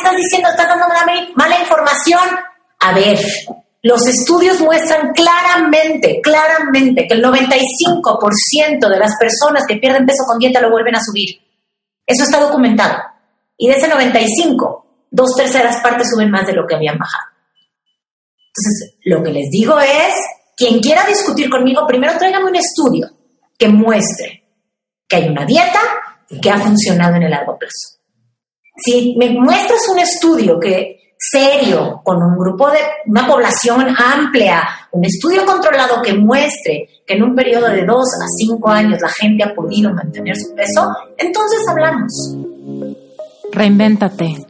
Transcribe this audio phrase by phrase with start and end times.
[0.00, 0.48] estás diciendo?
[0.48, 0.86] Estás dando
[1.34, 2.20] mala, información.
[2.80, 3.18] A ver,
[3.82, 10.38] los estudios muestran claramente, claramente que el 95% de las personas que pierden peso con
[10.38, 11.40] dieta lo vuelven a subir.
[12.06, 12.98] Eso está documentado.
[13.56, 17.30] Y de ese 95, dos terceras partes suben más de lo que habían bajado.
[18.48, 20.14] Entonces, lo que les digo es,
[20.56, 23.08] quien quiera discutir conmigo, primero tráigame un estudio
[23.56, 24.44] que muestre
[25.06, 25.80] que hay una dieta
[26.40, 27.99] que ha funcionado en el largo plazo.
[28.84, 35.04] Si me muestras un estudio que serio, con un grupo de una población amplia, un
[35.04, 39.44] estudio controlado que muestre que en un periodo de dos a cinco años la gente
[39.44, 42.36] ha podido mantener su peso, entonces hablamos.
[43.52, 44.49] Reinvéntate.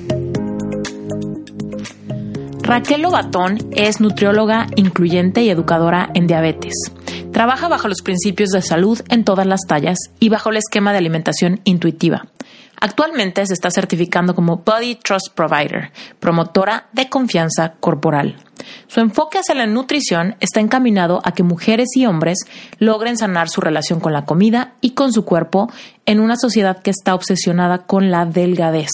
[2.71, 6.73] Raquel Lobatón es nutrióloga incluyente y educadora en diabetes.
[7.33, 10.99] Trabaja bajo los principios de salud en todas las tallas y bajo el esquema de
[10.99, 12.27] alimentación intuitiva.
[12.79, 15.91] Actualmente se está certificando como Body Trust Provider,
[16.21, 18.37] promotora de confianza corporal.
[18.87, 22.37] Su enfoque hacia la nutrición está encaminado a que mujeres y hombres
[22.79, 25.69] logren sanar su relación con la comida y con su cuerpo
[26.05, 28.91] en una sociedad que está obsesionada con la delgadez.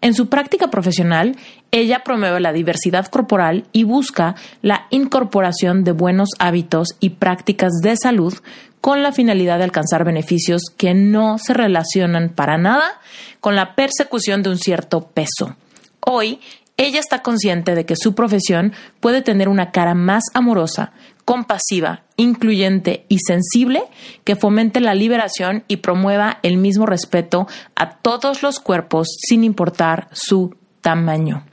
[0.00, 1.36] En su práctica profesional,
[1.70, 7.96] ella promueve la diversidad corporal y busca la incorporación de buenos hábitos y prácticas de
[7.96, 8.34] salud
[8.80, 13.00] con la finalidad de alcanzar beneficios que no se relacionan para nada
[13.40, 15.56] con la persecución de un cierto peso.
[16.00, 16.40] Hoy,
[16.76, 20.92] ella está consciente de que su profesión puede tener una cara más amorosa,
[21.24, 23.82] compasiva, incluyente y sensible
[24.24, 30.08] que fomente la liberación y promueva el mismo respeto a todos los cuerpos sin importar
[30.12, 31.44] su tamaño.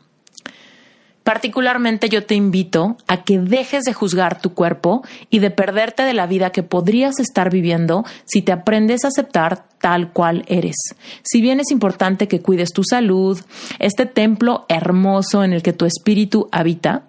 [1.26, 6.14] Particularmente yo te invito a que dejes de juzgar tu cuerpo y de perderte de
[6.14, 10.76] la vida que podrías estar viviendo si te aprendes a aceptar tal cual eres.
[11.24, 13.40] Si bien es importante que cuides tu salud,
[13.80, 17.06] este templo hermoso en el que tu espíritu habita,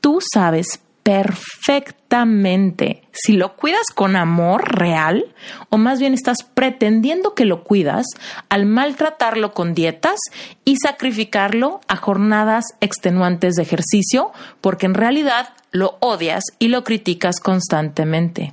[0.00, 5.34] tú sabes perfectamente si lo cuidas con amor real
[5.68, 8.06] o más bien estás pretendiendo que lo cuidas
[8.48, 10.20] al maltratarlo con dietas
[10.64, 14.30] y sacrificarlo a jornadas extenuantes de ejercicio
[14.60, 18.52] porque en realidad lo odias y lo criticas constantemente.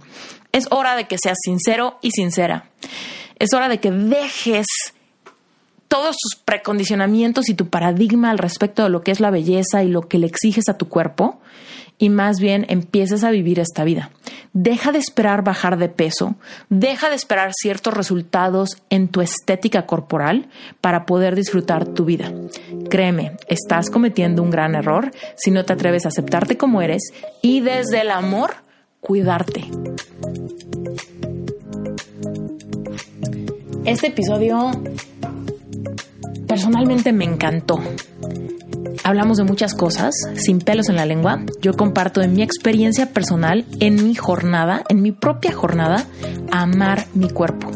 [0.52, 2.70] Es hora de que seas sincero y sincera.
[3.38, 4.66] Es hora de que dejes
[5.88, 9.90] todos tus precondicionamientos y tu paradigma al respecto de lo que es la belleza y
[9.90, 11.40] lo que le exiges a tu cuerpo
[12.00, 14.10] y más bien empieces a vivir esta vida.
[14.54, 16.36] Deja de esperar bajar de peso,
[16.70, 20.48] deja de esperar ciertos resultados en tu estética corporal
[20.82, 22.34] para poder disfrutar tu vida.
[22.90, 27.04] Créeme, estás cometiendo un gran error si no te atreves a aceptarte como eres
[27.44, 28.56] y desde el amor
[29.02, 29.66] cuidarte.
[33.86, 34.72] Este episodio
[36.48, 37.80] personalmente me encantó
[39.04, 41.42] hablamos de muchas cosas, sin pelos en la lengua.
[41.62, 46.06] Yo comparto de mi experiencia personal en mi jornada, en mi propia jornada,
[46.52, 47.72] amar mi cuerpo.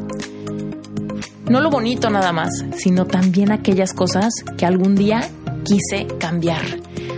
[1.50, 5.22] No lo bonito nada más, sino también aquellas cosas que algún día
[5.64, 6.62] quise cambiar.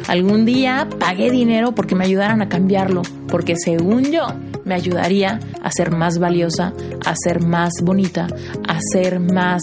[0.08, 4.28] Algún día pagué dinero porque me ayudaran a cambiarlo, porque según yo
[4.64, 6.74] me ayudaría a ser más valiosa,
[7.06, 8.28] a ser más bonita,
[8.68, 9.62] a ser más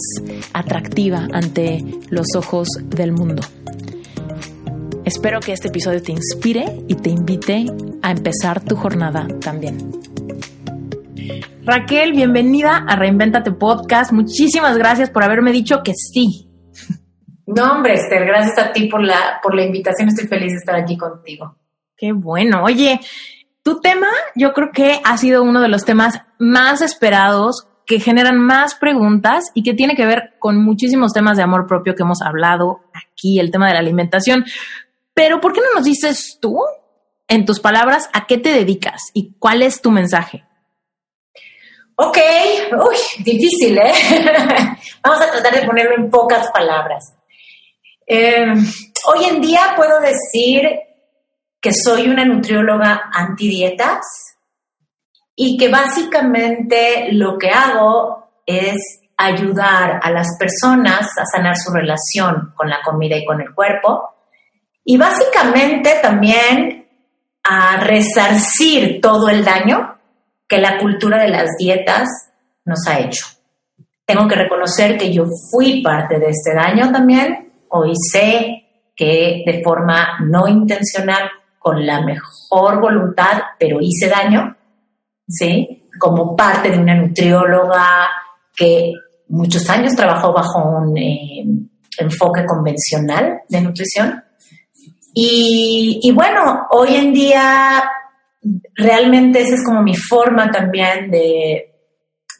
[0.53, 3.41] atractiva ante los ojos del mundo.
[5.05, 7.65] Espero que este episodio te inspire y te invite
[8.01, 9.91] a empezar tu jornada también.
[11.65, 14.13] Raquel, bienvenida a Reinventate Podcast.
[14.13, 16.49] Muchísimas gracias por haberme dicho que sí.
[17.45, 20.07] No, hombre, Esther, gracias a ti por la, por la invitación.
[20.07, 21.57] Estoy feliz de estar aquí contigo.
[21.97, 22.63] Qué bueno.
[22.63, 23.01] Oye,
[23.61, 28.37] tu tema yo creo que ha sido uno de los temas más esperados que generan
[28.37, 32.21] más preguntas y que tiene que ver con muchísimos temas de amor propio que hemos
[32.21, 34.45] hablado aquí, el tema de la alimentación.
[35.13, 36.59] Pero ¿por qué no nos dices tú,
[37.27, 40.43] en tus palabras, a qué te dedicas y cuál es tu mensaje?
[41.95, 42.17] Ok,
[42.87, 43.93] uy, difícil, ¿eh?
[45.03, 47.13] Vamos a tratar de ponerlo en pocas palabras.
[48.05, 48.53] Em,
[49.05, 50.67] hoy en día puedo decir
[51.61, 54.01] que soy una nutrióloga antidietas
[55.35, 62.53] y que básicamente lo que hago es ayudar a las personas a sanar su relación
[62.55, 64.12] con la comida y con el cuerpo
[64.83, 66.87] y básicamente también
[67.43, 69.97] a resarcir todo el daño
[70.47, 72.09] que la cultura de las dietas
[72.65, 73.25] nos ha hecho.
[74.05, 77.51] Tengo que reconocer que yo fui parte de este daño también.
[77.69, 78.63] Hoy sé
[78.95, 81.29] que de forma no intencional,
[81.63, 84.55] con la mejor voluntad, pero hice daño,
[85.25, 85.87] ¿sí?
[85.97, 88.09] Como parte de una nutrióloga
[88.53, 88.91] que
[89.29, 91.45] muchos años trabajó bajo un eh,
[91.97, 94.22] enfoque convencional de nutrición.
[95.13, 97.83] Y, y, bueno, hoy en día
[98.75, 101.73] realmente esa es como mi forma también de,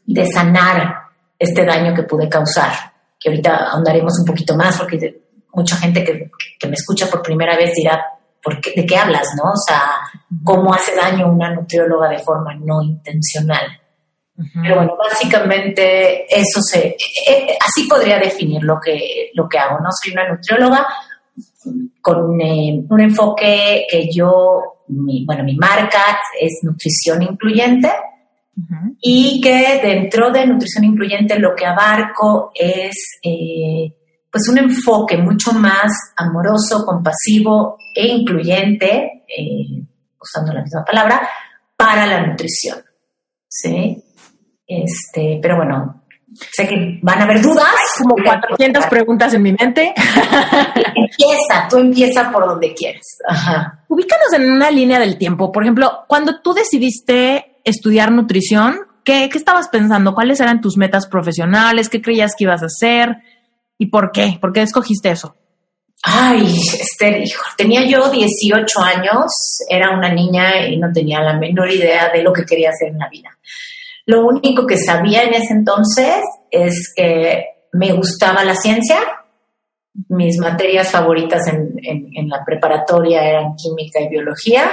[0.05, 0.95] de sanar
[1.37, 2.73] este daño que pude causar,
[3.19, 5.23] que ahorita ahondaremos un poquito más porque
[5.53, 8.03] mucha gente que, que me escucha por primera vez dirá,
[8.41, 9.51] ¿por qué, ¿de qué hablas, no?
[9.51, 10.01] O sea,
[10.43, 13.79] ¿cómo hace daño una nutrióloga de forma no intencional?
[14.35, 16.97] Pero bueno, básicamente eso se, eh,
[17.27, 19.89] eh, así podría definir lo que, lo que hago, ¿no?
[19.91, 20.87] Soy una nutrióloga
[22.01, 27.89] con eh, un enfoque que yo, mi, bueno, mi marca es nutrición incluyente
[29.01, 33.19] y que dentro de nutrición incluyente lo que abarco es
[34.31, 39.25] pues un enfoque mucho más amoroso, compasivo e incluyente,
[40.19, 41.27] usando la misma palabra,
[41.75, 42.77] para la nutrición.
[43.47, 44.03] ¿Sí?
[44.65, 46.02] Este, pero bueno,
[46.51, 47.65] sé que van a haber dudas.
[47.97, 49.93] Como 400 preguntas en mi mente.
[50.95, 53.05] empieza, tú empieza por donde quieres.
[53.87, 55.51] Ubícanos en una línea del tiempo.
[55.51, 60.13] Por ejemplo, cuando tú decidiste estudiar nutrición, ¿qué, ¿qué estabas pensando?
[60.13, 61.89] ¿Cuáles eran tus metas profesionales?
[61.89, 63.17] ¿Qué creías que ibas a hacer?
[63.77, 64.37] ¿Y por qué?
[64.39, 65.35] ¿Por qué escogiste eso?
[66.05, 69.31] Ay, Esther, hijo, tenía yo 18 años,
[69.69, 72.99] era una niña y no tenía la menor idea de lo que quería hacer en
[72.99, 73.29] la vida.
[74.05, 76.21] Lo único que sabía en ese entonces
[76.51, 78.97] es que me gustaba la ciencia.
[80.09, 84.69] Mis materias favoritas en, en, la preparatoria eran química y biología.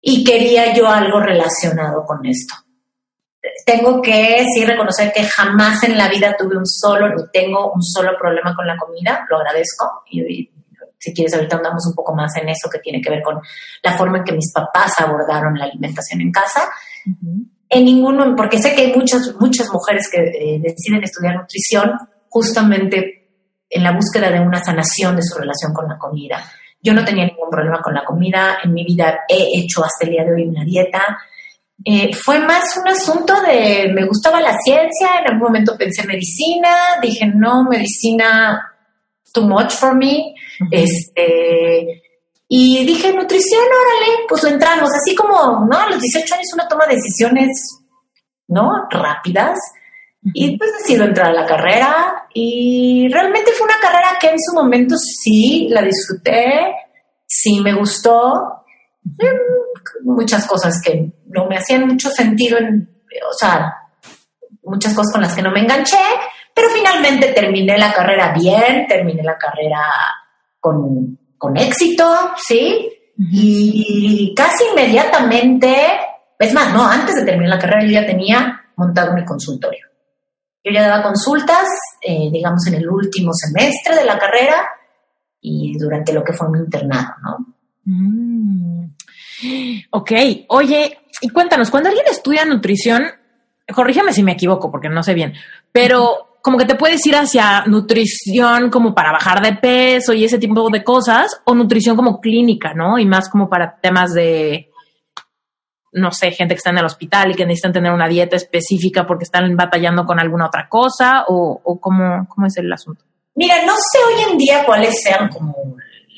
[0.00, 2.54] Y quería yo algo relacionado con esto.
[3.64, 7.82] Tengo que sí reconocer que jamás en la vida tuve un solo, ni tengo un
[7.82, 10.02] solo problema con la comida, lo agradezco.
[10.10, 10.50] Y,
[10.98, 13.40] si quieres, ahorita andamos un poco más en eso que tiene que ver con
[13.82, 16.68] la forma en que mis papás abordaron la alimentación en casa
[17.68, 21.92] en ninguno, porque sé que hay muchas, muchas mujeres que eh, deciden estudiar nutrición
[22.28, 23.28] justamente
[23.68, 26.42] en la búsqueda de una sanación de su relación con la comida.
[26.80, 30.12] Yo no tenía ningún problema con la comida, en mi vida he hecho hasta el
[30.12, 31.18] día de hoy una dieta.
[31.84, 36.70] Eh, fue más un asunto de, me gustaba la ciencia, en algún momento pensé medicina,
[37.02, 38.60] dije, no, medicina,
[39.32, 40.34] too much for me.
[40.70, 42.02] Este,
[42.48, 45.78] y dije, nutrición, órale, pues lo entramos, así como, ¿no?
[45.78, 47.84] A los 18 años uno toma decisiones,
[48.48, 48.88] ¿no?
[48.90, 49.58] Rápidas.
[50.32, 54.54] Y pues decido entrar a la carrera y realmente fue una carrera que en su
[54.54, 56.74] momento sí la disfruté,
[57.26, 58.64] sí me gustó.
[60.02, 62.90] Muchas cosas que no me hacían mucho sentido, en,
[63.28, 63.74] o sea,
[64.62, 65.98] muchas cosas con las que no me enganché,
[66.54, 69.82] pero finalmente terminé la carrera bien, terminé la carrera
[70.58, 72.88] con con éxito, ¿sí?
[73.16, 75.74] Y casi inmediatamente,
[76.38, 79.86] es más, no, antes de terminar la carrera yo ya tenía montado mi consultorio.
[80.64, 81.66] Yo ya daba consultas,
[82.02, 84.68] eh, digamos, en el último semestre de la carrera
[85.40, 87.54] y durante lo que fue mi internado, ¿no?
[87.84, 88.84] Mm.
[89.90, 90.12] Ok,
[90.48, 93.04] oye, y cuéntanos, cuando alguien estudia nutrición,
[93.72, 95.34] corrígeme si me equivoco porque no sé bien,
[95.72, 100.38] pero como que te puedes ir hacia nutrición como para bajar de peso y ese
[100.38, 102.98] tipo de cosas, o nutrición como clínica, ¿no?
[102.98, 104.70] Y más como para temas de,
[105.92, 109.06] no sé, gente que está en el hospital y que necesitan tener una dieta específica
[109.06, 113.04] porque están batallando con alguna otra cosa, o, o cómo, cómo es el asunto.
[113.34, 115.54] Mira, no sé hoy en día cuáles sean como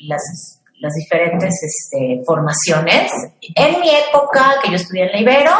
[0.03, 3.11] las, las diferentes este, formaciones.
[3.55, 5.51] En mi época, que yo estudié en la Ibero,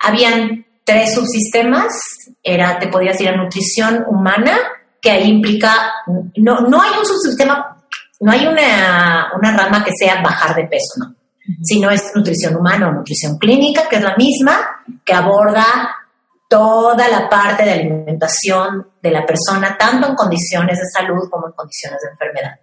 [0.00, 1.92] habían tres subsistemas,
[2.42, 4.56] era, te podías ir a nutrición humana,
[5.02, 5.92] que ahí implica,
[6.36, 7.76] no, no hay un subsistema,
[8.20, 11.14] no hay una, una rama que sea bajar de peso, ¿no?
[11.62, 15.66] Sino es nutrición humana o nutrición clínica, que es la misma, que aborda
[16.48, 21.52] toda la parte de alimentación de la persona, tanto en condiciones de salud como en
[21.52, 22.58] condiciones de enfermedad.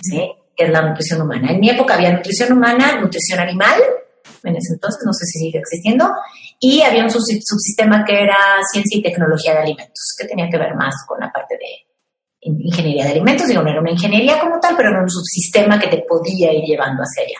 [0.00, 0.32] ¿Sí?
[0.56, 1.52] Que es la nutrición humana.
[1.52, 3.78] En mi época había nutrición humana, nutrición animal,
[4.44, 6.10] en ese entonces, no sé si sigue existiendo,
[6.60, 8.36] y había un subsistema que era
[8.72, 11.92] ciencia y tecnología de alimentos, que tenía que ver más con la parte de
[12.42, 13.48] ingeniería de alimentos.
[13.48, 16.64] Digo, no era una ingeniería como tal, pero era un subsistema que te podía ir
[16.64, 17.38] llevando hacia allá.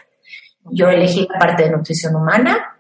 [0.71, 2.77] Yo elegí la parte de nutrición humana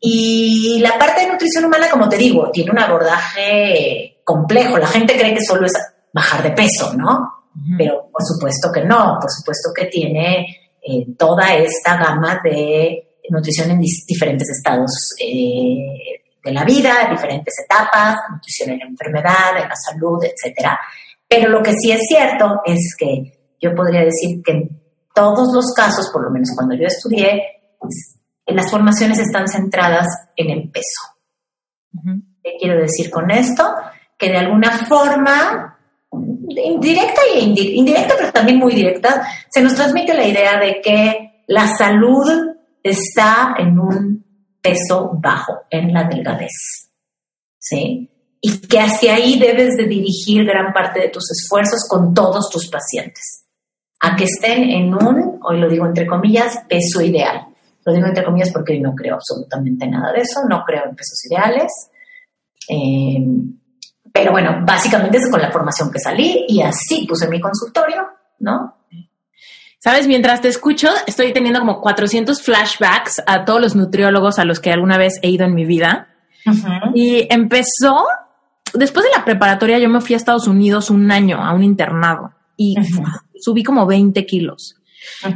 [0.00, 4.78] y la parte de nutrición humana, como te digo, tiene un abordaje complejo.
[4.78, 5.72] La gente cree que solo es
[6.12, 7.44] bajar de peso, ¿no?
[7.78, 13.70] Pero por supuesto que no, por supuesto que tiene eh, toda esta gama de nutrición
[13.70, 19.76] en diferentes estados eh, de la vida, diferentes etapas, nutrición en la enfermedad, en la
[19.76, 20.78] salud, etcétera.
[21.26, 24.82] Pero lo que sí es cierto es que yo podría decir que en
[25.14, 27.42] todos los casos, por lo menos cuando yo estudié,
[27.78, 31.00] pues, las formaciones están centradas en el peso.
[32.42, 33.64] ¿Qué quiero decir con esto?
[34.18, 35.78] Que de alguna forma,
[36.12, 41.66] indirecta e indirecta, pero también muy directa, se nos transmite la idea de que la
[41.68, 42.53] salud
[42.84, 44.24] está en un
[44.60, 46.90] peso bajo, en la delgadez.
[47.58, 48.10] ¿Sí?
[48.40, 52.68] Y que hacia ahí debes de dirigir gran parte de tus esfuerzos con todos tus
[52.68, 53.46] pacientes.
[54.00, 57.46] A que estén en un, hoy lo digo entre comillas, peso ideal.
[57.86, 61.24] Lo digo entre comillas porque no creo absolutamente nada de eso, no creo en pesos
[61.24, 61.72] ideales.
[62.68, 63.26] Eh,
[64.12, 68.06] pero bueno, básicamente es con la formación que salí y así puse mi consultorio,
[68.40, 68.76] ¿no?
[69.84, 74.58] Sabes, mientras te escucho, estoy teniendo como 400 flashbacks a todos los nutriólogos a los
[74.58, 76.08] que alguna vez he ido en mi vida.
[76.94, 78.06] Y empezó,
[78.72, 82.32] después de la preparatoria, yo me fui a Estados Unidos un año a un internado
[82.56, 82.76] y
[83.38, 84.76] subí como 20 kilos.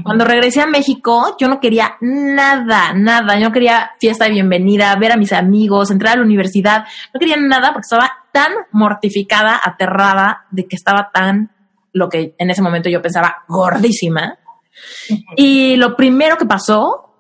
[0.02, 3.38] Cuando regresé a México, yo no quería nada, nada.
[3.38, 6.86] Yo no quería fiesta de bienvenida, ver a mis amigos, entrar a la universidad.
[7.12, 11.50] No quería nada porque estaba tan mortificada, aterrada de que estaba tan
[11.92, 14.38] lo que en ese momento yo pensaba gordísima.
[15.37, 17.14] Y lo primero que pasó,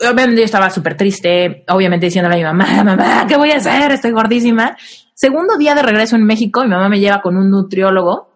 [0.00, 3.92] obviamente yo estaba súper triste, obviamente diciéndole a mi mamá, mamá, ¿qué voy a hacer?
[3.92, 4.76] Estoy gordísima.
[5.14, 8.28] Segundo día de regreso en México, mi mamá me lleva con un nutriólogo,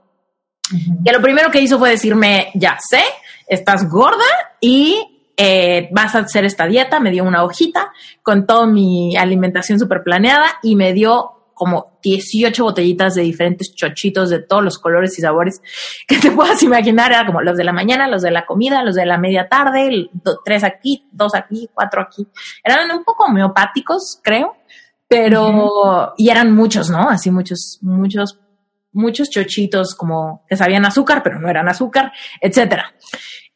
[1.05, 3.03] que lo primero que hizo fue decirme, ya sé,
[3.47, 4.25] estás gorda
[4.61, 7.01] y eh, vas a hacer esta dieta.
[7.01, 12.65] Me dio una hojita con toda mi alimentación súper planeada y me dio como 18
[12.65, 15.63] botellitas de diferentes chochitos de todos los colores y sabores
[16.09, 17.13] que te puedas imaginar.
[17.13, 20.11] Era como los de la mañana, los de la comida, los de la media tarde,
[20.45, 22.27] tres aquí, dos aquí, cuatro aquí.
[22.65, 24.57] Eran un poco homeopáticos, creo,
[25.07, 27.09] pero, y eran muchos, ¿no?
[27.09, 28.41] Así muchos, muchos,
[28.93, 32.93] muchos chochitos como que sabían azúcar, pero no eran azúcar, etcétera.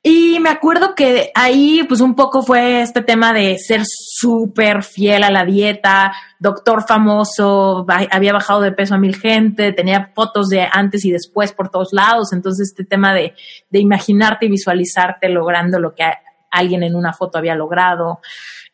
[0.08, 5.24] Y me acuerdo que ahí pues un poco fue este tema de ser súper fiel
[5.24, 10.64] a la dieta, doctor famoso, había bajado de peso a mil gente, tenía fotos de
[10.70, 13.34] antes y después por todos lados, entonces este tema de,
[13.68, 16.04] de imaginarte y visualizarte logrando lo que
[16.52, 18.20] alguien en una foto había logrado.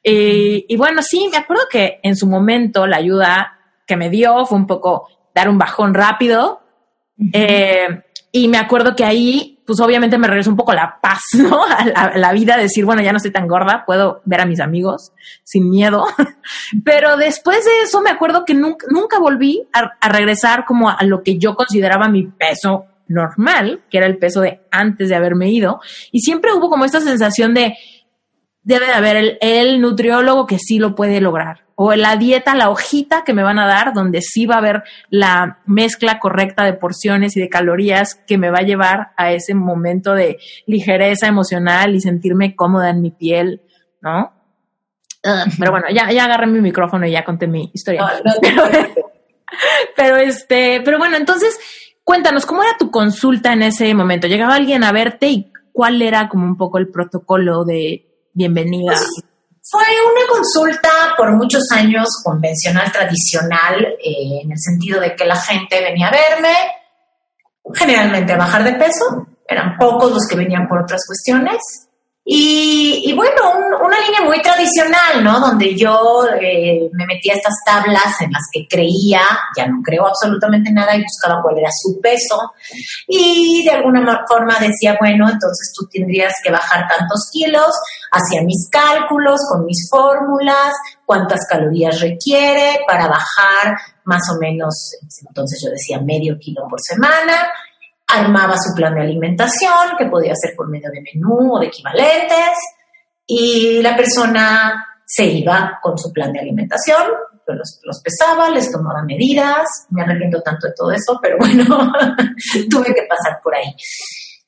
[0.05, 4.45] Eh, y bueno, sí, me acuerdo que en su momento la ayuda que me dio
[4.45, 6.61] fue un poco dar un bajón rápido.
[7.33, 11.62] Eh, y me acuerdo que ahí pues obviamente me regresó un poco la paz, ¿no?
[11.65, 15.12] A la, vida, decir, bueno, ya no estoy tan gorda, puedo ver a mis amigos
[15.45, 16.05] sin miedo.
[16.85, 21.23] Pero después de eso me acuerdo que nunca, nunca volví a, regresar como a lo
[21.23, 25.81] que yo consideraba mi peso normal, que era el peso de antes de haberme ido.
[26.11, 27.77] Y siempre hubo como esta sensación de,
[28.62, 33.25] debe de haber el nutriólogo que sí lo puede lograr o la dieta, la hojita
[33.25, 37.37] que me van a dar, donde sí va a haber la mezcla correcta de porciones
[37.37, 42.00] y de calorías que me va a llevar a ese momento de ligereza emocional y
[42.00, 43.62] sentirme cómoda en mi piel,
[44.00, 44.33] ¿no?
[45.25, 48.07] Ah, pero bueno, ya, ya agarré mi micrófono y ya conté mi historia.
[49.97, 51.59] pero, este, pero bueno, entonces,
[52.04, 54.28] cuéntanos, ¿cómo era tu consulta en ese momento?
[54.28, 58.93] ¿Llegaba alguien a verte y cuál era como un poco el protocolo de bienvenida?
[58.93, 59.23] Pues,
[59.65, 65.37] fue una consulta por muchos años convencional, tradicional, eh, en el sentido de que la
[65.37, 66.55] gente venía a verme,
[67.75, 71.59] generalmente a bajar de peso, eran pocos los que venían por otras cuestiones,
[72.25, 73.33] y, bueno,
[73.85, 75.41] una línea muy tradicional, ¿no?
[75.41, 79.23] Donde yo eh, me metía estas tablas en las que creía,
[79.57, 82.52] ya no creo absolutamente nada y buscaba cuál era su peso.
[83.09, 87.73] Y de alguna forma decía, bueno, entonces tú tendrías que bajar tantos kilos,
[88.12, 90.75] hacía mis cálculos con mis fórmulas,
[91.05, 97.50] cuántas calorías requiere para bajar más o menos, entonces yo decía medio kilo por semana
[98.06, 102.59] armaba su plan de alimentación, que podía ser por medio de menú o de equivalentes,
[103.26, 107.06] y la persona se iba con su plan de alimentación,
[107.47, 111.92] los, pesaba, les tomaba medidas, me arrepiento tanto de todo eso, pero bueno,
[112.71, 113.75] tuve que pasar por ahí.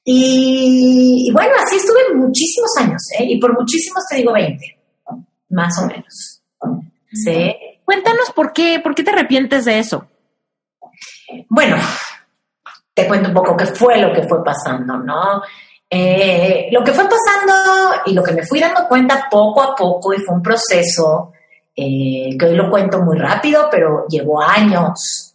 [0.06, 3.24] Y, bueno, así estuve muchísimos años, ¿eh?
[3.24, 4.64] y por muchísimos te digo 20,
[5.50, 6.42] más o menos.
[7.12, 7.54] ¿Sí?
[7.84, 10.06] Cuéntanos por qué, por qué te arrepientes de eso.
[11.48, 11.76] Bueno,
[12.94, 15.42] te cuento un poco qué fue lo que fue pasando, ¿no?
[15.90, 20.14] Eh, lo que fue pasando y lo que me fui dando cuenta poco a poco
[20.14, 21.32] y fue un proceso
[21.76, 25.34] eh, que hoy lo cuento muy rápido, pero llevó años.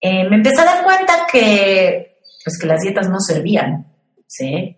[0.00, 3.86] Eh, me empecé a dar cuenta que, pues, que las dietas no servían,
[4.26, 4.76] ¿sí?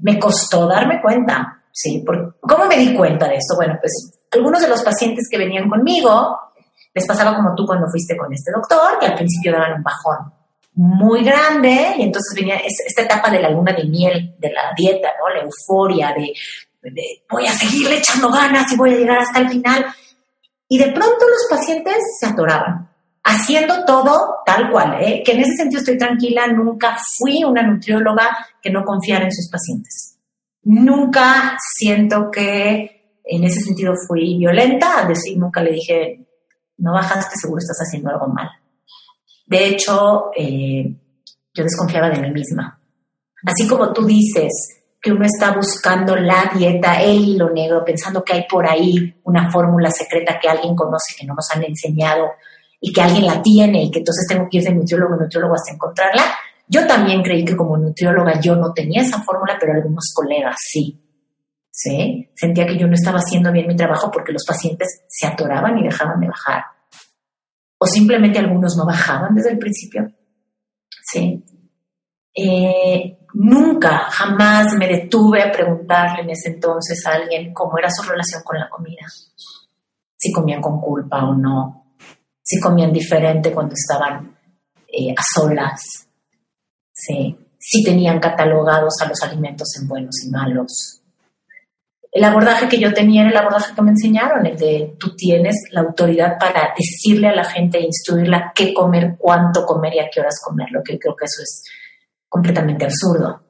[0.00, 2.02] me costó darme cuenta, ¿sí?
[2.40, 3.56] ¿Cómo me di cuenta de esto?
[3.56, 6.38] Bueno, pues algunos de los pacientes que venían conmigo
[6.94, 10.41] les pasaba como tú cuando fuiste con este doctor, que al principio daban un bajón
[10.74, 15.10] muy grande y entonces venía esta etapa de la luna de miel de la dieta,
[15.18, 15.28] ¿no?
[15.34, 16.32] La euforia de,
[17.30, 19.84] voy a seguirle echando ganas y voy a llegar hasta el final.
[20.68, 22.88] Y de pronto los pacientes se atoraban,
[23.22, 25.22] haciendo todo tal cual, ¿eh?
[25.24, 29.50] que en ese sentido estoy tranquila, nunca fui una nutrióloga que no confiara en sus
[29.50, 30.18] pacientes.
[30.64, 36.26] Nunca siento que en ese sentido fui violenta, al decir, nunca le dije,
[36.78, 38.48] no bajaste, seguro estás haciendo algo mal.
[39.52, 40.90] De hecho, eh,
[41.52, 42.80] yo desconfiaba de mí misma.
[43.44, 44.50] Así como tú dices
[44.98, 49.52] que uno está buscando la dieta, el hilo negro, pensando que hay por ahí una
[49.52, 52.30] fórmula secreta que alguien conoce, que no nos han enseñado
[52.80, 55.54] y que alguien la tiene y que entonces tengo que ir de nutriólogo a nutriólogo
[55.54, 56.22] hasta encontrarla.
[56.66, 60.98] Yo también creí que como nutrióloga yo no tenía esa fórmula, pero algunos colegas sí.
[61.70, 62.30] ¿Sí?
[62.34, 65.82] Sentía que yo no estaba haciendo bien mi trabajo porque los pacientes se atoraban y
[65.82, 66.62] dejaban de bajar
[67.82, 70.08] o simplemente algunos no bajaban desde el principio.
[71.04, 71.42] ¿Sí?
[72.32, 78.08] Eh, nunca, jamás me detuve a preguntarle en ese entonces a alguien cómo era su
[78.08, 79.04] relación con la comida.
[80.16, 81.96] Si comían con culpa o no.
[82.40, 84.38] Si comían diferente cuando estaban
[84.86, 85.82] eh, a solas.
[86.92, 87.36] ¿Sí?
[87.58, 91.01] Si tenían catalogados a los alimentos en buenos y malos
[92.12, 95.56] el abordaje que yo tenía era el abordaje que me enseñaron, el de tú tienes
[95.70, 100.10] la autoridad para decirle a la gente e instruirla qué comer, cuánto comer y a
[100.12, 101.64] qué horas comer, lo que creo que eso es
[102.28, 103.42] completamente absurdo.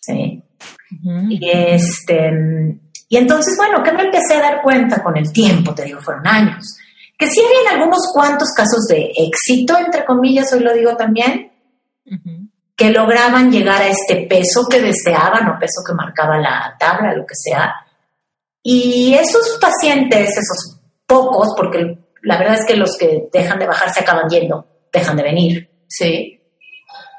[0.00, 0.42] Sí.
[1.30, 2.30] Y este
[3.12, 6.26] y entonces, bueno, que me empecé a dar cuenta con el tiempo, te digo, fueron
[6.26, 6.78] años,
[7.18, 11.52] que sí había algunos cuantos casos de éxito, entre comillas, hoy lo digo también,
[12.82, 17.24] que lograban llegar a este peso que deseaban o peso que marcaba la tabla, lo
[17.24, 17.72] que sea.
[18.60, 23.94] Y esos pacientes, esos pocos, porque la verdad es que los que dejan de bajar
[23.94, 26.40] se acaban yendo, dejan de venir, ¿sí?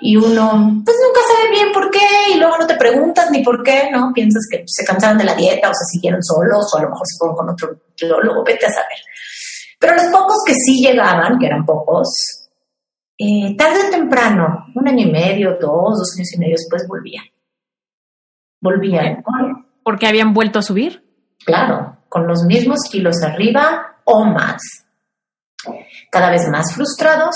[0.02, 3.64] Y uno, pues nunca sabe bien por qué, y luego no te preguntas ni por
[3.64, 4.12] qué, ¿no?
[4.14, 7.08] Piensas que se cansaron de la dieta o se siguieron solos, o a lo mejor
[7.08, 7.70] se fueron con otro
[8.22, 9.00] luego vete a saber.
[9.80, 12.10] Pero los pocos que sí llegaban, que eran pocos,
[13.18, 17.26] eh, tarde o temprano, un año y medio, dos, dos años y medio después volvían.
[18.60, 19.24] Volvían.
[19.84, 21.04] ¿Porque habían vuelto a subir?
[21.46, 24.62] Claro, con los mismos kilos arriba o más.
[26.10, 27.36] Cada vez más frustrados,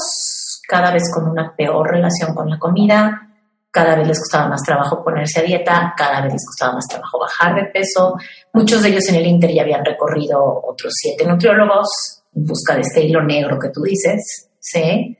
[0.67, 3.27] cada vez con una peor relación con la comida,
[3.71, 7.19] cada vez les costaba más trabajo ponerse a dieta, cada vez les costaba más trabajo
[7.19, 8.15] bajar de peso.
[8.53, 11.87] Muchos de ellos en el Inter ya habían recorrido otros siete nutriólogos
[12.33, 15.17] en busca de este hilo negro que tú dices, ¿sí?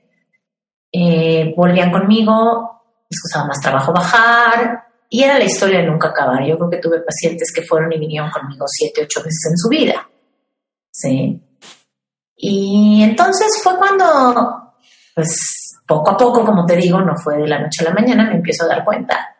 [1.00, 6.44] Eh, volvían conmigo, les costaba más trabajo bajar y era la historia de nunca acabar.
[6.44, 9.70] Yo creo que tuve pacientes que fueron y vinieron conmigo siete, ocho veces en su
[9.70, 10.10] vida.
[10.90, 11.40] Sí.
[12.36, 14.74] Y entonces fue cuando,
[15.14, 18.28] pues poco a poco, como te digo, no fue de la noche a la mañana,
[18.28, 19.36] me empiezo a dar cuenta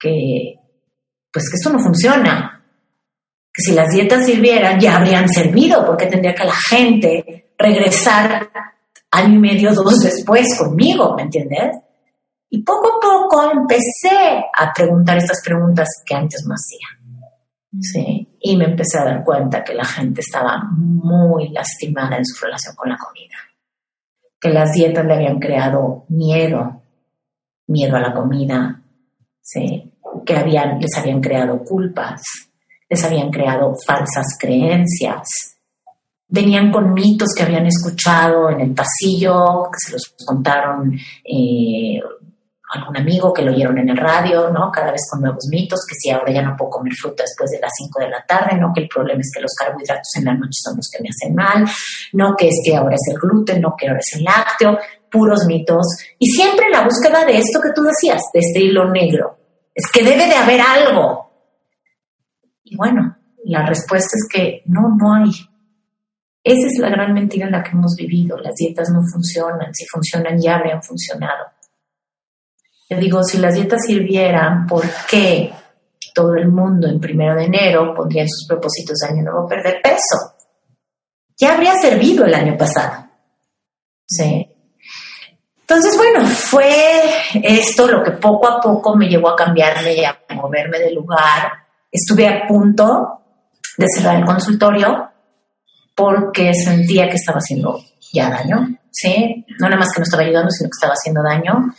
[0.00, 0.58] que,
[1.32, 2.60] pues que esto no funciona.
[3.54, 8.50] Que si las dietas sirvieran, ya habrían servido, porque tendría que la gente regresar
[9.12, 11.76] año y medio, dos después conmigo, ¿me entiendes?
[12.50, 16.86] Y poco a poco empecé a preguntar estas preguntas que antes no hacía.
[17.80, 18.28] ¿sí?
[18.40, 22.74] Y me empecé a dar cuenta que la gente estaba muy lastimada en su relación
[22.74, 23.36] con la comida.
[24.40, 26.82] Que las dietas le habían creado miedo,
[27.68, 28.82] miedo a la comida,
[29.40, 29.92] ¿sí?
[30.26, 30.34] que
[30.80, 32.22] les habían creado culpas,
[32.88, 35.51] les habían creado falsas creencias,
[36.32, 40.92] venían con mitos que habían escuchado en el pasillo, que se los contaron
[41.24, 42.00] eh,
[42.72, 44.72] algún amigo que lo oyeron en el radio, ¿no?
[44.72, 47.60] Cada vez con nuevos mitos, que si ahora ya no puedo comer fruta después de
[47.60, 48.72] las 5 de la tarde, ¿no?
[48.74, 51.34] Que el problema es que los carbohidratos en la noche son los que me hacen
[51.34, 51.66] mal,
[52.14, 54.78] no que es que ahora es el gluten, no que ahora es el lácteo,
[55.10, 55.84] puros mitos.
[56.18, 59.36] Y siempre la búsqueda de esto que tú decías, de este hilo negro.
[59.74, 61.30] Es que debe de haber algo.
[62.64, 65.30] Y bueno, la respuesta es que no, no hay.
[66.44, 68.36] Esa es la gran mentira en la que hemos vivido.
[68.38, 69.72] Las dietas no funcionan.
[69.72, 71.46] Si funcionan, ya habrían funcionado.
[72.90, 75.52] Yo digo, si las dietas sirvieran, ¿por qué
[76.14, 79.80] todo el mundo en primero de enero pondría en sus propósitos de año nuevo perder
[79.82, 80.34] peso?
[81.38, 83.06] Ya habría servido el año pasado.
[84.06, 84.48] ¿Sí?
[85.60, 86.68] Entonces, bueno, fue
[87.42, 91.52] esto lo que poco a poco me llevó a cambiarme y a moverme de lugar.
[91.90, 93.22] Estuve a punto
[93.78, 95.11] de cerrar el consultorio
[95.94, 97.78] porque sentía que estaba haciendo
[98.12, 99.44] ya daño, ¿sí?
[99.58, 101.74] No nada más que no estaba ayudando, sino que estaba haciendo daño.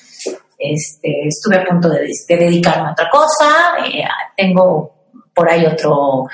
[0.58, 3.86] Este, estuve a punto de, dedicarme a otra cosa.
[3.86, 4.04] Eh,
[4.36, 4.93] tengo
[5.34, 6.26] por ahí otro,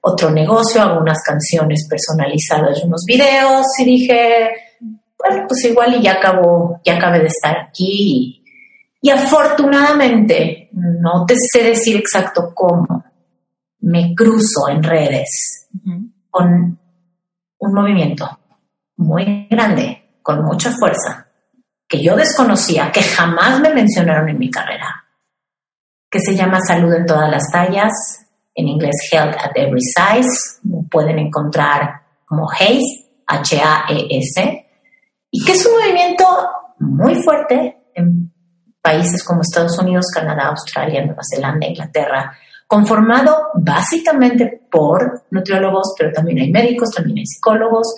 [0.00, 3.66] otro negocio, algunas canciones personalizadas y unos videos.
[3.78, 4.50] Y dije,
[5.18, 8.42] bueno, pues igual y ya acabo, ya acabé de estar aquí.
[9.00, 13.04] Y, afortunadamente, no te sé decir exacto cómo,
[13.80, 15.68] me cruzo en redes
[16.28, 16.76] con
[17.58, 18.38] un movimiento
[18.96, 21.28] muy grande, con mucha fuerza,
[21.88, 25.04] que yo desconocía, que jamás me mencionaron en mi carrera,
[26.10, 27.92] que se llama Salud en todas las tallas,
[28.54, 32.82] en inglés Health at Every Size, pueden encontrar como HAES,
[33.26, 34.66] H-A-E-S,
[35.30, 36.24] y que es un movimiento
[36.78, 38.32] muy fuerte en
[38.80, 42.32] países como Estados Unidos, Canadá, Australia, Nueva Zelanda, Inglaterra,
[42.66, 47.94] conformado básicamente por nutriólogos, pero también hay médicos, también hay psicólogos,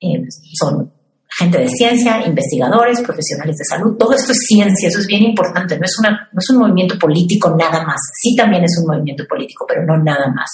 [0.00, 0.22] eh,
[0.58, 0.92] son
[1.36, 3.96] gente de ciencia, investigadores, profesionales de salud.
[3.96, 5.76] Todo esto es ciencia, eso es bien importante.
[5.76, 8.00] No es, una, no es un movimiento político nada más.
[8.22, 10.50] Sí también es un movimiento político, pero no nada más.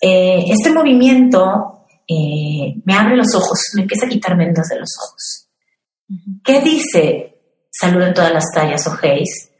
[0.00, 4.90] Eh, este movimiento eh, me abre los ojos, me empieza a quitar vendas de los
[4.98, 5.48] ojos.
[6.44, 7.30] ¿Qué dice
[7.70, 9.50] Salud en todas las tallas o Hayes?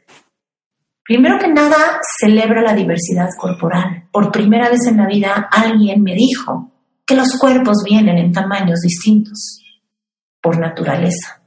[1.05, 4.09] Primero que nada, celebra la diversidad corporal.
[4.11, 6.71] Por primera vez en la vida alguien me dijo
[7.05, 9.61] que los cuerpos vienen en tamaños distintos
[10.41, 11.43] por naturaleza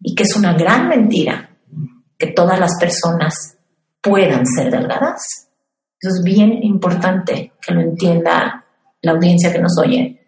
[0.00, 1.50] y que es una gran mentira
[2.16, 3.58] que todas las personas
[4.00, 5.50] puedan ser delgadas.
[5.98, 8.64] Eso es bien importante que lo entienda
[9.02, 10.20] la audiencia que nos oye.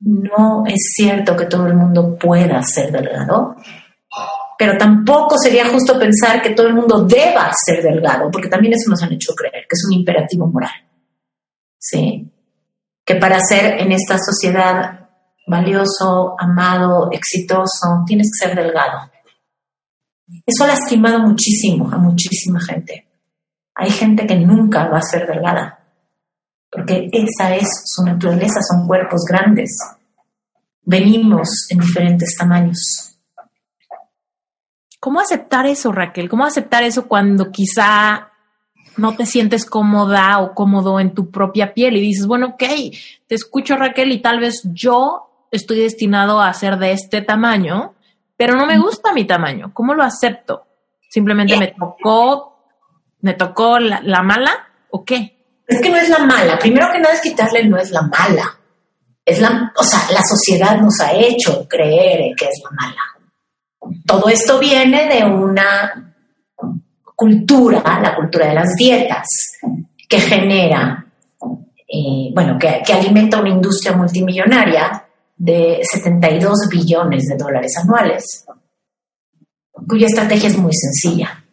[0.00, 3.56] No es cierto que todo el mundo pueda ser delgado
[4.58, 8.90] pero tampoco sería justo pensar que todo el mundo deba ser delgado, porque también eso
[8.90, 10.70] nos han hecho creer, que es un imperativo moral.
[11.78, 12.30] ¿Sí?
[13.04, 15.08] Que para ser en esta sociedad
[15.46, 19.10] valioso, amado, exitoso, tienes que ser delgado.
[20.46, 23.06] Eso ha lastimado muchísimo a muchísima gente.
[23.74, 25.80] Hay gente que nunca va a ser delgada,
[26.70, 29.76] porque esa es su naturaleza, son cuerpos grandes.
[30.82, 33.13] Venimos en diferentes tamaños.
[35.04, 36.30] ¿Cómo aceptar eso, Raquel?
[36.30, 38.30] ¿Cómo aceptar eso cuando quizá
[38.96, 42.62] no te sientes cómoda o cómodo en tu propia piel y dices, bueno, ok,
[43.26, 47.92] te escucho Raquel y tal vez yo estoy destinado a ser de este tamaño,
[48.38, 49.74] pero no me gusta mi tamaño.
[49.74, 50.64] ¿Cómo lo acepto?
[51.10, 52.56] Simplemente me tocó,
[53.20, 55.36] me tocó la, la mala o qué?
[55.66, 56.58] Es que no es la mala.
[56.58, 58.58] Primero que nada es quitarle no es la mala.
[59.22, 63.13] Es la, o sea, la sociedad nos ha hecho creer que es la mala.
[64.06, 66.14] Todo esto viene de una
[67.14, 69.26] cultura, la cultura de las dietas,
[70.08, 71.06] que genera,
[71.88, 75.04] eh, bueno, que, que alimenta una industria multimillonaria
[75.36, 78.44] de 72 billones de dólares anuales,
[79.88, 81.44] cuya estrategia es muy sencilla.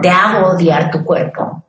[0.00, 1.64] Te hago odiar tu cuerpo.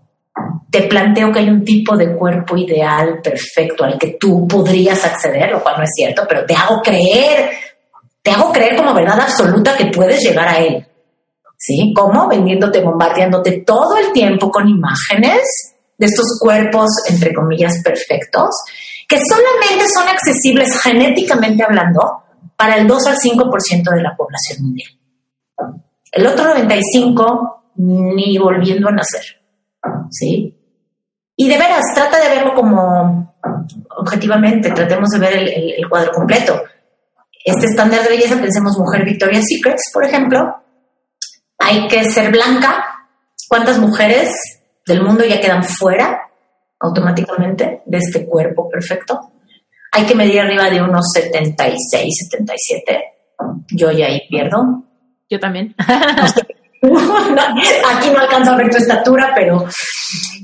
[0.69, 5.51] Te planteo que hay un tipo de cuerpo ideal, perfecto, al que tú podrías acceder,
[5.51, 7.49] lo cual no es cierto, pero te hago creer
[8.25, 10.85] te hago creer como verdad absoluta que puedes llegar a él.
[11.57, 11.93] ¿Sí?
[11.95, 12.27] ¿Cómo?
[12.27, 15.41] Vendiéndote, bombardeándote todo el tiempo con imágenes
[15.95, 18.49] de estos cuerpos, entre comillas, perfectos,
[19.07, 22.23] que solamente son accesibles genéticamente hablando
[22.57, 24.89] para el 2 al 5% de la población mundial.
[26.11, 29.23] El otro 95 ni volviendo a nacer.
[30.09, 30.57] ¿Sí?
[31.35, 33.35] Y de veras, trata de verlo como
[33.97, 35.33] objetivamente, tratemos de ver
[35.77, 36.59] el cuadro completo
[37.45, 40.39] este estándar de belleza, pensemos mujer Victoria's Secrets, por ejemplo,
[41.60, 42.84] hay que ser blanca.
[43.47, 44.34] ¿Cuántas mujeres
[44.86, 46.21] del mundo ya quedan fuera
[46.79, 49.31] automáticamente de este cuerpo perfecto?
[49.91, 53.03] Hay que medir arriba de unos 76, 77.
[53.71, 54.84] Yo ya ahí pierdo.
[55.29, 55.75] Yo también.
[56.81, 59.67] Aquí no alcanzo a ver tu estatura, pero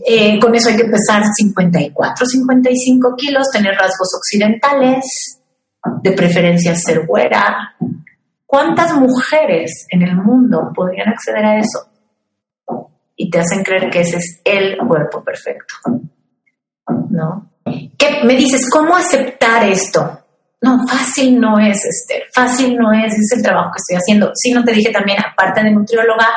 [0.08, 5.41] eh, con eso hay que pesar 54, 55 kilos, tener rasgos occidentales,
[6.02, 7.76] de preferencia ser güera.
[8.46, 11.88] ¿Cuántas mujeres en el mundo podrían acceder a eso?
[13.16, 15.76] Y te hacen creer que ese es el cuerpo perfecto.
[17.10, 17.50] ¿No?
[17.98, 18.70] ¿Qué me dices?
[18.70, 20.20] ¿Cómo aceptar esto?
[20.62, 22.24] No, fácil no es, Esther.
[22.34, 24.32] Fácil no es, es el trabajo que estoy haciendo.
[24.36, 26.28] Si no te dije también, aparte de nutrióloga,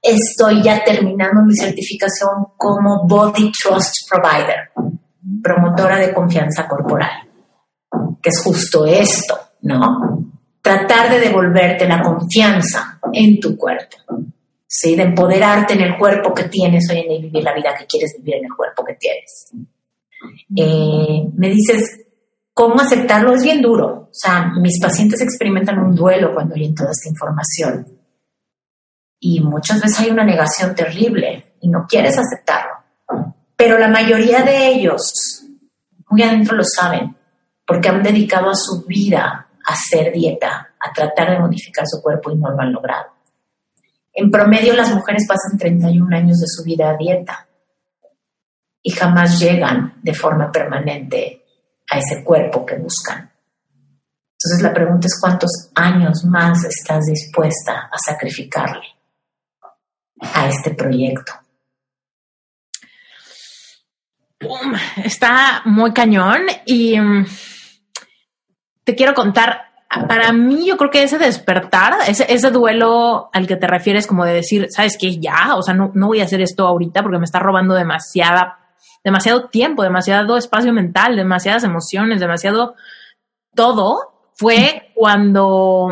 [0.00, 4.70] estoy ya terminando mi certificación como Body Trust Provider,
[5.42, 7.29] promotora de confianza corporal
[8.22, 10.20] que es justo esto, ¿no?
[10.62, 13.96] tratar de devolverte la confianza en tu cuerpo,
[14.66, 14.94] ¿sí?
[14.94, 17.86] de empoderarte en el cuerpo que tienes hoy en día y vivir la vida que
[17.86, 19.52] quieres vivir en el cuerpo que tienes.
[20.54, 22.06] Eh, me dices,
[22.52, 23.34] ¿cómo aceptarlo?
[23.34, 23.86] Es bien duro.
[23.86, 27.86] O sea, mis pacientes experimentan un duelo cuando oyen toda esta información.
[29.18, 32.72] Y muchas veces hay una negación terrible y no quieres aceptarlo.
[33.56, 35.44] Pero la mayoría de ellos,
[36.08, 37.16] muy adentro lo saben,
[37.70, 42.32] porque han dedicado a su vida a hacer dieta, a tratar de modificar su cuerpo
[42.32, 43.12] y no lo han logrado.
[44.12, 47.46] En promedio las mujeres pasan 31 años de su vida a dieta
[48.82, 51.44] y jamás llegan de forma permanente
[51.88, 53.30] a ese cuerpo que buscan.
[54.32, 58.88] Entonces la pregunta es cuántos años más estás dispuesta a sacrificarle
[60.34, 61.34] a este proyecto.
[65.04, 67.26] Está muy cañón y mm,
[68.90, 69.62] te quiero contar,
[70.08, 74.24] para mí yo creo que ese despertar, ese, ese duelo al que te refieres como
[74.24, 75.18] de decir, ¿sabes qué?
[75.18, 78.58] Ya, o sea, no, no voy a hacer esto ahorita porque me está robando demasiada
[79.04, 82.74] demasiado tiempo, demasiado espacio mental, demasiadas emociones, demasiado
[83.54, 85.88] todo, fue cuando,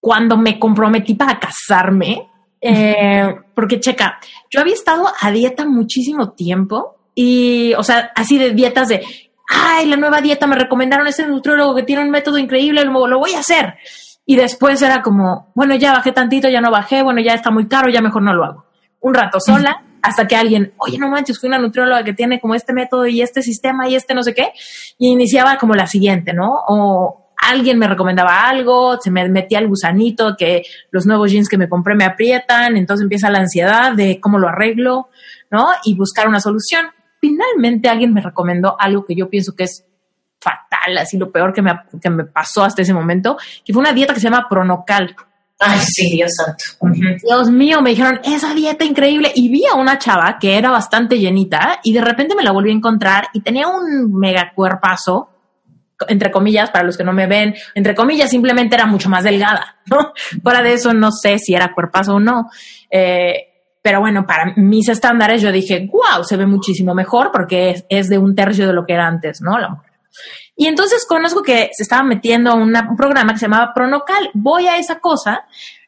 [0.00, 2.28] cuando me comprometí para casarme.
[2.60, 4.18] Eh, porque checa,
[4.50, 9.04] yo había estado a dieta muchísimo tiempo y, o sea, así de dietas de,
[9.48, 13.18] ay, la nueva dieta, me recomendaron ese nutriólogo que tiene un método increíble, lo, lo
[13.18, 13.74] voy a hacer.
[14.26, 17.66] Y después era como, bueno, ya bajé tantito, ya no bajé, bueno, ya está muy
[17.66, 18.64] caro, ya mejor no lo hago.
[19.00, 22.54] Un rato sola, hasta que alguien, oye, no manches, fui una nutrióloga que tiene como
[22.54, 24.52] este método y este sistema y este no sé qué,
[24.98, 26.50] y iniciaba como la siguiente, ¿no?
[26.68, 31.56] O alguien me recomendaba algo, se me metía el gusanito que los nuevos jeans que
[31.56, 35.08] me compré me aprietan, entonces empieza la ansiedad de cómo lo arreglo,
[35.50, 35.68] ¿no?
[35.84, 36.86] Y buscar una solución.
[37.20, 39.84] Finalmente alguien me recomendó algo que yo pienso que es
[40.40, 43.92] fatal, así lo peor que me, que me pasó hasta ese momento, que fue una
[43.92, 45.14] dieta que se llama Pronocal.
[45.60, 46.64] Ay, sí, Dios santo.
[47.20, 49.32] Dios mío, me dijeron, esa dieta increíble.
[49.34, 52.70] Y vi a una chava que era bastante llenita y de repente me la volví
[52.70, 55.30] a encontrar y tenía un mega cuerpazo,
[56.06, 59.78] entre comillas, para los que no me ven, entre comillas, simplemente era mucho más delgada,
[59.86, 60.12] ¿no?
[60.44, 62.48] Fuera de eso, no sé si era cuerpazo o no.
[62.88, 63.47] Eh,
[63.82, 68.18] pero bueno, para mis estándares yo dije, wow, se ve muchísimo mejor porque es, de
[68.18, 69.58] un tercio de lo que era antes, ¿no?
[69.58, 69.82] La.
[70.56, 74.30] Y entonces conozco que se estaba metiendo a un programa que se llamaba Pronocal.
[74.34, 75.44] Voy a esa cosa,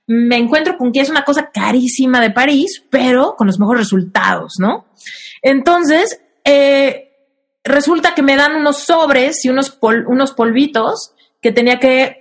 [0.06, 4.54] me encuentro con que es una cosa carísima de París, pero con los mejores resultados,
[4.58, 4.86] ¿no?
[5.42, 7.10] Entonces, eh,
[7.64, 12.20] resulta que me dan unos sobres y unos, unos polvitos que tenía que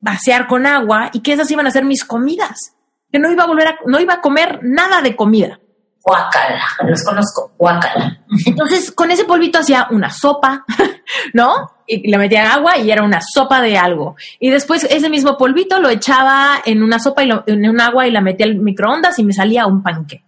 [0.00, 2.74] vaciar con agua y que esas iban a ser mis comidas.
[3.12, 5.60] Que no iba a volver a, no iba a comer nada de comida.
[6.04, 8.24] Guácala, los conozco, guácala.
[8.44, 10.64] Entonces, con ese polvito hacía una sopa,
[11.32, 11.70] ¿no?
[11.86, 14.16] Y le metía agua y era una sopa de algo.
[14.40, 18.10] Y después ese mismo polvito lo echaba en una sopa y en un agua y
[18.10, 20.24] la metía al microondas y me salía un panque.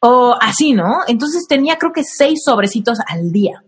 [0.00, 1.00] O así, ¿no?
[1.06, 3.62] Entonces tenía creo que seis sobrecitos al día.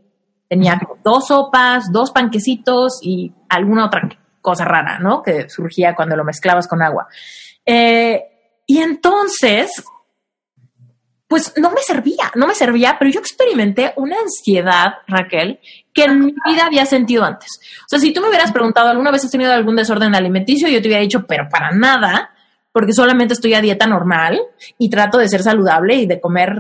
[0.49, 4.09] Tenía dos sopas, dos panquecitos y alguna otra
[4.41, 5.23] cosa rara, ¿no?
[5.23, 7.07] Que surgía cuando lo mezclabas con agua.
[7.67, 8.30] Eh,
[8.71, 9.83] y entonces
[11.27, 15.59] pues no me servía, no me servía, pero yo experimenté una ansiedad, Raquel,
[15.93, 17.49] que en mi vida había sentido antes.
[17.83, 20.81] O sea, si tú me hubieras preguntado alguna vez has tenido algún desorden alimenticio, yo
[20.81, 22.31] te hubiera dicho, pero para nada,
[22.71, 24.41] porque solamente estoy a dieta normal
[24.79, 26.53] y trato de ser saludable y de comer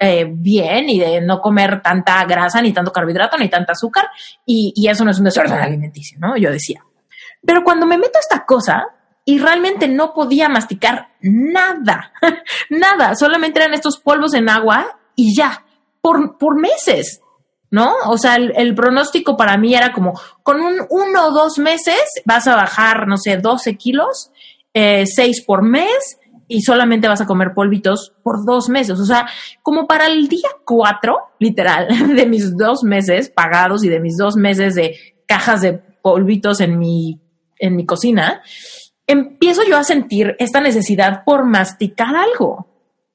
[0.00, 4.08] eh, bien y de no comer tanta grasa, ni tanto carbohidrato, ni tanta azúcar,
[4.44, 6.36] y, y eso no es un desorden alimenticio, ¿no?
[6.36, 6.82] Yo decía.
[7.46, 8.97] Pero cuando me meto a esta cosa,
[9.28, 12.14] y realmente no podía masticar nada,
[12.70, 15.66] nada, solamente eran estos polvos en agua y ya,
[16.00, 17.20] por, por meses,
[17.70, 17.92] ¿no?
[18.06, 22.46] O sea, el, pronóstico para mí era como, con un uno o dos meses vas
[22.46, 24.30] a bajar, no sé, 12 kilos,
[24.72, 28.98] eh, seis por mes y solamente vas a comer polvitos por dos meses.
[28.98, 29.26] O sea,
[29.62, 31.86] como para el día cuatro, literal,
[32.16, 36.78] de mis dos meses pagados y de mis dos meses de cajas de polvitos en
[36.78, 37.20] mi,
[37.58, 38.40] en mi cocina,
[39.08, 42.68] empiezo yo a sentir esta necesidad por masticar algo,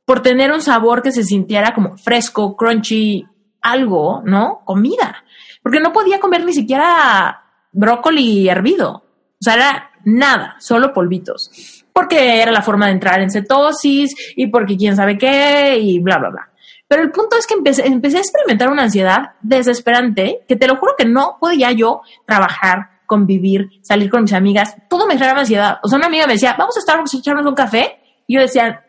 [0.06, 3.26] por tener un sabor que se sintiera como fresco, crunchy,
[3.62, 4.62] algo, ¿no?
[4.66, 5.24] Comida.
[5.62, 8.92] Porque no podía comer ni siquiera brócoli hervido.
[8.92, 11.86] O sea, era nada, solo polvitos.
[11.94, 16.18] Porque era la forma de entrar en cetosis y porque quién sabe qué y bla,
[16.18, 16.50] bla, bla.
[16.88, 20.76] Pero el punto es que empecé, empecé a experimentar una ansiedad desesperante que te lo
[20.78, 25.80] juro que no podía yo trabajar, convivir, salir con mis amigas, todo me generaba ansiedad.
[25.84, 28.00] O sea, una amiga me decía, vamos a Starbucks a echarnos un café.
[28.28, 28.86] Y yo decía,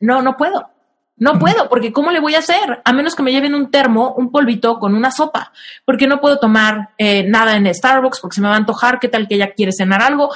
[0.00, 0.70] no, no puedo.
[1.16, 2.80] No puedo, porque ¿cómo le voy a hacer?
[2.82, 5.52] A menos que me lleven un termo, un polvito con una sopa,
[5.84, 9.08] porque no puedo tomar eh, nada en Starbucks porque se me va a antojar, qué
[9.08, 10.30] tal que ella quiere cenar algo.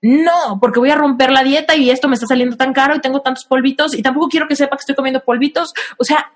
[0.00, 3.00] No, porque voy a romper la dieta y esto me está saliendo tan caro y
[3.00, 5.74] tengo tantos polvitos y tampoco quiero que sepa que estoy comiendo polvitos.
[5.98, 6.32] O sea,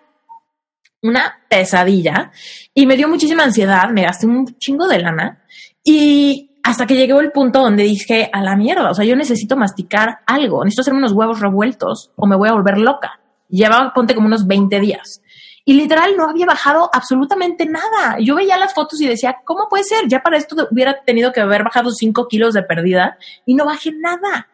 [1.02, 2.32] una pesadilla
[2.74, 5.44] y me dio muchísima ansiedad, me gasté un chingo de lana
[5.88, 9.56] y hasta que llegó el punto donde dije, a la mierda, o sea, yo necesito
[9.56, 13.20] masticar algo, necesito hacerme unos huevos revueltos o me voy a volver loca.
[13.48, 15.22] Llevaba, ponte como unos 20 días.
[15.64, 18.16] Y literal no había bajado absolutamente nada.
[18.18, 20.08] Yo veía las fotos y decía, ¿cómo puede ser?
[20.08, 23.92] Ya para esto hubiera tenido que haber bajado 5 kilos de pérdida y no bajé
[23.92, 24.48] nada.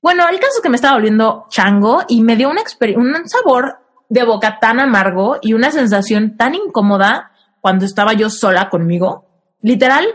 [0.00, 2.62] Bueno, el caso es que me estaba volviendo chango y me dio una
[2.96, 8.70] un sabor de boca tan amargo y una sensación tan incómoda cuando estaba yo sola
[8.70, 9.26] conmigo.
[9.60, 10.06] Literal,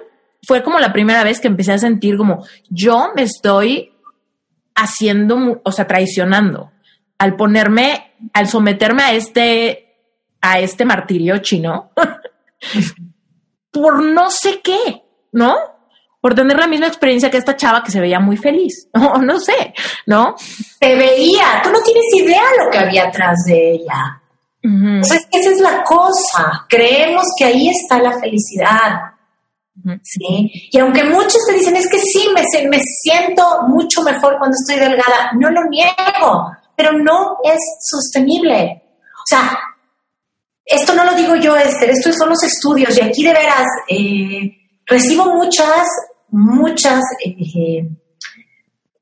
[0.46, 3.94] fue como la primera vez que empecé a sentir como yo me estoy
[4.76, 6.72] haciendo, o sea, traicionando
[7.18, 9.96] al ponerme, al someterme a este,
[10.42, 11.92] a este martirio chino
[13.72, 15.56] por no sé qué, ¿no?
[16.22, 19.40] Por tener la misma experiencia que esta chava que se veía muy feliz, o no
[19.40, 19.74] sé,
[20.06, 20.36] ¿no?
[20.38, 24.20] Se veía, tú no tienes idea lo que había atrás de ella.
[24.66, 26.66] O sea, esa es la cosa.
[26.70, 29.13] Creemos que ahí está la felicidad.
[30.04, 30.70] ¿Sí?
[30.72, 34.80] Y aunque muchos te dicen, es que sí, me, me siento mucho mejor cuando estoy
[34.80, 38.84] delgada, no lo niego pero no es sostenible.
[38.96, 39.58] O sea,
[40.66, 44.52] esto no lo digo yo, Esther, estos son los estudios y aquí de veras eh,
[44.86, 45.88] recibo muchas,
[46.30, 47.88] muchas, eh,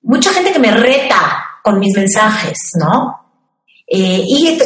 [0.03, 3.19] mucha gente que me reta con mis mensajes, ¿no?
[3.87, 4.57] Eh, y,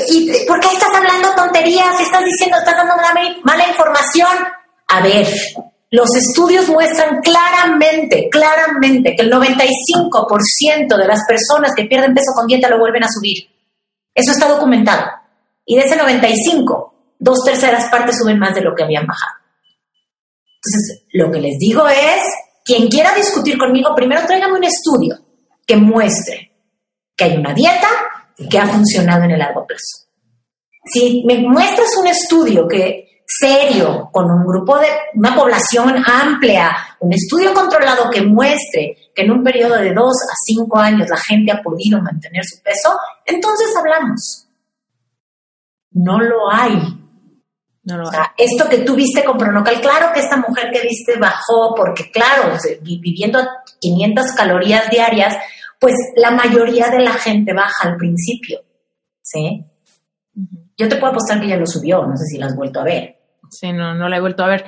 [0.47, 1.99] ¿por qué estás hablando tonterías?
[1.99, 2.95] Estás diciendo, estás dando
[3.43, 4.29] mala información.
[4.87, 5.27] A ver,
[5.95, 12.47] los estudios muestran claramente, claramente que el 95% de las personas que pierden peso con
[12.47, 13.49] dieta lo vuelven a subir.
[14.13, 15.09] Eso está documentado.
[15.65, 19.37] Y de ese 95, dos terceras partes suben más de lo que habían bajado.
[20.57, 22.21] Entonces, lo que les digo es,
[22.65, 25.17] quien quiera discutir conmigo, primero tráigame un estudio
[25.65, 26.51] que muestre
[27.15, 27.87] que hay una dieta
[28.49, 30.09] que ha funcionado en el largo plazo.
[30.91, 37.13] Si me muestras un estudio que serio, con un grupo de una población amplia, un
[37.13, 41.51] estudio controlado que muestre que en un periodo de dos a cinco años la gente
[41.51, 44.47] ha podido mantener su peso, entonces hablamos.
[45.91, 46.77] No lo hay.
[47.83, 51.75] No lo esto que tú viste con Pronocal, claro que esta mujer que viste bajó,
[51.75, 53.39] porque claro, viviendo
[53.79, 55.35] 500 calorías diarias,
[55.79, 58.61] pues la mayoría de la gente baja al principio,
[59.21, 59.63] ¿sí?
[60.77, 62.85] Yo te puedo apostar que ya lo subió, no sé si la has vuelto a
[62.85, 63.14] ver.
[63.59, 64.65] Sí, no, no la he vuelto a ver.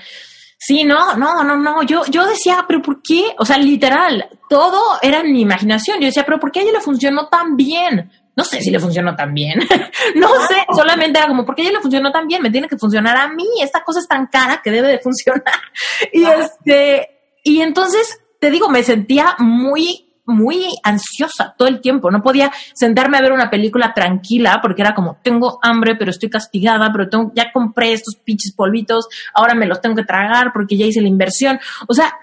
[0.59, 1.83] Sí, no, no, no, no.
[1.83, 3.35] Yo, yo decía, pero ¿por qué?
[3.37, 5.99] O sea, literal, todo era mi imaginación.
[5.99, 8.11] Yo decía, pero ¿por qué a ella le funcionó tan bien?
[8.35, 9.59] No sé si le funcionó tan bien.
[10.15, 12.41] no sé, solamente era como, ¿por qué a ella le funcionó tan bien?
[12.41, 13.45] Me tiene que funcionar a mí.
[13.61, 15.43] Esta cosa es tan cara que debe de funcionar.
[16.11, 17.07] y este,
[17.43, 22.11] y entonces, te digo, me sentía muy muy ansiosa todo el tiempo.
[22.11, 26.29] No podía sentarme a ver una película tranquila porque era como, tengo hambre, pero estoy
[26.29, 30.77] castigada, pero tengo, ya compré estos pinches polvitos, ahora me los tengo que tragar porque
[30.77, 31.59] ya hice la inversión.
[31.87, 32.13] O sea,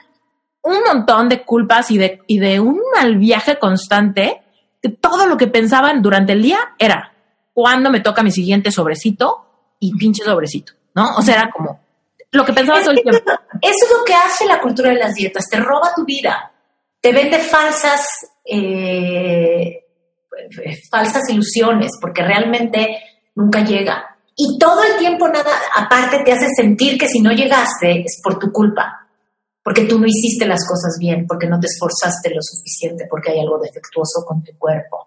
[0.62, 4.43] un montón de culpas y de, y de un mal viaje constante
[4.83, 7.12] que todo lo que pensaban durante el día era,
[7.53, 9.40] ¿cuándo me toca mi siguiente sobrecito?
[9.81, 11.17] Y pinche sobrecito, ¿no?
[11.17, 11.81] O sea, era como
[12.31, 13.19] lo que pensaba todo el tiempo.
[13.61, 16.54] Eso es lo que hace la cultura de las dietas, te roba tu vida
[17.05, 18.01] te vende falsas,
[18.47, 19.85] eh,
[20.90, 22.97] falsas ilusiones, porque realmente
[23.35, 24.17] nunca llega.
[24.35, 28.38] Y todo el tiempo nada, aparte te hace sentir que si no llegaste es por
[28.38, 29.07] tu culpa,
[29.62, 33.40] porque tú no hiciste las cosas bien, porque no te esforzaste lo suficiente, porque hay
[33.40, 35.07] algo defectuoso con tu cuerpo.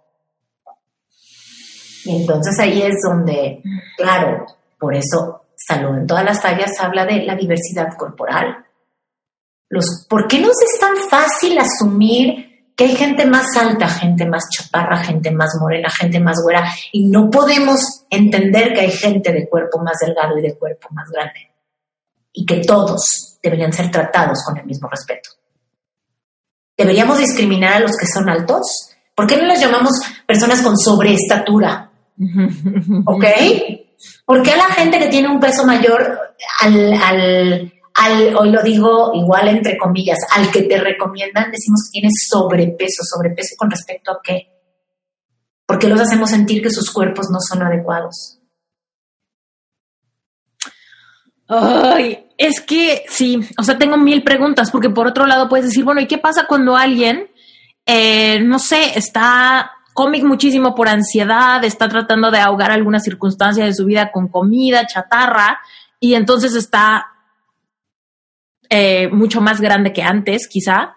[2.05, 3.63] Y entonces ahí es donde,
[3.97, 4.45] claro,
[4.77, 8.66] por eso Salud en todas las tallas habla de la diversidad corporal.
[9.69, 14.43] Los, ¿Por qué nos es tan fácil asumir que hay gente más alta, gente más
[14.49, 19.49] chaparra, gente más morena, gente más güera, y no podemos entender que hay gente de
[19.49, 21.51] cuerpo más delgado y de cuerpo más grande?
[22.31, 25.31] Y que todos deberían ser tratados con el mismo respeto.
[26.77, 28.91] ¿Deberíamos discriminar a los que son altos?
[29.15, 29.93] ¿Por qué no los llamamos
[30.27, 31.89] personas con sobreestatura?
[33.05, 33.25] ¿Ok?
[34.23, 37.73] ¿Por qué a la gente que tiene un peso mayor al
[38.35, 43.55] hoy lo digo igual entre comillas, al que te recomiendan decimos que tienes sobrepeso, sobrepeso
[43.57, 44.47] con respecto a qué?
[45.65, 48.39] ¿Por qué los hacemos sentir que sus cuerpos no son adecuados?
[51.49, 55.83] Ay, es que sí, o sea, tengo mil preguntas, porque por otro lado puedes decir,
[55.83, 57.29] bueno, ¿y qué pasa cuando alguien,
[57.85, 63.73] eh, no sé, está come muchísimo por ansiedad, está tratando de ahogar alguna circunstancia de
[63.73, 65.59] su vida con comida, chatarra,
[65.99, 67.07] y entonces está
[68.69, 70.95] eh, mucho más grande que antes, quizá.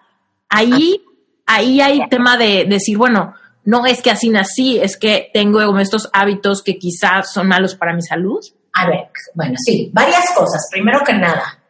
[0.49, 1.01] Ahí,
[1.45, 6.09] ahí hay tema de decir, bueno, no es que así nací, es que tengo estos
[6.13, 8.39] hábitos que quizás son malos para mi salud.
[8.73, 10.67] A ver, bueno, sí, varias cosas.
[10.71, 11.61] Primero que nada,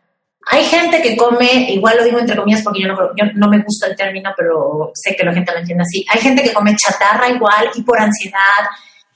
[0.49, 3.62] hay gente que come, igual lo digo entre comillas porque yo no, yo no me
[3.62, 6.06] gusta el término, pero sé que la gente lo entiende así.
[6.10, 8.68] Hay gente que come chatarra igual y por ansiedad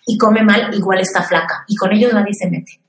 [0.05, 1.65] y come mal, igual está flaca.
[1.67, 2.79] Y con ellos nadie se mete.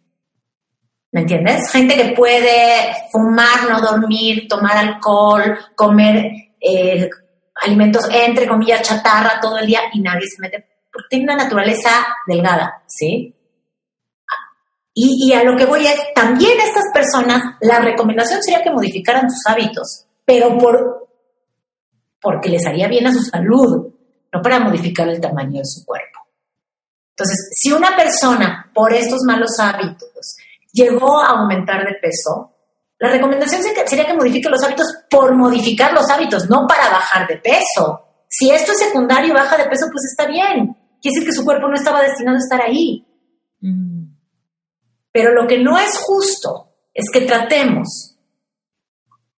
[1.17, 1.71] ¿Me entiendes?
[1.73, 7.09] Gente que puede fumar, no dormir, tomar alcohol, comer eh,
[7.55, 12.07] alimentos entre comillas chatarra todo el día y nadie se mete porque tiene una naturaleza
[12.27, 13.35] delgada, ¿sí?
[14.93, 19.41] Y, a lo que voy es, también estas personas, la recomendación sería que modificaran sus
[19.47, 21.09] hábitos, pero por,
[22.21, 23.91] porque les haría bien a su salud,
[24.31, 26.21] no para modificar el tamaño de su cuerpo.
[27.11, 30.37] Entonces, si una persona por estos malos hábitos
[30.77, 32.53] llegó a aumentar de peso,
[32.99, 37.37] la recomendación sería que modifique los hábitos por modificar los hábitos, no para bajar de
[37.37, 38.01] peso.
[38.29, 40.77] Si esto es secundario y baja de peso, pues está bien.
[41.01, 43.07] Quiere decir que su cuerpo no estaba destinado a estar ahí.
[43.61, 44.15] Mm.
[45.13, 48.17] Pero lo que no es justo es que tratemos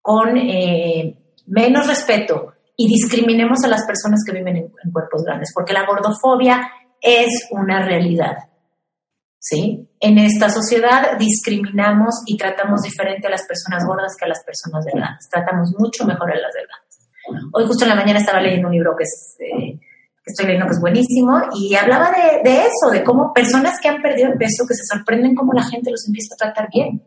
[0.01, 5.73] con eh, menos respeto y discriminemos a las personas que viven en, cuerpos grandes, porque
[5.73, 6.71] la gordofobia
[7.01, 8.37] es una realidad.
[9.41, 9.89] ¿Sí?
[10.01, 14.85] En esta sociedad discriminamos y tratamos diferente a las personas gordas que a las personas
[14.85, 15.29] delgadas.
[15.31, 16.89] Tratamos mucho mejor a las delgadas.
[17.53, 19.05] Hoy justo en la mañana estaba leyendo un libro que
[19.45, 19.79] eh,
[20.29, 22.11] estoy viendo que es buenísimo, y hablaba
[22.45, 25.91] de, eso, de cómo personas que han perdido peso, que se sorprenden cómo la gente
[25.91, 27.03] los empieza a tratar bien.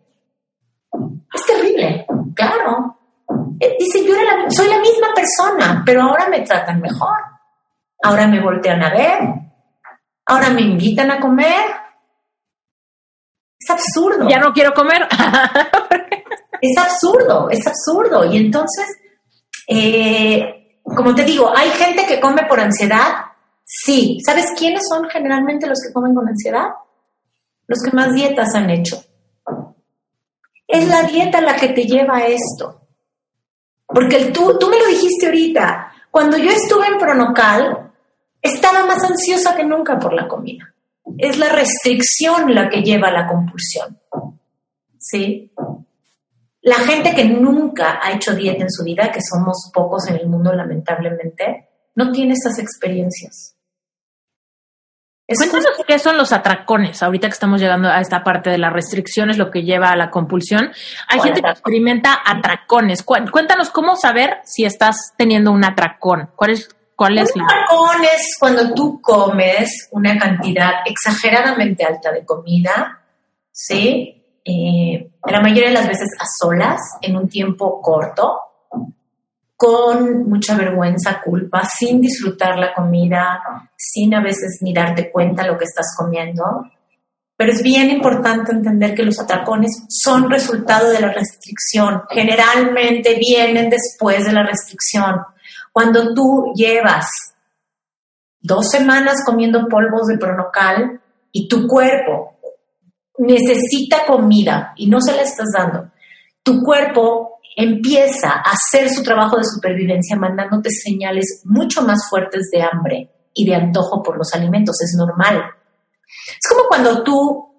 [1.34, 2.06] Es terrible,
[2.36, 2.98] claro.
[3.60, 4.14] Eh, dice, yo
[4.50, 7.18] soy la misma persona, pero ahora me tratan mejor.
[8.04, 9.20] Ahora me voltean a ver.
[10.26, 11.81] Ahora me invitan a comer.
[13.72, 14.28] Absurdo.
[14.30, 15.08] Ya no quiero comer.
[16.62, 18.26] es absurdo, es absurdo.
[18.26, 18.86] Y entonces,
[19.68, 23.26] eh, como te digo, hay gente que come por ansiedad.
[23.64, 24.20] Sí.
[24.26, 26.68] ¿Sabes quiénes son generalmente los que comen con ansiedad?
[27.68, 29.04] Los que más dietas han hecho.
[30.68, 32.82] Es la dieta la que te lleva a esto.
[33.86, 35.92] Porque tú, tú me lo dijiste ahorita.
[36.10, 37.92] Cuando yo estuve en Pronocal,
[38.42, 40.71] estaba más ansiosa que nunca por la comida.
[41.18, 44.00] Es la restricción la que lleva a la compulsión.
[44.98, 45.52] ¿Sí?
[46.62, 50.28] La gente que nunca ha hecho dieta en su vida, que somos pocos en el
[50.28, 53.56] mundo lamentablemente, no tiene estas experiencias.
[55.38, 59.38] Cuéntanos qué son los atracones, ahorita que estamos llegando a esta parte de las restricciones,
[59.38, 60.72] lo que lleva a la compulsión.
[61.08, 63.04] Hay gente que experimenta atracones.
[63.04, 66.32] Cuéntanos cómo saber si estás teniendo un atracón.
[66.36, 66.70] ¿Cuál es,
[67.02, 73.02] cuál es un atracón es cuando tú comes una cantidad exageradamente alta de comida,
[73.52, 74.24] ¿sí?
[74.46, 78.40] Eh, la mayoría de las veces a solas, en un tiempo corto,
[79.56, 83.42] con mucha vergüenza, culpa, sin disfrutar la comida,
[83.76, 86.44] sin a veces ni darte cuenta lo que estás comiendo.
[87.36, 92.04] Pero es bien importante entender que los atracones son resultado de la restricción.
[92.12, 95.16] Generalmente vienen después de la restricción.
[95.72, 97.08] Cuando tú llevas
[98.40, 101.02] dos semanas comiendo polvos de pronocal
[101.32, 102.38] y tu cuerpo
[103.18, 105.92] necesita comida y no se la estás dando,
[106.44, 112.64] tu cuerpo empieza a hacer su trabajo de supervivencia mandándote señales mucho más fuertes de
[112.64, 115.44] hambre y de antojo por los alimentos, es normal.
[116.28, 117.51] Es como cuando tú,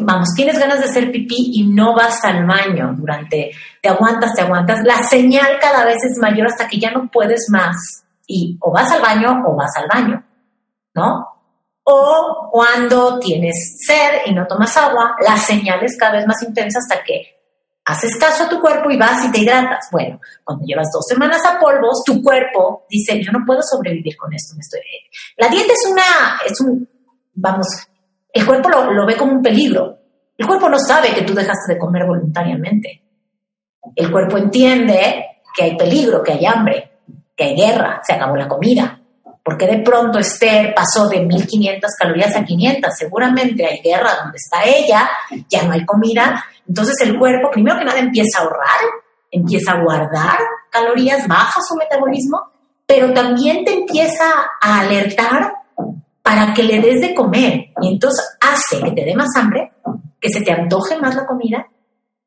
[0.00, 4.42] vamos, tienes ganas de hacer pipí y no vas al baño durante, te aguantas, te
[4.42, 8.72] aguantas, la señal cada vez es mayor hasta que ya no puedes más y o
[8.72, 10.24] vas al baño o vas al baño,
[10.94, 11.34] ¿no?
[11.84, 16.78] o cuando tienes sed y no tomas agua, la señal es cada vez más intensa
[16.78, 17.34] hasta que
[17.84, 19.88] haces caso a tu cuerpo y vas y te hidratas.
[19.92, 24.32] Bueno, cuando llevas dos semanas a polvos, tu cuerpo dice, yo no puedo sobrevivir con
[24.32, 24.56] esto.
[24.58, 24.80] estoy...
[25.36, 26.88] La dieta es una, es un,
[27.34, 27.66] vamos,
[28.34, 29.96] el cuerpo lo, ve como un peligro.
[30.36, 33.02] El cuerpo no sabe que tú dejaste de comer voluntariamente.
[33.94, 36.98] El cuerpo entiende que hay peligro, que hay hambre,
[37.36, 39.00] que hay guerra, se acabó la comida.
[39.40, 42.92] Porque de pronto Esther pasó de 1500 calorías a 500?
[42.98, 45.08] Seguramente hay guerra donde está ella,
[45.48, 46.44] ya no hay comida.
[46.66, 48.80] Entonces el cuerpo, primero que nada, empieza a ahorrar,
[49.30, 50.38] empieza a guardar
[50.70, 52.50] calorías, baja su metabolismo,
[52.84, 54.24] pero también te empieza
[54.60, 55.52] a alertar
[56.24, 57.66] para que le des de comer.
[57.82, 59.72] Y entonces hace que te dé más hambre,
[60.18, 61.68] que se te antoje más la comida,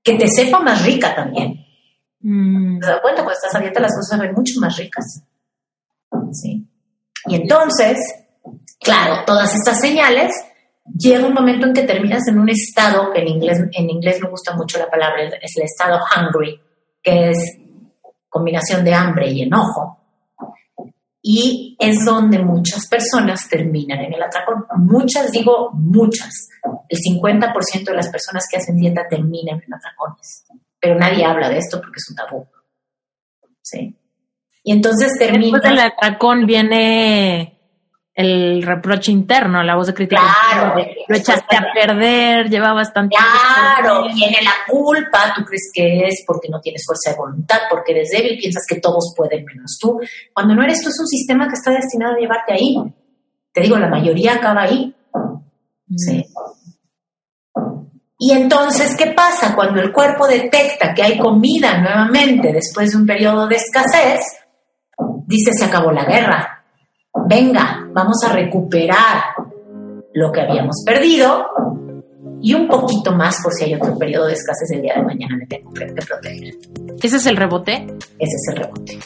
[0.03, 1.65] que te sepa más rica también.
[2.19, 2.79] Mm.
[2.79, 3.23] ¿Te das cuenta?
[3.23, 5.23] Cuando estás a las cosas se ven mucho más ricas.
[6.31, 6.67] Sí.
[7.25, 7.97] Y entonces,
[8.79, 10.31] claro, todas estas señales,
[10.95, 14.29] llega un momento en que terminas en un estado que en inglés, en inglés me
[14.29, 16.61] gusta mucho la palabra, es el estado hungry,
[17.01, 17.57] que es
[18.29, 19.96] combinación de hambre y enojo.
[21.29, 24.65] Y es donde muchas personas terminan en el atracón.
[24.77, 26.47] Muchas, digo muchas.
[26.87, 30.45] El 50% de las personas que hacen dieta terminan en atracones.
[30.79, 32.47] Pero nadie habla de esto porque es un tabú.
[33.61, 33.93] ¿Sí?
[34.63, 35.57] Y entonces termina.
[35.57, 37.56] Después del atracón viene
[38.17, 40.19] el reproche interno, la voz de crítica.
[40.51, 40.81] Claro.
[41.07, 46.49] Lo echaste a perder, lleva bastante Claro, viene la culpa, tú crees que es porque
[46.49, 49.99] no tienes fuerza de voluntad, porque eres débil, piensas que todos pueden menos tú.
[50.33, 52.75] Cuando no eres tú, es un sistema que está destinado a llevarte ahí.
[53.53, 54.95] Te digo, la mayoría acaba ahí.
[55.95, 56.25] Sí.
[58.17, 59.53] Y entonces, ¿qué pasa?
[59.53, 64.21] Cuando el cuerpo detecta que hay comida nuevamente después de un periodo de escasez,
[65.27, 66.56] dice se acabó la guerra
[67.27, 69.23] venga, vamos a recuperar
[70.13, 71.45] lo que habíamos perdido
[72.41, 75.37] y un poquito más por si hay otro periodo de escasez el día de mañana
[75.37, 76.55] me tengo que proteger.
[77.01, 77.87] ¿Ese es el rebote?
[78.19, 78.99] Ese es el rebote.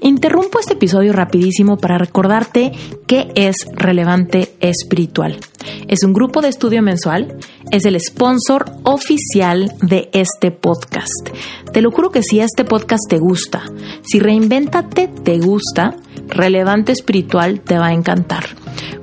[0.00, 2.72] Interrumpo este episodio rapidísimo para recordarte
[3.06, 5.38] qué es Relevante Espiritual.
[5.86, 7.36] Es un grupo de estudio mensual,
[7.70, 11.28] es el sponsor oficial de este podcast.
[11.72, 13.62] Te lo juro que si este podcast te gusta,
[14.02, 15.96] si Reinventate te gusta,
[16.28, 18.44] Relevante Espiritual te va a encantar.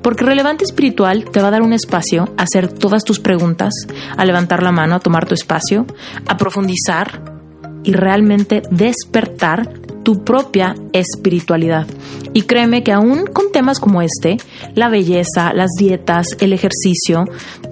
[0.01, 3.73] Porque Relevante Espiritual te va a dar un espacio a hacer todas tus preguntas,
[4.15, 5.86] a levantar la mano, a tomar tu espacio,
[6.28, 7.21] a profundizar
[7.84, 11.88] y realmente despertar tu propia espiritualidad.
[12.32, 14.38] Y créeme que aún con temas como este,
[14.76, 17.26] la belleza, las dietas, el ejercicio,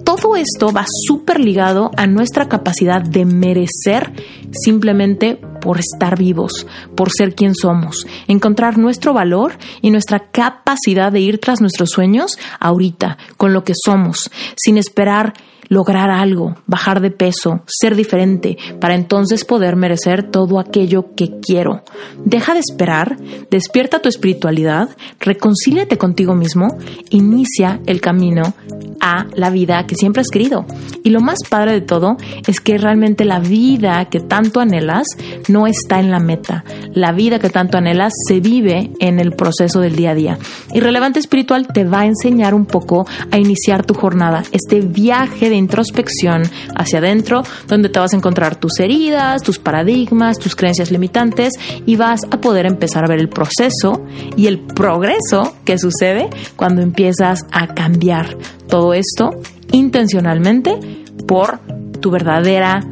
[0.04, 4.12] todo esto va súper ligado a nuestra capacidad de merecer
[4.50, 11.20] simplemente por estar vivos, por ser quien somos, encontrar nuestro valor y nuestra capacidad de
[11.20, 15.34] ir tras nuestros sueños ahorita, con lo que somos, sin esperar
[15.68, 21.82] lograr algo, bajar de peso, ser diferente, para entonces poder merecer todo aquello que quiero.
[22.24, 23.16] Deja de esperar,
[23.50, 24.88] despierta tu espiritualidad,
[25.20, 26.68] reconcíliate contigo mismo,
[27.10, 28.54] inicia el camino
[29.00, 30.64] a la vida que siempre has querido.
[31.02, 35.06] Y lo más padre de todo es que realmente la vida que tanto anhelas
[35.48, 36.64] no está en la meta.
[36.94, 40.38] La vida que tanto anhelas se vive en el proceso del día a día.
[40.72, 45.50] Y Relevante Espiritual te va a enseñar un poco a iniciar tu jornada, este viaje
[45.50, 46.42] de introspección
[46.74, 51.52] hacia adentro, donde te vas a encontrar tus heridas, tus paradigmas, tus creencias limitantes
[51.86, 54.04] y vas a poder empezar a ver el proceso
[54.36, 58.36] y el progreso que sucede cuando empiezas a cambiar
[58.68, 59.30] todo esto
[59.72, 60.78] intencionalmente
[61.26, 61.60] por
[62.00, 62.84] tu verdadera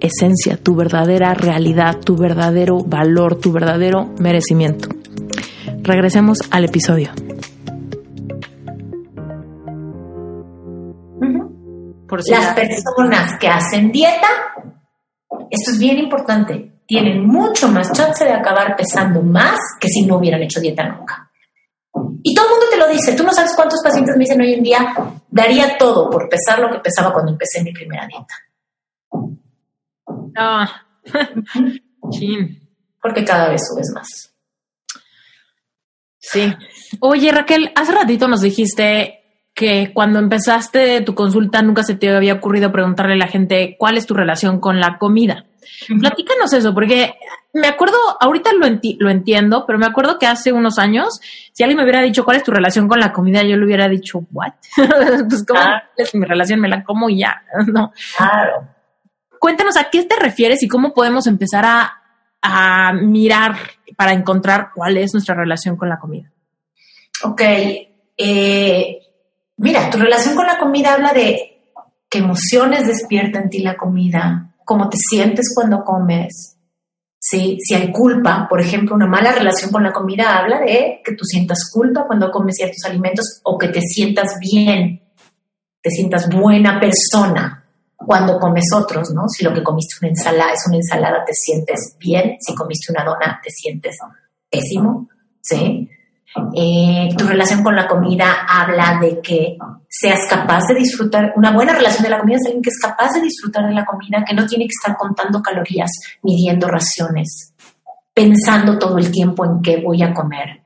[0.00, 4.88] esencia, tu verdadera realidad, tu verdadero valor, tu verdadero merecimiento.
[5.82, 7.10] Regresemos al episodio.
[12.26, 14.28] Las personas que hacen dieta,
[15.50, 20.16] esto es bien importante, tienen mucho más chance de acabar pesando más que si no
[20.16, 21.30] hubieran hecho dieta nunca.
[22.22, 23.14] Y todo el mundo te lo dice.
[23.14, 24.94] Tú no sabes cuántos pacientes me dicen hoy en día,
[25.30, 28.34] daría todo por pesar lo que pesaba cuando empecé mi primera dieta.
[30.36, 30.86] Ah,
[33.02, 34.08] Porque cada vez subes más.
[36.18, 36.54] Sí.
[37.00, 39.21] Oye, Raquel, hace ratito nos dijiste
[39.54, 43.96] que cuando empezaste tu consulta nunca se te había ocurrido preguntarle a la gente cuál
[43.96, 45.44] es tu relación con la comida.
[46.00, 47.14] Platícanos eso, porque
[47.52, 48.66] me acuerdo, ahorita lo,
[48.98, 51.20] lo entiendo, pero me acuerdo que hace unos años,
[51.52, 53.88] si alguien me hubiera dicho cuál es tu relación con la comida, yo le hubiera
[53.88, 54.52] dicho, ¿what?
[55.28, 55.60] pues, ¿cómo
[55.96, 56.60] es mi relación?
[56.60, 57.92] Me la como y ya, ¿no?
[58.16, 58.68] Claro.
[59.38, 62.02] Cuéntanos a qué te refieres y cómo podemos empezar a,
[62.40, 63.56] a mirar
[63.96, 66.30] para encontrar cuál es nuestra relación con la comida.
[67.24, 67.42] Ok.
[68.16, 68.98] Eh,
[69.62, 71.60] mira, tu relación con la comida habla de
[72.10, 76.58] qué emociones despierta en ti la comida, cómo te sientes cuando comes.
[77.18, 77.56] ¿sí?
[77.60, 81.24] Si hay culpa, por ejemplo, una mala relación con la comida habla de que tú
[81.24, 85.00] sientas culpa cuando comes ciertos alimentos o que te sientas bien,
[85.80, 87.64] te sientas buena persona
[87.96, 89.28] cuando comes otros, ¿no?
[89.28, 93.04] Si lo que comiste una ensalada es una ensalada, te sientes bien, si comiste una
[93.04, 93.96] dona, te sientes
[94.50, 95.08] pésimo,
[95.40, 95.88] ¿sí?
[96.54, 99.58] Eh, tu relación con la comida habla de que
[99.88, 103.12] seas capaz de disfrutar, una buena relación de la comida es alguien que es capaz
[103.12, 105.90] de disfrutar de la comida, que no tiene que estar contando calorías,
[106.22, 107.52] midiendo raciones,
[108.14, 110.62] pensando todo el tiempo en qué voy a comer.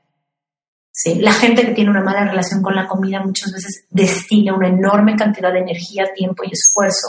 [1.19, 5.15] La gente que tiene una mala relación con la comida muchas veces destina una enorme
[5.15, 7.07] cantidad de energía, tiempo y esfuerzo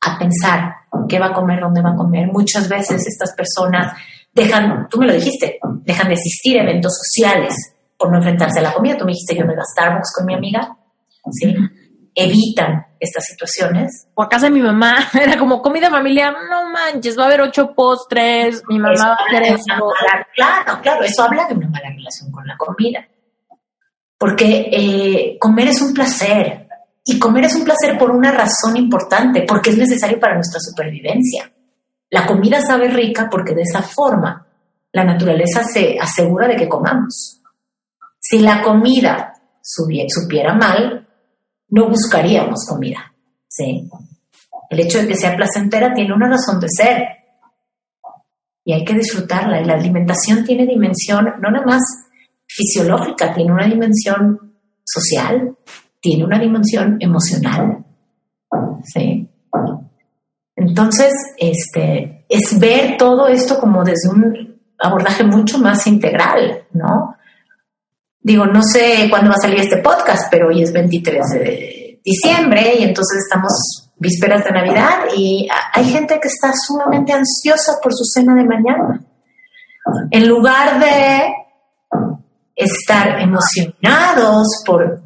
[0.00, 0.72] a pensar
[1.06, 2.28] qué va a comer, dónde va a comer.
[2.28, 3.92] Muchas veces estas personas
[4.32, 7.54] dejan, tú me lo dijiste, dejan de asistir a eventos sociales
[8.00, 8.96] por no enfrentarse a la comida.
[8.96, 10.74] Tú me dijiste, yo me iba a Starbucks con mi amiga,
[11.30, 11.54] ¿sí?
[12.14, 14.08] Evitan estas situaciones.
[14.14, 17.42] O a casa de mi mamá, era como comida familiar, no manches, va a haber
[17.42, 19.92] ocho postres, mi mamá va a hacer eso.
[20.34, 23.06] claro, claro, eso habla de una mala relación con la comida.
[24.16, 26.68] Porque eh, comer es un placer,
[27.04, 31.52] y comer es un placer por una razón importante, porque es necesario para nuestra supervivencia.
[32.08, 34.46] La comida sabe rica porque de esa forma
[34.92, 37.39] la naturaleza se asegura de que comamos.
[38.30, 41.08] Si la comida supiera mal,
[41.68, 43.12] no buscaríamos comida.
[43.48, 43.88] ¿sí?
[44.70, 47.02] El hecho de que sea placentera tiene una razón de ser
[48.64, 49.60] y hay que disfrutarla.
[49.60, 51.82] Y la alimentación tiene dimensión no nada más
[52.46, 54.54] fisiológica, tiene una dimensión
[54.84, 55.56] social,
[56.00, 57.84] tiene una dimensión emocional.
[58.84, 59.28] ¿sí?
[60.54, 67.16] Entonces, este, es ver todo esto como desde un abordaje mucho más integral, ¿no?
[68.22, 72.74] Digo, no sé cuándo va a salir este podcast, pero hoy es 23 de diciembre
[72.78, 73.52] y entonces estamos
[73.96, 79.04] vísperas de Navidad y hay gente que está sumamente ansiosa por su cena de mañana.
[80.10, 81.34] En lugar de
[82.54, 85.02] estar emocionados por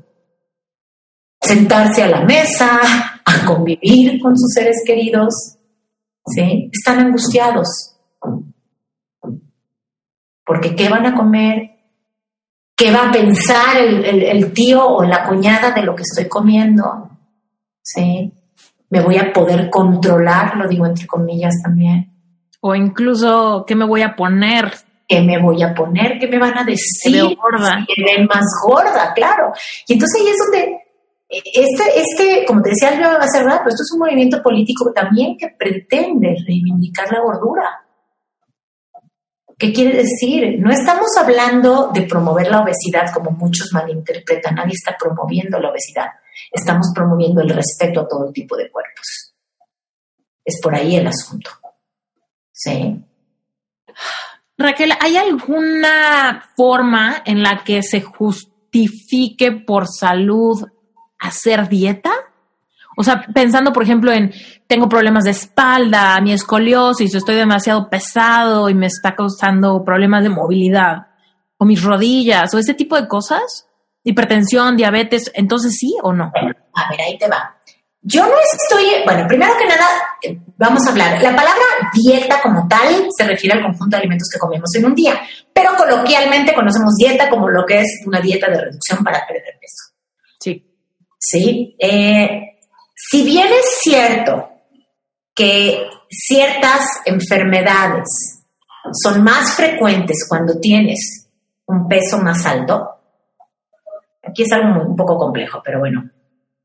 [1.41, 2.81] sentarse a la mesa,
[3.25, 5.57] a convivir con sus seres queridos,
[6.27, 6.71] ¿sí?
[6.73, 7.97] Están angustiados.
[10.45, 11.74] Porque ¿qué van a comer?
[12.77, 17.09] ¿Qué va a pensar el, tío o la cuñada de lo que estoy comiendo?
[17.81, 18.33] ¿Sí?
[18.91, 20.57] ¿Me voy a poder controlar?
[20.57, 22.12] Lo digo entre comillas también.
[22.61, 24.72] O incluso, ¿qué me voy a poner?
[25.07, 26.18] ¿Qué me voy a poner?
[26.18, 27.37] ¿Qué me van a decir?
[27.37, 27.87] gorda.
[27.87, 29.53] Que me más gorda, claro.
[29.87, 30.85] Y entonces ahí es donde
[31.29, 35.49] este, este, como te decía yo hace rato, esto es un movimiento político también que
[35.59, 37.84] pretende reivindicar la gordura.
[39.59, 40.59] ¿Qué quiere decir?
[40.59, 44.57] No estamos hablando de promover la obesidad como muchos malinterpretan.
[44.57, 46.09] Nadie está promoviendo la obesidad.
[46.50, 49.34] Estamos promoviendo el respeto a todo tipo de cuerpos.
[50.44, 51.50] Es por ahí el asunto.
[52.52, 53.05] ¿Sí?
[54.57, 60.64] Raquel, ¿hay alguna forma en la que se justifique por salud
[61.18, 62.12] hacer dieta?
[62.97, 64.32] O sea, pensando, por ejemplo, en
[64.66, 70.30] tengo problemas de espalda, mi escoliosis, estoy demasiado pesado y me está causando problemas de
[70.30, 71.09] movilidad,
[71.57, 73.68] o mis rodillas, o ese tipo de cosas,
[74.03, 76.32] hipertensión, diabetes, entonces sí o no?
[76.74, 77.57] A ver, ahí te va.
[78.07, 79.86] Yo no estoy, bueno, primero que nada,
[80.22, 81.22] eh, vamos a hablar.
[81.22, 81.64] La palabra
[81.95, 85.20] dieta como tal se refiere al conjunto de alimentos que comemos en un día,
[85.55, 89.95] pero coloquialmente conocemos dieta como lo que es una dieta de reducción para perder peso.
[90.38, 90.74] Sí.
[91.18, 91.76] ¿sí?
[91.78, 92.53] Eh,
[92.95, 94.51] si bien es cierto
[95.34, 98.45] que ciertas enfermedades
[99.03, 101.28] son más frecuentes cuando tienes
[101.66, 102.88] un peso más alto,
[104.22, 106.09] aquí es algo un poco complejo, pero bueno,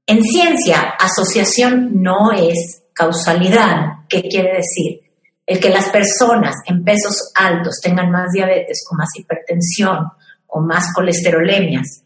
[0.06, 4.06] en ciencia, asociación no es causalidad.
[4.10, 5.02] ¿Qué quiere decir?
[5.46, 10.08] El que las personas en pesos altos tengan más diabetes o más hipertensión
[10.48, 12.04] o más colesterolemias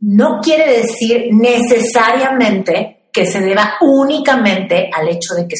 [0.00, 5.56] no quiere decir necesariamente que se deba únicamente al hecho de que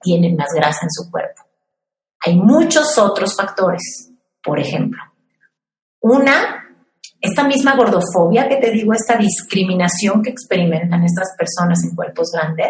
[0.00, 1.42] tienen más grasa en su cuerpo.
[2.20, 4.10] Hay muchos otros factores.
[4.42, 5.02] Por ejemplo,
[6.00, 6.64] una,
[7.20, 12.68] esta misma gordofobia que te digo, esta discriminación que experimentan estas personas en cuerpos grandes,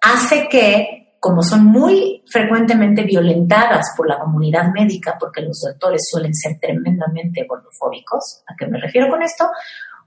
[0.00, 6.32] hace que, como son muy frecuentemente violentadas por la comunidad médica, porque los doctores suelen
[6.32, 9.48] ser tremendamente gordofóbicos, ¿a qué me refiero con esto?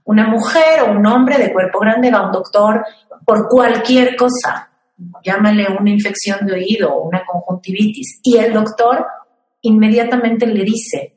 [0.04, 2.84] Una mujer o un hombre de cuerpo grande va a un doctor
[3.24, 4.70] por cualquier cosa,
[5.22, 9.06] llámale una infección de oído o una conjuntivitis, y el doctor
[9.62, 11.16] inmediatamente le dice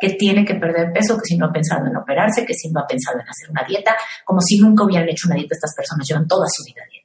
[0.00, 2.80] que tiene que perder peso, que si no ha pensado en operarse, que si no
[2.80, 6.08] ha pensado en hacer una dieta, como si nunca hubieran hecho una dieta, estas personas
[6.08, 7.02] llevan toda su vida dieta.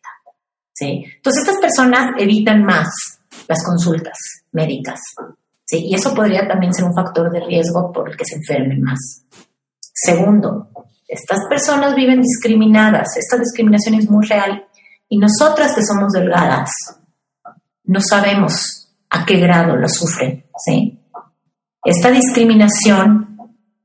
[0.79, 2.87] Entonces estas personas evitan más
[3.47, 4.17] las consultas
[4.51, 4.99] médicas.
[5.65, 5.87] ¿sí?
[5.87, 9.25] Y eso podría también ser un factor de riesgo por el que se enfermen más.
[9.99, 10.69] Segundo,
[11.07, 14.63] estas personas viven discriminadas, esta discriminación es muy real
[15.09, 16.69] y nosotras que somos delgadas
[17.85, 21.01] no sabemos a qué grado lo sufren, ¿sí?
[21.83, 23.37] Esta discriminación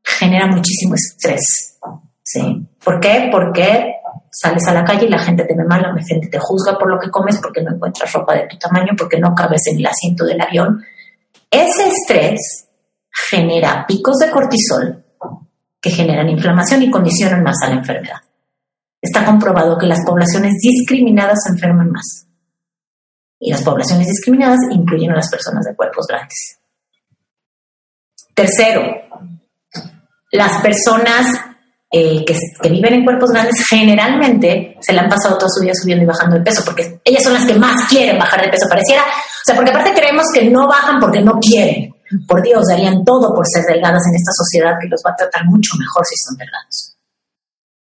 [0.05, 1.79] genera muchísimo estrés,
[2.23, 2.69] ¿sí?
[2.85, 3.31] ¿Por qué?
[3.33, 3.95] Porque
[4.31, 6.91] sales a la calle y la gente te ve mal, la gente te juzga por
[6.91, 9.87] lo que comes, porque no encuentras ropa de tu tamaño, porque no cabes en el
[9.87, 10.83] asiento del avión.
[11.51, 12.69] Ese estrés
[13.31, 15.02] genera picos de cortisol,
[15.83, 18.21] que generan inflamación y condicionan más a la enfermedad.
[19.03, 22.29] Está comprobado que las poblaciones discriminadas se enferman más.
[23.41, 26.61] Y las poblaciones discriminadas incluyen a las personas de cuerpos grandes.
[28.33, 28.83] Tercero,
[30.31, 31.27] las personas
[31.91, 36.05] eh, que, viven en cuerpos grandes generalmente se le han pasado toda su vida subiendo
[36.05, 39.03] y bajando de peso, porque ellas son las que más quieren bajar de peso, pareciera.
[39.03, 41.93] O sea, porque aparte creemos que no bajan porque no quieren.
[42.27, 45.45] Por Dios, darían todo por ser delgadas en esta sociedad que los va a tratar
[45.47, 46.97] mucho mejor si son delgados.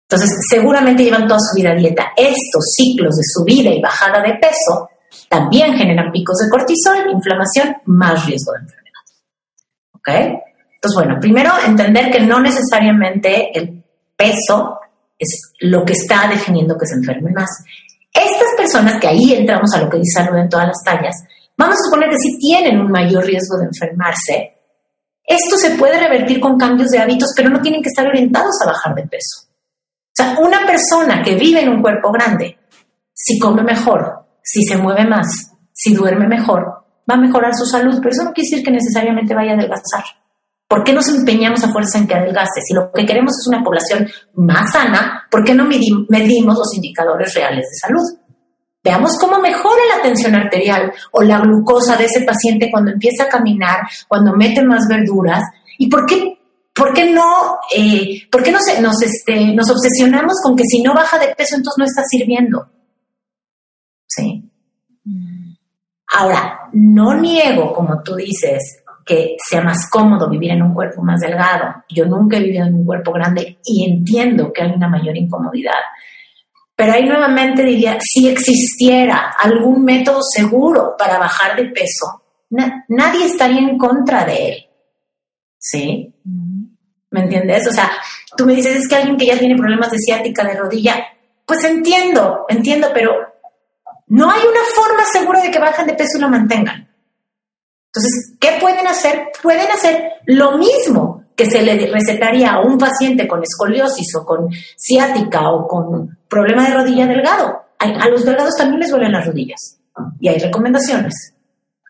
[0.10, 2.12] Entonces, seguramente llevan toda su vida a dieta.
[2.16, 4.90] Estos ciclos de subida y bajada de peso
[5.30, 9.02] también generan picos de cortisol, inflamación, más riesgo de enfermedad.
[9.94, 10.10] ¿Ok?
[10.76, 13.84] Entonces, bueno, primero entender que no necesariamente el
[14.16, 14.80] peso
[15.18, 17.50] es lo que está definiendo que se enfermen más.
[18.14, 21.16] Estas personas, que ahí entramos a lo que dice salud en todas las tallas,
[21.58, 24.56] vamos a suponer que sí tienen un mayor riesgo de enfermarse.
[25.24, 28.68] Esto se puede revertir con cambios de hábitos, pero no tienen que estar orientados a
[28.68, 29.48] bajar de peso.
[29.48, 32.58] O sea, una persona que vive en un cuerpo grande,
[33.14, 35.28] si come mejor, si se mueve más,
[35.74, 39.34] si duerme mejor, va a mejorar su salud, pero eso no quiere decir que necesariamente
[39.34, 40.04] vaya a adelgazar.
[40.68, 42.62] ¿Por qué nos empeñamos a fuerza en que adelgace?
[42.66, 47.34] Si lo que queremos es una población más sana, ¿por qué no medimos los indicadores
[47.36, 48.25] reales de salud?
[48.86, 53.30] Veamos cómo mejora la tensión arterial o la glucosa de ese paciente cuando empieza a
[53.30, 55.44] caminar, cuando mete más verduras.
[55.80, 56.38] ¿Y por qué
[56.76, 60.94] ¿Por qué no, eh, ¿por qué no nos, este, nos obsesionamos con que si no
[60.94, 62.68] baja de peso entonces no está sirviendo?
[64.06, 64.52] Sí.
[66.18, 71.22] Ahora, no niego, como tú dices, que sea más cómodo vivir en un cuerpo más
[71.22, 71.84] delgado.
[71.88, 75.80] Yo nunca he vivido en un cuerpo grande y entiendo que hay una mayor incomodidad.
[76.76, 82.24] Pero ahí nuevamente diría, si existiera algún método seguro para bajar de peso,
[82.90, 84.66] nadie estaría en contra de él.
[85.58, 86.14] ¿Sí?
[87.12, 87.68] ¿Me entiendes?
[87.68, 87.90] O sea,
[88.36, 91.02] tú me dices, es que alguien que ya tiene problemas de ciática de rodilla,
[91.46, 93.14] pues entiendo, entiendo, pero
[94.08, 96.90] no hay una forma segura de que bajen de peso y lo mantengan.
[97.88, 99.32] Entonces, ¿qué pueden hacer?
[99.42, 104.48] Pueden hacer lo mismo que se le recetaría a un paciente con escoliosis o con
[104.78, 107.62] ciática o con problema de rodilla delgado.
[107.80, 109.80] A los delgados también les duelen las rodillas
[110.20, 111.14] y hay recomendaciones.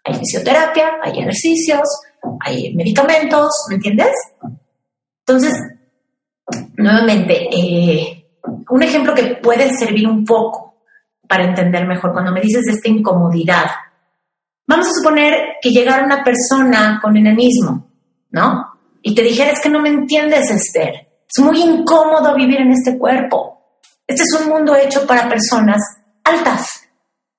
[0.03, 1.87] Hay fisioterapia, hay ejercicios,
[2.41, 4.11] hay medicamentos, ¿me entiendes?
[5.19, 5.53] Entonces,
[6.77, 8.27] nuevamente, eh,
[8.69, 10.75] un ejemplo que puede servir un poco
[11.27, 13.65] para entender mejor, cuando me dices de esta incomodidad,
[14.67, 17.87] vamos a suponer que llegara una persona con enanismo,
[18.29, 18.74] ¿no?
[19.05, 23.79] Y te dijera, que no me entiendes, Esther, es muy incómodo vivir en este cuerpo.
[24.07, 25.79] Este es un mundo hecho para personas
[26.23, 26.89] altas.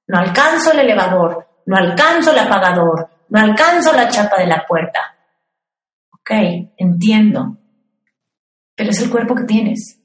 [0.06, 5.00] No alcanzo el elevador, no alcanzo el apagador, no alcanzo la chapa de la puerta.
[6.12, 6.30] Ok,
[6.76, 7.58] entiendo
[8.76, 9.98] pero es el cuerpo que tienes.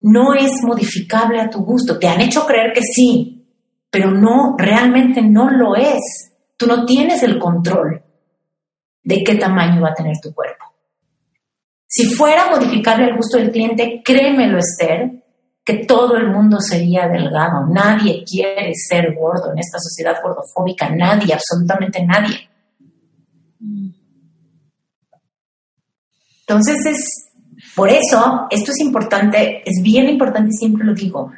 [0.00, 1.98] No es modificable a tu gusto.
[1.98, 3.46] Te han hecho creer que sí,
[3.90, 6.32] pero no, realmente no lo es.
[6.56, 8.02] Tú no tienes el control
[9.02, 10.64] de qué tamaño va a tener tu cuerpo.
[11.86, 15.10] Si fuera modificable al gusto del cliente, créemelo, Esther,
[15.64, 17.66] que todo el mundo sería delgado.
[17.68, 20.88] Nadie quiere ser gordo en esta sociedad gordofóbica.
[20.90, 22.48] Nadie, absolutamente nadie.
[26.40, 27.30] Entonces es,
[27.76, 31.30] por eso, esto es importante, es bien importante siempre lo digo,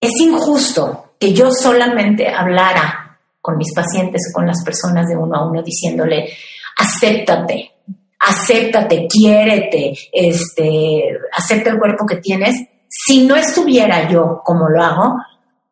[0.00, 3.05] es injusto que yo solamente hablara
[3.46, 6.28] con mis pacientes o con las personas de uno a uno diciéndole,
[6.76, 7.70] acéptate,
[8.18, 12.56] acéptate, quiérete, este, acepta el cuerpo que tienes,
[12.88, 15.14] si no estuviera yo como lo hago,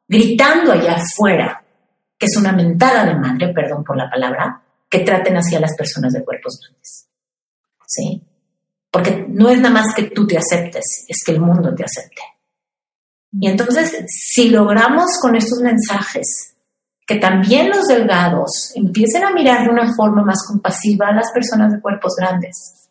[0.07, 1.65] gritando allá afuera,
[2.17, 5.75] que es una mentada de madre, perdón por la palabra, que traten así a las
[5.77, 7.09] personas de cuerpos grandes.
[7.89, 8.23] ¿sí?
[8.89, 12.23] Porque no es nada más que tú te aceptes, es que el mundo te acepte.
[13.33, 16.54] Y entonces, si logramos con estos mensajes
[17.07, 21.73] que también los delgados empiecen a mirar de una forma más compasiva a las personas
[21.73, 22.91] de cuerpos grandes,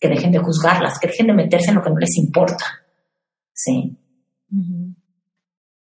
[0.00, 2.64] que dejen de juzgarlas, que dejen de meterse en lo que no les importa,
[3.52, 3.96] ¿sí?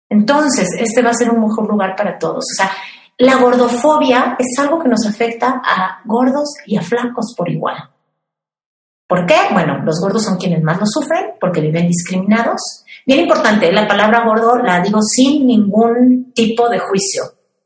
[0.09, 2.45] Entonces, este va a ser un mejor lugar para todos.
[2.51, 2.71] O sea,
[3.17, 7.89] la gordofobia es algo que nos afecta a gordos y a flacos por igual.
[9.07, 9.35] ¿Por qué?
[9.51, 12.83] Bueno, los gordos son quienes más lo sufren porque viven discriminados.
[13.05, 17.23] Bien importante, la palabra gordo la digo sin ningún tipo de juicio,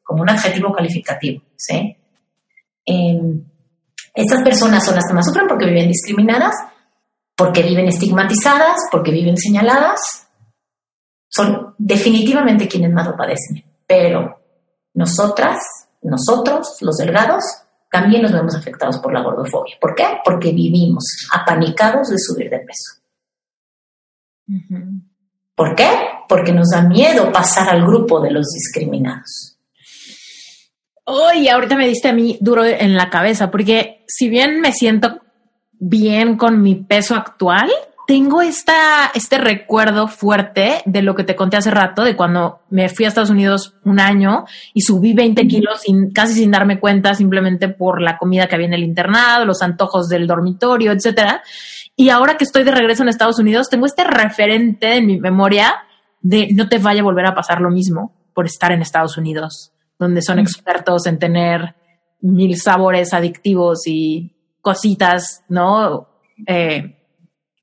[0.08, 1.44] como un adjetivo calificativo.
[1.58, 1.96] ¿sí?
[2.86, 3.44] Em,
[4.16, 6.56] estas personas son las que más sufren porque viven discriminadas,
[7.36, 10.00] porque viven estigmatizadas, porque viven señaladas.
[11.28, 13.64] Son definitivamente quienes más lo padecen.
[13.86, 14.40] Pero
[14.94, 15.58] nosotras,
[16.02, 17.44] nosotros, los delgados,
[17.92, 19.76] también nos vemos afectados por la gordofobia.
[19.80, 20.06] ¿Por qué?
[20.24, 21.04] Porque vivimos
[21.34, 23.02] apanicados de subir de peso.
[25.54, 25.90] ¿Por qué?
[26.30, 29.57] Porque nos da miedo pasar al grupo de los discriminados.
[31.08, 35.22] Uy, ahorita me diste a mí duro en la cabeza, porque si bien me siento
[35.80, 37.70] bien con mi peso actual,
[38.08, 42.90] tengo esta, este recuerdo fuerte de lo que te conté hace rato, de cuando me
[42.90, 44.44] fui a Estados Unidos un año
[44.74, 48.68] y subí 20 kilos sin, casi sin darme cuenta, simplemente por la comida que había
[48.68, 51.42] en el internado, los antojos del dormitorio, etcétera.
[51.96, 55.74] Y ahora que estoy de regreso en Estados Unidos, tengo este referente en mi memoria
[56.22, 59.72] de no te vaya a volver a pasar lo mismo por estar en Estados Unidos,
[60.00, 61.76] donde son expertos en tener
[62.22, 66.10] mil sabores adictivos y cositas, ¿no?
[66.46, 66.94] Eh,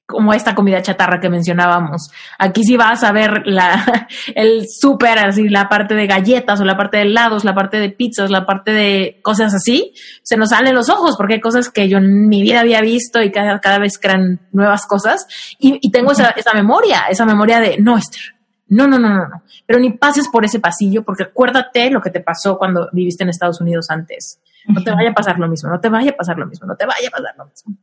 [0.06, 2.10] como esta comida chatarra que mencionábamos.
[2.38, 6.76] Aquí sí vas a ver la, el súper, así, la parte de galletas o la
[6.76, 10.74] parte de helados, la parte de pizzas, la parte de cosas así, se nos salen
[10.74, 13.78] los ojos porque hay cosas que yo en mi vida había visto y cada, cada
[13.78, 15.26] vez crean nuevas cosas.
[15.58, 18.33] Y, y tengo esa, esa memoria, esa memoria de, no, Esther,
[18.68, 19.42] no, no, no, no, no.
[19.66, 23.30] Pero ni pases por ese pasillo porque acuérdate lo que te pasó cuando viviste en
[23.30, 24.40] Estados Unidos antes.
[24.66, 26.76] No te vaya a pasar lo mismo, no te vaya a pasar lo mismo, no
[26.76, 27.76] te vaya a pasar lo mismo.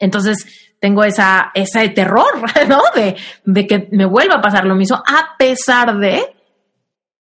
[0.00, 2.80] Entonces tengo esa, ese terror, ¿no?
[2.94, 6.34] De, de que me vuelva a pasar lo mismo, a pesar de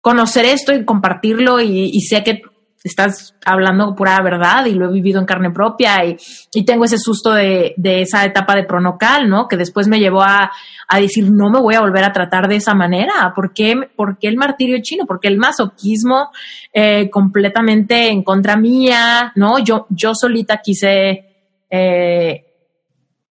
[0.01, 2.41] conocer esto y compartirlo y, y sé que
[2.83, 6.15] estás hablando pura verdad y lo he vivido en carne propia y,
[6.53, 9.47] y tengo ese susto de, de, esa etapa de pronocal, ¿no?
[9.47, 10.51] Que después me llevó a,
[10.87, 13.33] a, decir, no me voy a volver a tratar de esa manera.
[13.35, 13.75] ¿Por qué,
[14.21, 15.05] el martirio chino?
[15.05, 16.29] ¿Por qué el masoquismo
[16.73, 19.33] eh, completamente en contra mía?
[19.35, 19.59] ¿No?
[19.59, 21.25] Yo, yo solita quise...
[21.69, 22.45] Eh,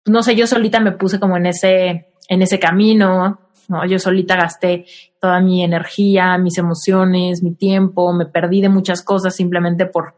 [0.05, 3.38] no sé, yo solita me puse como en ese, en ese camino,
[3.68, 3.84] ¿no?
[3.86, 4.84] Yo solita gasté
[5.20, 10.14] toda mi energía, mis emociones, mi tiempo, me perdí de muchas cosas simplemente por,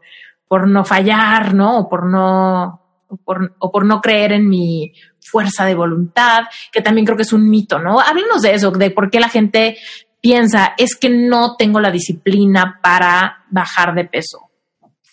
[0.47, 1.79] por no fallar, ¿no?
[1.79, 2.81] O por no,
[3.23, 7.33] por, o por no creer en mi fuerza de voluntad, que también creo que es
[7.33, 7.99] un mito, ¿no?
[7.99, 9.77] Háblenos de eso, de por qué la gente
[10.21, 14.49] piensa, es que no tengo la disciplina para bajar de peso.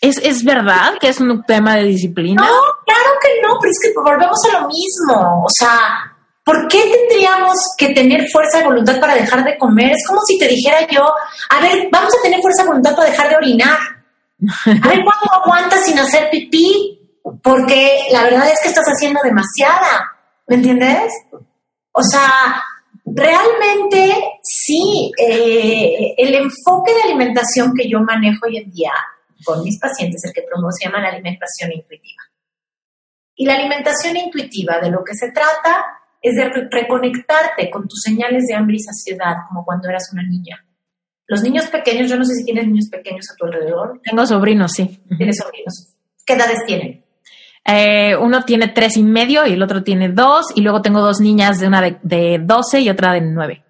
[0.01, 2.43] ¿Es, ¿Es verdad que es un tema de disciplina?
[2.43, 2.51] No,
[2.85, 5.45] claro que no, pero es que volvemos a lo mismo.
[5.45, 6.12] O sea,
[6.45, 9.93] ¿por qué tendríamos que tener fuerza de voluntad para dejar de comer?
[9.93, 11.05] Es como si te dijera yo,
[11.51, 13.79] a ver, vamos a tener fuerza de voluntad para dejar de orinar.
[14.83, 16.99] A ver, ¿cuándo aguantas sin hacer pipí?
[17.43, 20.11] Porque la verdad es que estás haciendo demasiada.
[20.49, 21.13] ¿Me entiendes?
[21.93, 22.63] O sea,
[23.05, 28.93] realmente sí, eh, el enfoque de alimentación que yo manejo hoy en día
[29.45, 32.23] con mis pacientes, el que promuevo se llama la alimentación intuitiva.
[33.35, 38.45] Y la alimentación intuitiva de lo que se trata es de reconectarte con tus señales
[38.49, 40.65] de hambre y saciedad, como cuando eras una niña.
[41.27, 44.01] Los niños pequeños, yo no sé si tienes niños pequeños a tu alrededor.
[44.05, 45.01] Tengo sobrinos, sí.
[45.17, 45.95] Tienes sobrinos.
[46.25, 47.05] ¿Qué edades tienen?
[47.65, 51.21] Eh, uno tiene tres y medio y el otro tiene dos, y luego tengo dos
[51.21, 53.65] niñas, de una de, de 12 y otra de nueve.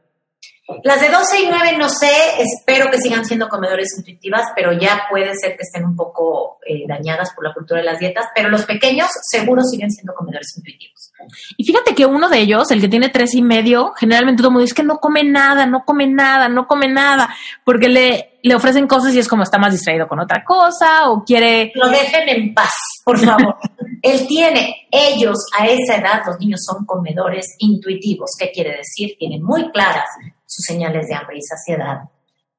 [0.84, 5.06] Las de 12 y 9 no sé, espero que sigan siendo comedores intuitivas, pero ya
[5.10, 8.48] puede ser que estén un poco eh, dañadas por la cultura de las dietas, pero
[8.48, 11.12] los pequeños seguro siguen siendo comedores intuitivos.
[11.56, 14.52] Y fíjate que uno de ellos, el que tiene tres y medio, generalmente todo el
[14.52, 17.34] mundo dice que no come nada, no come nada, no come nada,
[17.64, 21.24] porque le, le ofrecen cosas y es como está más distraído con otra cosa o
[21.24, 21.72] quiere...
[21.74, 22.72] Lo dejen en paz,
[23.04, 23.56] por favor.
[24.02, 28.30] Él tiene, ellos a esa edad, los niños son comedores intuitivos.
[28.36, 29.16] ¿Qué quiere decir?
[29.16, 30.08] Tienen muy claras
[30.52, 32.02] sus señales de hambre y saciedad.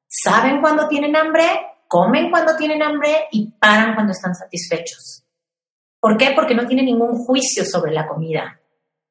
[0.07, 1.43] Saben cuando tienen hambre,
[1.87, 5.23] comen cuando tienen hambre y paran cuando están satisfechos.
[5.99, 6.31] ¿Por qué?
[6.35, 8.59] Porque no tienen ningún juicio sobre la comida,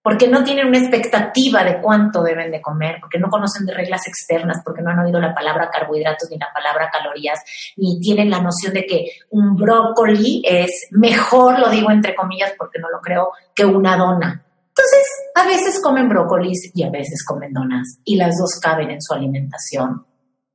[0.03, 4.07] porque no tienen una expectativa de cuánto deben de comer, porque no conocen de reglas
[4.09, 7.39] externas, porque no han oído la palabra carbohidratos ni la palabra calorías,
[7.77, 12.81] ni tienen la noción de que un brócoli es mejor, lo digo entre comillas porque
[12.81, 14.45] no lo creo, que una dona.
[14.75, 19.03] Entonces, a veces comen brócolis y a veces comen donas y las dos caben en
[19.03, 20.07] su alimentación.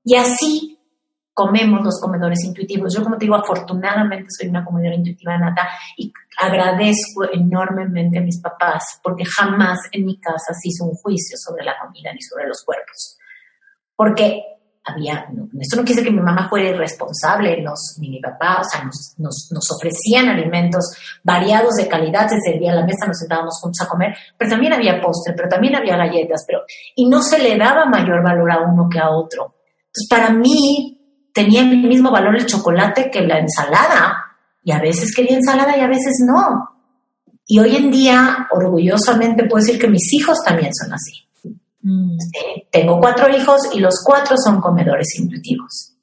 [0.03, 0.79] Y así
[1.33, 2.95] comemos los comedores intuitivos.
[2.95, 8.41] Yo, como te digo, afortunadamente soy una comedora intuitiva nata y agradezco enormemente a mis
[8.41, 12.47] papás porque jamás en mi casa se hizo un juicio sobre la comida ni sobre
[12.47, 13.19] los cuerpos.
[13.95, 14.41] Porque
[14.87, 18.63] había, no, esto no quiere que mi mamá fuera irresponsable, nos, ni mi papá, o
[18.63, 18.83] sea,
[19.17, 23.89] nos, ofrecían alimentos variados de calidad, desde el a la mesa nos sentábamos juntos a
[23.89, 26.61] comer, pero también había postre, pero también había galletas, pero,
[26.95, 29.55] y no se le daba mayor valor a uno que a otro.
[29.87, 34.23] Entonces, para mí, tenía el mismo valor el chocolate que la ensalada,
[34.63, 36.69] y a veces quería ensalada y a veces no.
[37.45, 41.26] Y hoy en día, orgullosamente puedo decir que mis hijos también son así.
[41.87, 42.17] Mm.
[42.69, 45.95] tengo cuatro hijos y los cuatro son comedores intuitivos.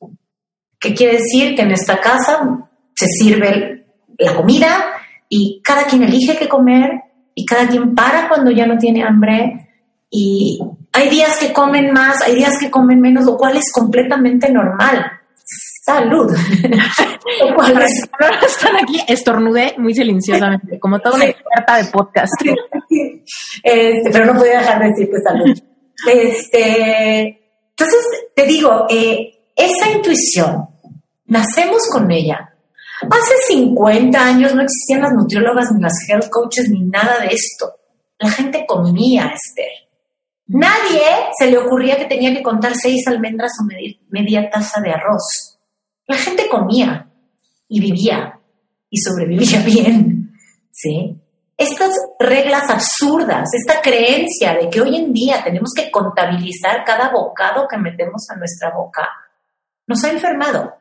[0.81, 1.55] ¿Qué quiere decir?
[1.55, 3.87] Que en esta casa se sirve
[4.19, 4.85] la comida
[5.29, 6.91] y cada quien elige qué comer
[7.35, 9.69] y cada quien para cuando ya no tiene hambre
[10.11, 10.59] y
[10.93, 15.05] hay días que comen más, hay días que comen menos, lo cual es completamente normal.
[15.85, 16.33] Salud.
[18.47, 22.33] están aquí, estornudé muy silenciosamente, como toda una experta de podcast.
[23.63, 25.74] Este, pero no podía dejar de decir pues salud.
[26.07, 30.69] Este, entonces, te digo, eh, esa intuición,
[31.27, 32.51] nacemos con ella.
[33.03, 37.73] Hace 50 años no existían las nutriólogas ni las health coaches ni nada de esto.
[38.19, 39.85] La gente comía, Esther.
[40.47, 41.01] Nadie
[41.39, 43.67] se le ocurría que tenía que contar seis almendras o
[44.11, 45.59] media taza de arroz.
[46.07, 47.11] La gente comía
[47.69, 48.39] y vivía
[48.91, 50.33] y sobrevivía bien.
[50.71, 51.21] ¿Sí?
[51.57, 57.69] Estas reglas absurdas, esta creencia de que hoy en día tenemos que contabilizar cada bocado
[57.69, 59.09] que metemos a nuestra boca,
[59.87, 60.75] nos ha enfermado.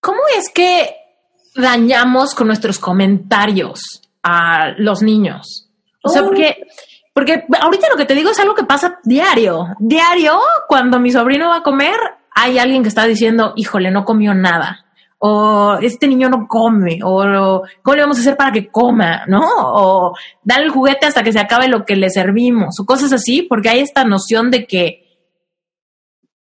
[0.00, 0.94] ¿Cómo es que
[1.54, 5.70] dañamos con nuestros comentarios a los niños?
[6.02, 6.56] O sea, porque,
[7.12, 9.66] porque ahorita lo que te digo es algo que pasa diario.
[9.78, 11.98] Diario, cuando mi sobrino va a comer,
[12.34, 14.86] hay alguien que está diciendo, híjole, no comió nada.
[15.20, 19.24] O este niño no come, o ¿cómo le vamos a hacer para que coma?
[19.26, 19.42] ¿No?
[19.56, 20.14] O
[20.44, 23.68] dale el juguete hasta que se acabe lo que le servimos, o cosas así, porque
[23.68, 25.18] hay esta noción de que,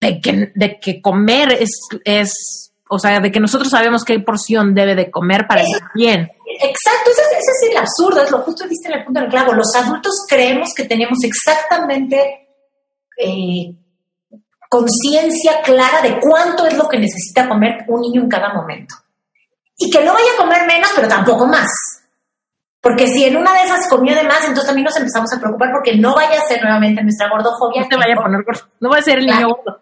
[0.00, 4.74] de que, de que comer es, es, o sea, de que nosotros sabemos qué porción
[4.74, 6.30] debe de comer para estar bien.
[6.60, 9.52] Exacto, ese, es el absurdo, es lo justo viste en el punto del clavo.
[9.52, 12.48] Los adultos creemos que tenemos exactamente
[13.18, 13.74] eh,
[14.72, 18.94] conciencia clara de cuánto es lo que necesita comer un niño en cada momento.
[19.76, 21.68] Y que no vaya a comer menos, pero tampoco más.
[22.80, 25.72] Porque si en una de esas comió de más, entonces también nos empezamos a preocupar
[25.72, 27.82] porque no vaya a ser nuevamente nuestra gordofobia.
[27.82, 28.62] No te vaya a poner gordo.
[28.80, 29.80] No va a ser el niño gordo.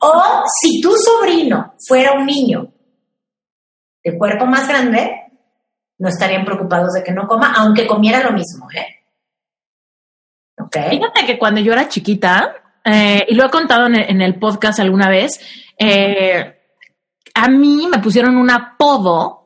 [0.00, 2.72] O si tu sobrino fuera un niño
[4.02, 5.30] de cuerpo más grande,
[5.98, 8.88] no estarían preocupados de que no coma, aunque comiera lo mismo, ¿eh?
[10.72, 15.08] Fíjate que cuando yo era chiquita, eh, y lo he contado en el, podcast alguna
[15.08, 15.40] vez,
[15.78, 16.54] eh,
[17.34, 19.40] a mí me pusieron un apodo,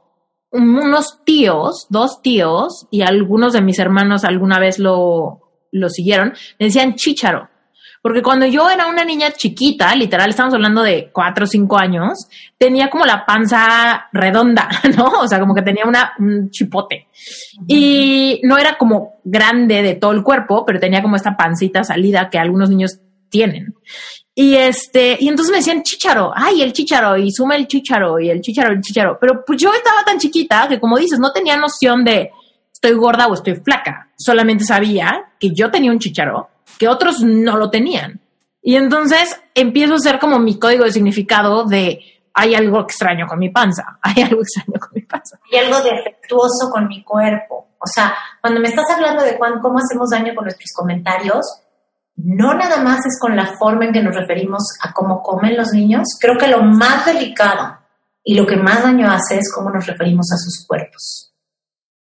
[0.51, 5.41] unos tíos, dos tíos, y algunos de mis hermanos alguna vez lo,
[5.73, 7.49] lo siguieron, me decían chícharo.
[8.01, 12.29] Porque cuando yo era una niña chiquita, literal, estamos hablando de cuatro o cinco años,
[12.57, 15.07] tenía como la panza redonda, ¿no?
[15.21, 17.09] O sea, como que tenía una, un chipote.
[17.67, 22.31] Y no era como grande de todo el cuerpo, pero tenía como esta pancita salida
[22.31, 23.75] que algunos niños tienen.
[24.35, 28.31] Y este, y entonces me decían chicharo, ay, el chicharo, y suma el chicharo, y
[28.31, 29.19] el chicharo, el chicharo.
[29.21, 32.31] Pero pues yo estaba tan chiquita que, como dices, no tenía noción de
[32.73, 34.11] estoy gorda o estoy flaca.
[34.17, 36.49] Solamente sabía que yo tenía un chicharo
[36.79, 38.21] que otros no lo tenían.
[38.63, 42.01] Y entonces empiezo a hacer como mi código de significado de
[42.35, 45.41] hay algo extraño con mi panza, hay algo extraño con mi panza.
[45.51, 47.71] Hay algo defectuoso con mi cuerpo.
[47.81, 51.45] O sea, cuando me estás hablando de cómo hacemos daño con nuestros comentarios,
[52.25, 55.73] no nada más es con la forma en que nos referimos a cómo comen los
[55.73, 57.79] niños, creo que lo más delicado
[58.25, 61.33] y lo que más daño hace es cómo nos referimos a sus cuerpos.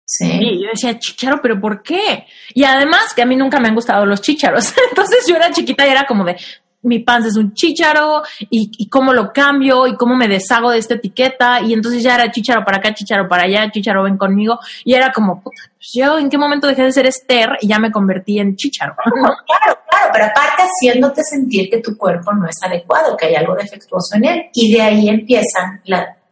[0.06, 0.60] Sí.
[0.62, 2.26] yo decía, chicharo, pero ¿por qué?
[2.52, 4.72] Y además que a mí nunca me han gustado los chicharos.
[4.90, 6.36] Entonces yo era chiquita y era como de,
[6.84, 10.94] mi panza es un chicharo y, cómo lo cambio y cómo me deshago de esta
[10.94, 11.60] etiqueta.
[11.60, 14.58] Y entonces ya era chicharo para acá, chicharo para allá, chicharo ven conmigo.
[14.84, 17.78] Y era como, puta, pues yo en qué momento dejé de ser Esther y ya
[17.78, 18.94] me convertí en chicharo.
[19.46, 23.54] Claro, claro, pero aparte haciéndote sentir que tu cuerpo no es adecuado, que hay algo
[23.54, 24.50] defectuoso en él.
[24.52, 25.82] Y de ahí empiezan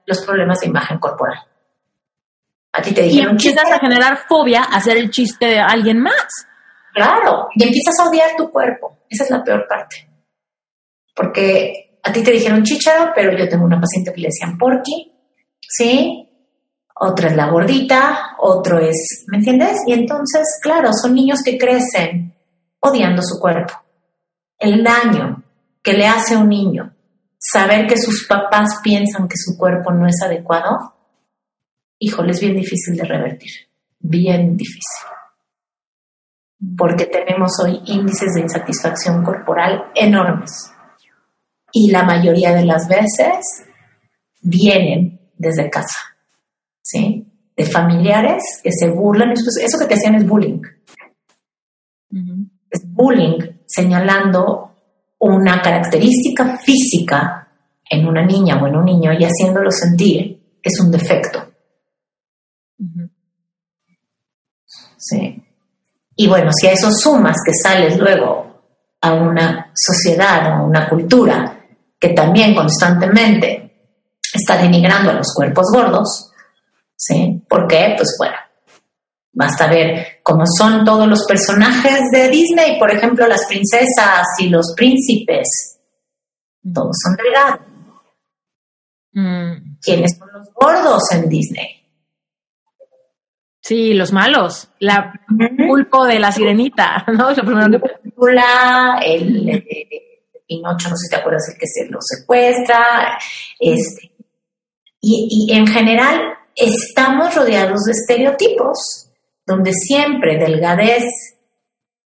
[0.07, 1.39] los problemas de imagen corporal.
[2.73, 3.29] A ti te dijeron.
[3.29, 6.47] Y empiezas a generar fobia a hacer el chiste de alguien más.
[6.95, 8.99] Claro, y empiezas a odiar tu cuerpo.
[9.09, 10.09] Esa es la peor parte.
[11.15, 15.13] Porque a ti te dijeron chicharo, pero yo tengo una paciente que le decían porky,
[15.61, 16.29] ¿sí?
[16.95, 19.79] Otra es la gordita, otro es, ¿me entiendes?
[19.87, 22.35] Y entonces, claro, son niños que crecen
[22.81, 23.75] odiando su cuerpo.
[24.59, 25.43] El daño
[25.83, 26.95] que le hace a un niño
[27.39, 30.93] saber que sus papás piensan que su cuerpo no es adecuado
[32.03, 33.53] híjole, es bien difícil de revertir,
[34.01, 35.09] bien difícil.
[36.77, 40.72] Porque tenemos hoy índices de insatisfacción corporal enormes.
[41.73, 43.45] Y la mayoría de las veces
[44.43, 45.99] vienen desde casa,
[46.83, 47.27] ¿sí?
[47.57, 49.33] De familiares que se burlan.
[49.33, 50.61] Eso que te hacían es bullying.
[52.71, 54.71] Es bullying señalando
[55.19, 57.49] una característica física
[57.89, 61.53] en una niña o en un niño y haciéndolo sentir que es un defecto.
[64.99, 65.43] Sí.
[66.17, 68.63] Y bueno, si a eso sumas que sales luego
[69.01, 71.62] a una sociedad, a una cultura
[72.03, 73.93] que también constantemente
[74.35, 76.33] está denigrando a los cuerpos gordos,
[76.97, 77.41] ¿sí?
[77.49, 77.95] ¿Por qué?
[77.97, 78.35] Pues bueno,
[79.33, 84.75] basta ver cómo son todos los personajes de Disney, por ejemplo, las princesas y los
[84.77, 85.79] príncipes,
[86.75, 87.61] todos son delgados,
[89.15, 89.77] Mm.
[89.83, 91.69] ¿Quiénes son los gordos en Disney?
[93.61, 94.71] Sí, los malos.
[94.79, 95.13] La
[95.69, 97.29] pulpo de la sirenita, ¿no?
[98.33, 99.65] La el, el,
[100.57, 103.19] Pinocho, no sé si te acuerdas, el que se lo secuestra.
[103.59, 104.13] Este.
[105.01, 109.11] Y, y en general estamos rodeados de estereotipos,
[109.45, 111.05] donde siempre delgadez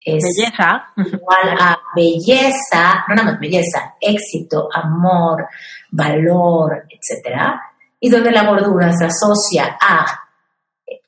[0.04, 0.84] es belleza.
[0.96, 5.46] igual a belleza, no nada más belleza, éxito, amor,
[5.90, 7.60] valor, etcétera,
[7.98, 10.20] y donde la gordura se asocia a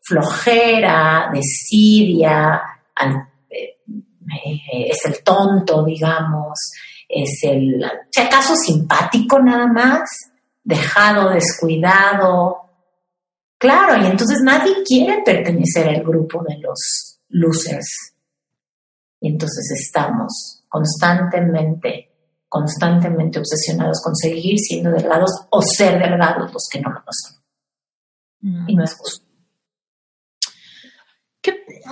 [0.03, 2.63] flojera, desidia,
[3.59, 6.59] eh, eh, es el tonto, digamos,
[7.09, 10.09] es el, si acaso simpático nada más,
[10.63, 12.57] dejado, descuidado.
[13.59, 18.15] Claro, y entonces nadie quiere pertenecer al grupo de los losers.
[19.21, 22.11] Y entonces estamos constantemente,
[22.49, 27.37] constantemente obsesionados con seguir siendo delgados o ser delgados los que no lo son.
[28.69, 29.26] Y no es justo.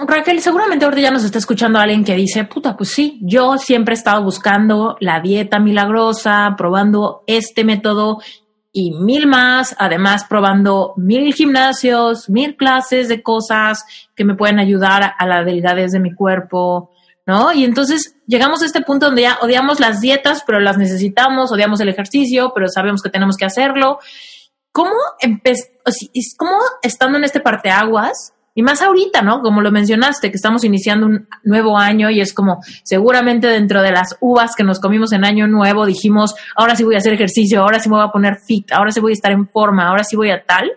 [0.06, 3.94] Raquel, seguramente ahorita ya nos está escuchando alguien que dice, puta, pues sí, yo siempre
[3.94, 8.18] he estado buscando la dieta milagrosa, probando este método
[8.72, 13.84] y mil más, además probando mil gimnasios, mil clases de cosas
[14.16, 16.90] que me pueden ayudar a la delgadez de mi cuerpo,
[17.24, 17.52] ¿no?
[17.52, 21.80] Y entonces llegamos a este punto donde ya odiamos las dietas, pero las necesitamos, odiamos
[21.80, 24.00] el ejercicio, pero sabemos que tenemos que hacerlo.
[24.72, 24.90] ¿Cómo,
[26.36, 29.40] ¿Cómo estando en este parteaguas, y más ahorita, ¿no?
[29.40, 33.90] Como lo mencionaste, que estamos iniciando un nuevo año y es como seguramente dentro de
[33.90, 37.60] las uvas que nos comimos en año nuevo dijimos, ahora sí voy a hacer ejercicio,
[37.60, 40.04] ahora sí me voy a poner fit, ahora sí voy a estar en forma, ahora
[40.04, 40.70] sí voy a tal.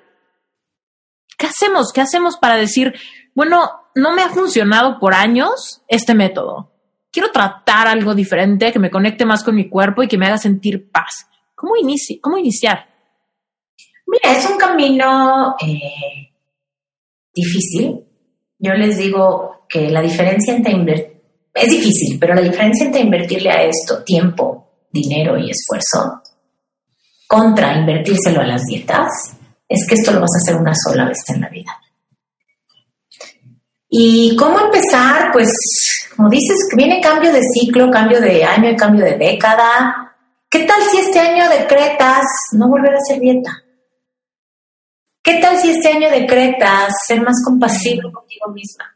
[1.37, 1.93] ¿Qué hacemos?
[1.93, 2.93] ¿Qué hacemos para decir,
[3.35, 6.71] bueno, no me ha funcionado por años este método?
[7.11, 10.39] Quiero tratar algo diferente que me conecte más con mi cuerpo y que me haga
[10.39, 11.29] sentir paz.
[11.53, 12.87] ¿Cómo, inici cómo iniciar?
[14.07, 16.31] Mira, es un camino eh,
[17.41, 18.03] difícil.
[18.59, 21.21] Yo les digo que la diferencia entre invertir,
[21.53, 26.21] es difícil, pero la diferencia entre invertirle a esto tiempo, dinero y esfuerzo
[27.27, 29.09] contra invertírselo a las dietas
[29.67, 31.71] es que esto lo vas a hacer una sola vez en la vida.
[33.89, 35.31] ¿Y cómo empezar?
[35.31, 35.49] Pues,
[36.15, 40.13] como dices, viene cambio de ciclo, cambio de año y cambio de década.
[40.49, 43.51] ¿Qué tal si este año decretas no volver a hacer dieta?
[45.27, 48.95] ¿Qué tal si este año decretas ser más compasivo contigo misma?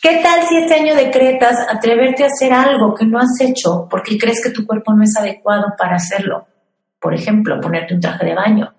[0.00, 4.16] ¿Qué tal si este año decretas atreverte a hacer algo que no has hecho porque
[4.16, 6.46] crees que tu cuerpo no es adecuado para hacerlo?
[7.00, 8.76] Por ejemplo, ponerte un traje de baño.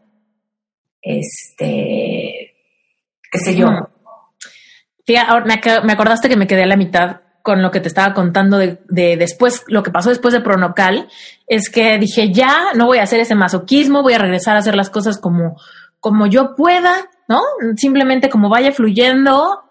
[1.02, 2.56] Este,
[3.30, 3.68] qué sé yo.
[5.06, 8.14] Fíjate, ahora me acordaste que me quedé a la mitad con lo que te estaba
[8.14, 11.10] contando de, de, después, lo que pasó después de Pronocal,
[11.48, 14.76] es que dije, ya no voy a hacer ese masoquismo, voy a regresar a hacer
[14.76, 15.58] las cosas como,
[16.00, 17.42] como yo pueda, ¿no?
[17.76, 19.64] Simplemente como vaya fluyendo,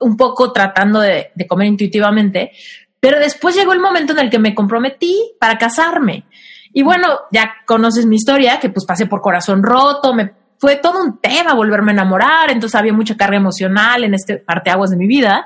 [0.00, 2.52] un poco tratando de, comer intuitivamente.
[3.00, 6.24] Pero después llegó el momento en el que me comprometí para casarme.
[6.72, 11.02] Y bueno, ya conoces mi historia, que pues pasé por corazón roto, me fue todo
[11.02, 15.08] un tema volverme a enamorar, entonces había mucha carga emocional en este parteaguas de mi
[15.08, 15.44] vida.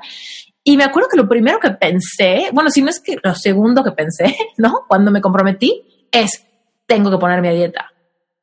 [0.62, 3.82] Y me acuerdo que lo primero que pensé, bueno, si no es que lo segundo
[3.82, 4.84] que pensé, ¿no?
[4.86, 6.44] Cuando me comprometí, es,
[6.86, 7.92] tengo que ponerme a dieta.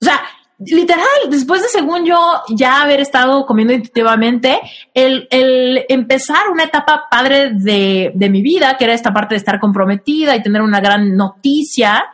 [0.02, 0.20] O sea,
[0.60, 2.18] literal, después de según yo
[2.50, 4.60] ya haber estado comiendo intuitivamente,
[4.94, 9.40] el, el empezar una etapa padre de, de, mi vida, que era esta parte de
[9.40, 12.06] estar comprometida y tener una gran noticia,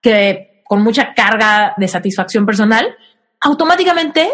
[0.00, 2.86] que con mucha carga de satisfacción personal,
[3.40, 4.30] automáticamente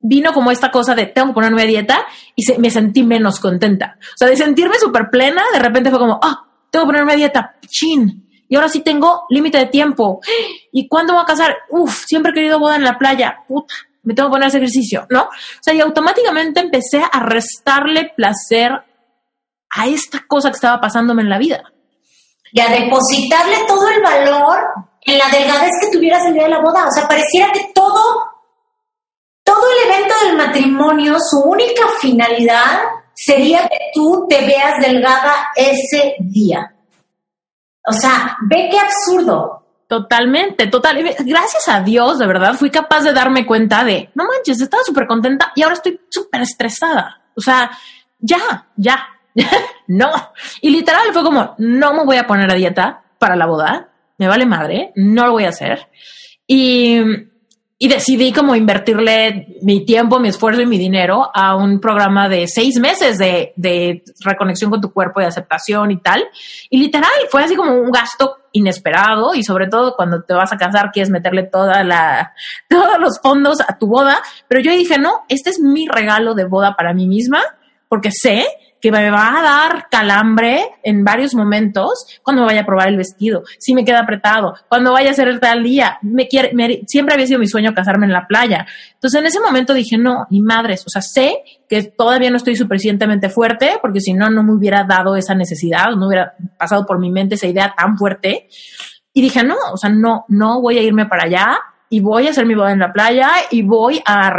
[0.00, 3.98] vino como esta cosa de tengo que ponerme a dieta y me sentí menos contenta.
[4.00, 7.16] O sea, de sentirme súper plena, de repente fue como, ah, tengo que ponerme a
[7.16, 10.20] dieta, chin y ahora sí tengo límite de tiempo.
[10.72, 11.56] ¿Y cuándo voy a casar?
[11.70, 13.44] Uf, siempre he querido boda en la playa.
[13.46, 15.24] Puta, me tengo que poner ese ejercicio, ¿no?
[15.24, 15.28] O
[15.60, 18.72] sea, y automáticamente empecé a restarle placer
[19.70, 21.72] a esta cosa que estaba pasándome en la vida.
[22.52, 24.58] Y a depositarle todo el valor
[25.02, 26.86] en la delgadez que tuvieras el día de la boda.
[26.88, 28.02] O sea, pareciera que todo,
[29.44, 32.80] todo el evento del matrimonio, su única finalidad
[33.14, 36.74] sería que tú te veas delgada ese día.
[37.86, 39.64] O sea, ve qué absurdo.
[39.88, 41.02] Totalmente, total.
[41.20, 45.06] Gracias a Dios, de verdad, fui capaz de darme cuenta de, no manches, estaba súper
[45.06, 47.22] contenta y ahora estoy súper estresada.
[47.34, 47.70] O sea,
[48.18, 49.06] ya, ya,
[49.86, 50.10] no.
[50.60, 53.88] Y literal fue como, no me voy a poner a dieta para la boda,
[54.18, 55.88] me vale madre, no lo voy a hacer.
[56.46, 57.00] Y
[57.80, 62.48] y decidí como invertirle mi tiempo, mi esfuerzo y mi dinero a un programa de
[62.48, 66.24] seis meses de, de reconexión con tu cuerpo y aceptación y tal.
[66.70, 70.56] Y literal, fue así como un gasto inesperado y sobre todo cuando te vas a
[70.56, 72.32] casar quieres meterle toda la,
[72.68, 74.22] todos los fondos a tu boda.
[74.48, 77.42] Pero yo dije, no, este es mi regalo de boda para mí misma
[77.88, 78.44] porque sé
[78.80, 82.96] que me va a dar calambre en varios momentos cuando me vaya a probar el
[82.96, 85.98] vestido, si me queda apretado, cuando vaya a hacer el tal día.
[86.02, 86.52] Me quiere,
[86.86, 88.66] siempre había sido mi sueño casarme en la playa.
[88.94, 92.56] Entonces en ese momento dije, no, ni madres, o sea, sé que todavía no estoy
[92.56, 96.98] suficientemente fuerte, porque si no, no me hubiera dado esa necesidad, no hubiera pasado por
[96.98, 98.48] mi mente esa idea tan fuerte.
[99.12, 101.58] Y dije, no, o sea, no, no voy a irme para allá
[101.90, 104.30] y voy a hacer mi boda en la playa y voy a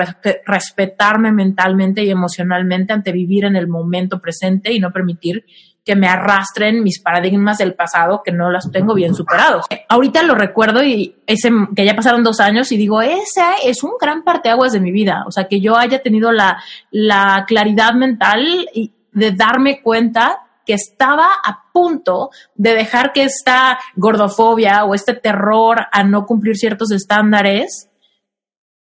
[0.46, 5.46] respetarme mentalmente y emocionalmente ante vivir en el momento presente y no permitir
[5.84, 9.66] que me arrastren mis paradigmas del pasado que no las tengo bien superados.
[9.88, 13.94] Ahorita lo recuerdo y ese que ya pasaron dos años y digo, ese es un
[14.00, 15.24] gran parteaguas de mi vida.
[15.26, 16.62] O sea, que yo haya tenido la,
[16.92, 23.80] la claridad mental y de darme cuenta que estaba a punto de dejar que esta
[23.96, 27.90] gordofobia o este terror a no cumplir ciertos estándares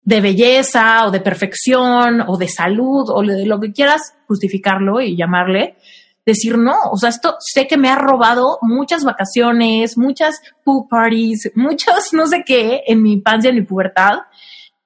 [0.03, 5.17] de belleza o de perfección o de salud o de lo que quieras justificarlo y
[5.17, 5.77] llamarle,
[6.23, 11.51] decir no, o sea, esto sé que me ha robado muchas vacaciones, muchas pool parties,
[11.55, 14.19] muchos no sé qué en mi infancia, en mi pubertad,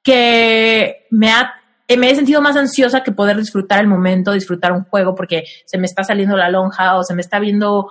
[0.02, 1.52] que me ha
[1.98, 5.78] me he sentido más ansiosa que poder disfrutar el momento, disfrutar un juego porque se
[5.78, 7.90] me está saliendo la lonja o se me está viendo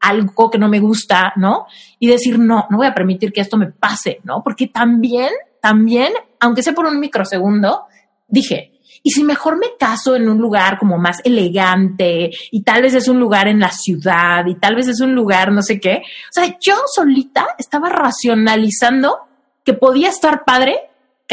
[0.00, 1.66] algo que no me gusta, ¿no?
[1.98, 4.42] Y decir, no, no voy a permitir que esto me pase, ¿no?
[4.42, 5.30] Porque también,
[5.60, 7.86] también, aunque sea por un microsegundo,
[8.28, 12.94] dije, y si mejor me caso en un lugar como más elegante y tal vez
[12.94, 15.96] es un lugar en la ciudad y tal vez es un lugar no sé qué.
[15.98, 19.18] O sea, yo solita estaba racionalizando
[19.62, 20.78] que podía estar padre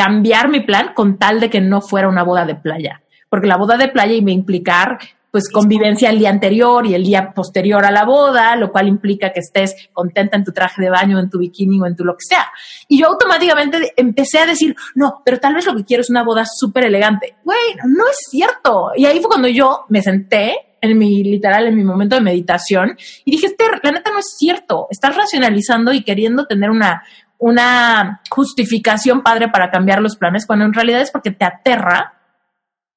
[0.01, 3.55] cambiar mi plan con tal de que no fuera una boda de playa, porque la
[3.55, 4.97] boda de playa iba a implicar
[5.29, 9.31] pues convivencia el día anterior y el día posterior a la boda, lo cual implica
[9.31, 12.13] que estés contenta en tu traje de baño, en tu bikini o en tu lo
[12.13, 12.51] que sea.
[12.87, 16.23] Y yo automáticamente empecé a decir, no, pero tal vez lo que quiero es una
[16.23, 17.35] boda súper elegante.
[17.45, 18.91] Güey, no es cierto.
[18.97, 22.97] Y ahí fue cuando yo me senté en mi, literal, en mi momento de meditación
[23.23, 24.87] y dije, este, la neta no es cierto.
[24.89, 27.03] Estás racionalizando y queriendo tener una,
[27.41, 32.13] una justificación padre para cambiar los planes, cuando en realidad es porque te aterra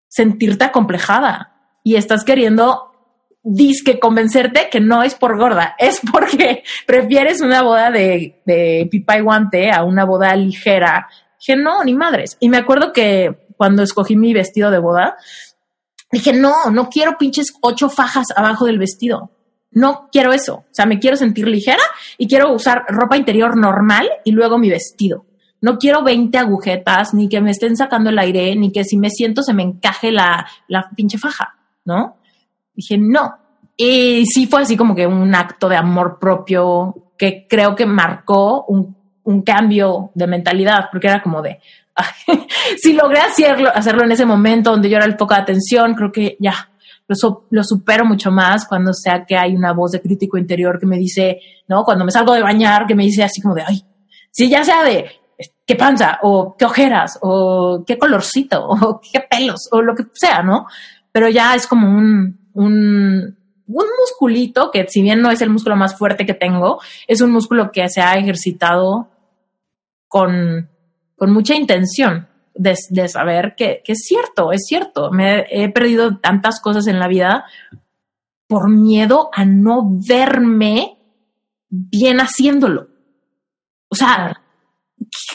[0.07, 2.93] sentirte acomplejada y estás queriendo
[3.43, 9.17] disque convencerte que no es por gorda, es porque prefieres una boda de, de pipa
[9.17, 11.09] y guante a una boda ligera.
[11.39, 12.37] Dije, no, ni madres.
[12.39, 15.17] Y me acuerdo que cuando escogí mi vestido de boda,
[16.13, 19.34] dije, no, no quiero pinches ocho fajas abajo del vestido
[19.75, 20.55] no quiero eso.
[20.55, 21.83] O sea, me quiero sentir ligera
[22.17, 25.27] y quiero usar ropa interior normal y luego mi vestido.
[25.61, 29.11] No quiero 20 agujetas, ni que me estén sacando el aire, ni que si me
[29.11, 32.19] siento se me encaje la, la pinche faja, ¿no?
[32.75, 33.35] Dije, no.
[33.77, 38.65] Y sí fue así como que un acto de amor propio que creo que marcó
[38.67, 41.61] un, un cambio de mentalidad, porque era como de,
[42.77, 46.13] si logré hacerlo, hacerlo en ese momento donde yo era el foco de atención, creo
[46.13, 46.71] que ya,
[47.07, 50.97] lo, supero mucho más cuando sea que hay una voz de crítico interior que me
[50.97, 51.85] dice, ¿no?
[51.85, 53.85] Cuando me salgo de bañar, que me dice así como de, ay,
[54.31, 55.07] si ya sea de,
[55.67, 60.43] qué panza, o qué ojeras, o qué colorcito, o qué pelos, o lo que sea,
[60.43, 60.67] ¿no?
[61.13, 63.37] Pero ya es como un, un,
[63.67, 67.31] un musculito que si bien no es el músculo más fuerte que tengo, es un
[67.31, 69.09] músculo que se ha ejercitado
[70.09, 70.69] con,
[71.17, 75.11] con mucha intención de, saber que, es cierto, es cierto.
[75.11, 77.45] Me he perdido tantas cosas en la vida
[78.47, 80.99] por miedo a no verme
[81.69, 82.89] bien haciéndolo.
[83.89, 84.41] O sea,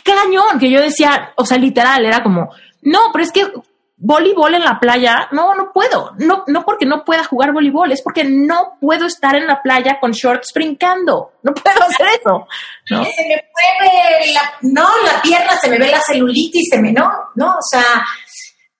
[0.03, 2.49] qué cañón que yo decía, o sea, literal, era como,
[2.81, 3.51] no, pero es que
[3.99, 6.13] voleibol en la playa, no, no puedo.
[6.17, 9.99] No, no porque no pueda jugar voleibol, es porque no puedo estar en la playa
[9.99, 11.33] con shorts brincando.
[11.43, 12.47] No puedo hacer eso.
[12.91, 13.03] ¿no?
[13.15, 17.11] Se me mueve la, no, la pierna, se me ve la celulitis, se me, no,
[17.35, 18.05] no, o sea,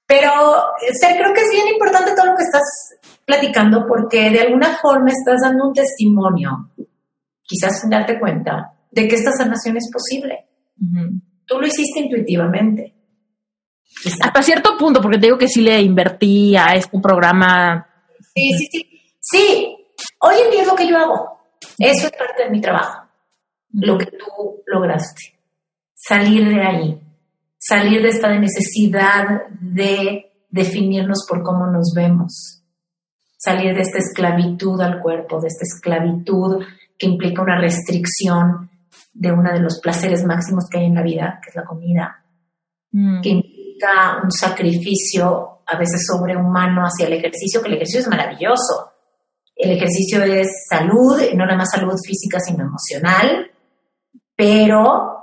[0.06, 0.32] pero
[0.90, 2.64] creo que es bien importante todo lo que estás
[3.26, 6.72] platicando porque de alguna forma estás dando un testimonio,
[7.44, 10.48] quizás sin darte cuenta, de que esta sanación es posible.
[11.46, 12.99] Tú lo hiciste intuitivamente
[14.22, 17.88] hasta cierto punto, porque te digo que sí le invertí a este programa.
[18.34, 18.90] Sí, sí, sí.
[19.20, 19.78] Sí,
[20.22, 21.40] hoy en día es lo que yo hago.
[21.78, 23.08] Eso es parte de mi trabajo.
[23.72, 25.38] Lo que tú lograste.
[25.94, 27.02] Salir de ahí.
[27.58, 32.64] Salir de esta necesidad de definirnos por cómo nos vemos.
[33.38, 36.64] Salir de esta esclavitud al cuerpo, de esta esclavitud
[36.98, 38.70] que implica una restricción
[39.14, 42.24] de uno de los placeres máximos que hay en la vida, que es la comida
[42.92, 43.22] mm.
[43.22, 43.30] que
[44.24, 48.94] un sacrificio a veces sobrehumano hacia el ejercicio, que el ejercicio es maravilloso.
[49.56, 53.52] El ejercicio es salud, no nada más salud física, sino emocional,
[54.36, 55.20] pero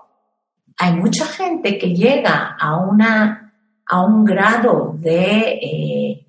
[0.77, 3.55] hay mucha gente que llega a, una,
[3.87, 6.27] a un grado de eh,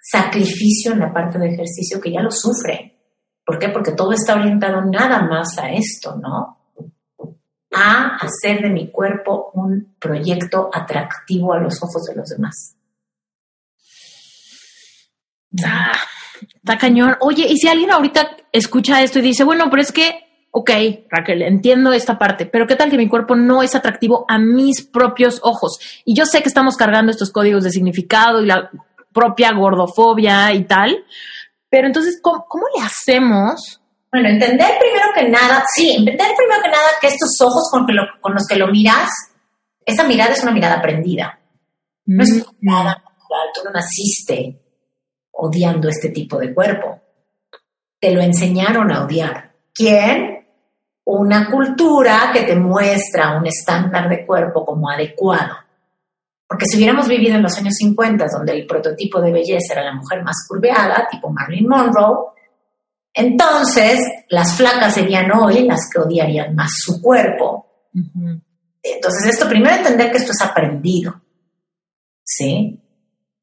[0.00, 2.98] sacrificio en la parte de ejercicio que ya lo sufre.
[3.44, 3.68] ¿Por qué?
[3.68, 6.61] Porque todo está orientado nada más a esto, ¿no?
[7.72, 12.76] A hacer de mi cuerpo un proyecto atractivo a los ojos de los demás.
[15.64, 15.92] Ah,
[16.54, 17.16] está cañón.
[17.20, 20.70] Oye, y si alguien ahorita escucha esto y dice, bueno, pero es que ok,
[21.08, 24.82] Raquel, entiendo esta parte, pero ¿qué tal que mi cuerpo no es atractivo a mis
[24.82, 25.80] propios ojos?
[26.04, 28.70] Y yo sé que estamos cargando estos códigos de significado y la
[29.12, 31.04] propia gordofobia y tal,
[31.70, 32.44] pero entonces, ¿cómo,
[32.76, 33.81] le hacemos?
[34.12, 37.86] Bueno, entender primero que nada, sí, entender primero que nada que estos ojos con,
[38.20, 39.10] con los que lo miras,
[39.84, 41.40] esa mirada es una mirada aprendida.
[42.04, 42.56] No es una mm.
[42.60, 44.60] mirada natural, tú no naciste
[45.32, 47.00] odiando este tipo de cuerpo.
[47.98, 49.52] Te lo enseñaron a odiar.
[49.74, 50.42] ¿Quién?
[51.04, 55.56] una cultura que te muestra un estándar de cuerpo como adecuado.
[56.46, 59.94] Porque si hubiéramos vivido en los años 50, donde el prototipo de belleza era la
[59.94, 62.31] mujer más curveada, tipo Marilyn Monroe,
[63.14, 67.66] entonces las flacas serían hoy las que odiarían más su cuerpo.
[68.82, 71.20] Entonces, esto primero entender que esto es aprendido,
[72.24, 72.78] ¿sí?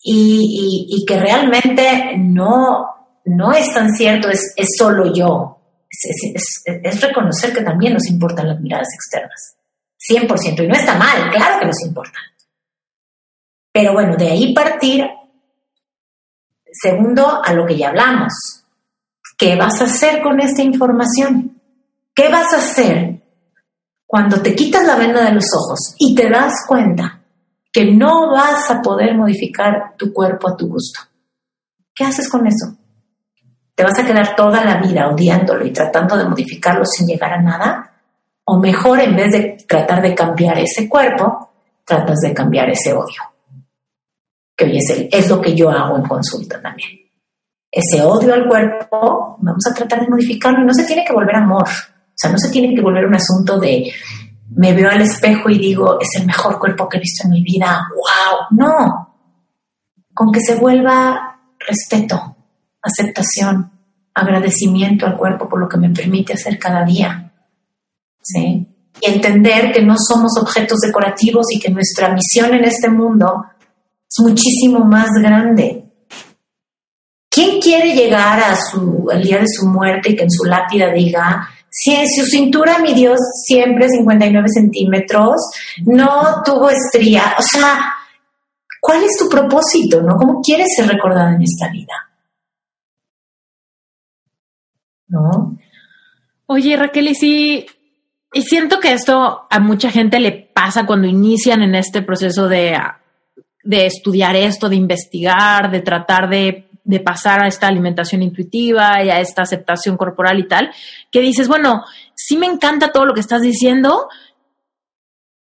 [0.02, 2.86] Y, que realmente no,
[3.26, 5.60] no es tan cierto, es, es solo yo,
[5.90, 9.58] es, reconocer que también nos importan las miradas externas.
[10.10, 10.64] 100%.
[10.64, 12.24] Y no está mal, claro que nos importan.
[13.72, 15.06] Pero bueno, de ahí partir,
[16.72, 18.34] segundo, a lo que ya hablamos.
[19.40, 21.62] ¿Qué vas a hacer con esta información?
[22.14, 23.22] ¿Qué vas a hacer
[24.06, 27.22] cuando te quitas la venda de los ojos y te das cuenta
[27.72, 31.00] que no vas a poder modificar tu cuerpo a tu gusto?
[31.96, 32.76] ¿Qué haces con eso?
[33.74, 37.42] ¿Te vas a quedar toda la vida odiándolo y tratando de modificarlo sin llegar a
[37.42, 37.94] nada?
[38.44, 41.52] O mejor, en vez de tratar de cambiar ese cuerpo,
[41.86, 43.22] tratas de cambiar ese odio.
[44.54, 47.09] Que hoy es, es lo que yo hago en consulta también.
[47.72, 51.36] Ese odio al cuerpo, vamos a tratar de modificarlo y no se tiene que volver
[51.36, 51.68] amor.
[51.68, 53.92] O sea, no se tiene que volver un asunto de
[54.56, 57.44] me veo al espejo y digo, es el mejor cuerpo que he visto en mi
[57.44, 57.88] vida.
[57.90, 58.58] ¡Wow!
[58.58, 59.16] No.
[60.14, 62.36] Con que se vuelva respeto,
[62.82, 63.72] aceptación,
[64.14, 67.32] agradecimiento al cuerpo por lo que me permite hacer cada día.
[68.22, 68.68] ¿sí?
[69.02, 73.46] Y entender que no somos objetos decorativos y que nuestra misión en este mundo
[74.10, 75.89] es muchísimo más grande.
[77.70, 80.92] ¿Quién quiere llegar a su, al día de su muerte y que en su lápida
[80.92, 83.14] diga, si en su cintura midió
[83.46, 85.36] siempre 59 centímetros,
[85.86, 87.36] no tuvo estría?
[87.38, 87.94] O sea,
[88.82, 90.02] ¿cuál es tu propósito?
[90.02, 90.16] ¿no?
[90.16, 91.94] ¿Cómo quieres ser recordada en esta vida?
[95.08, 95.56] ¿no?
[96.48, 97.66] Oye, Raquel, y sí,
[98.34, 102.76] y siento que esto a mucha gente le pasa cuando inician en este proceso de,
[103.64, 109.10] de estudiar esto, de investigar, de tratar de, de, pasar a esta alimentación intuitiva y
[109.10, 110.72] a esta aceptación corporal y tal,
[111.12, 111.84] que dices, bueno,
[112.16, 114.10] sí me encanta todo lo que estás diciendo,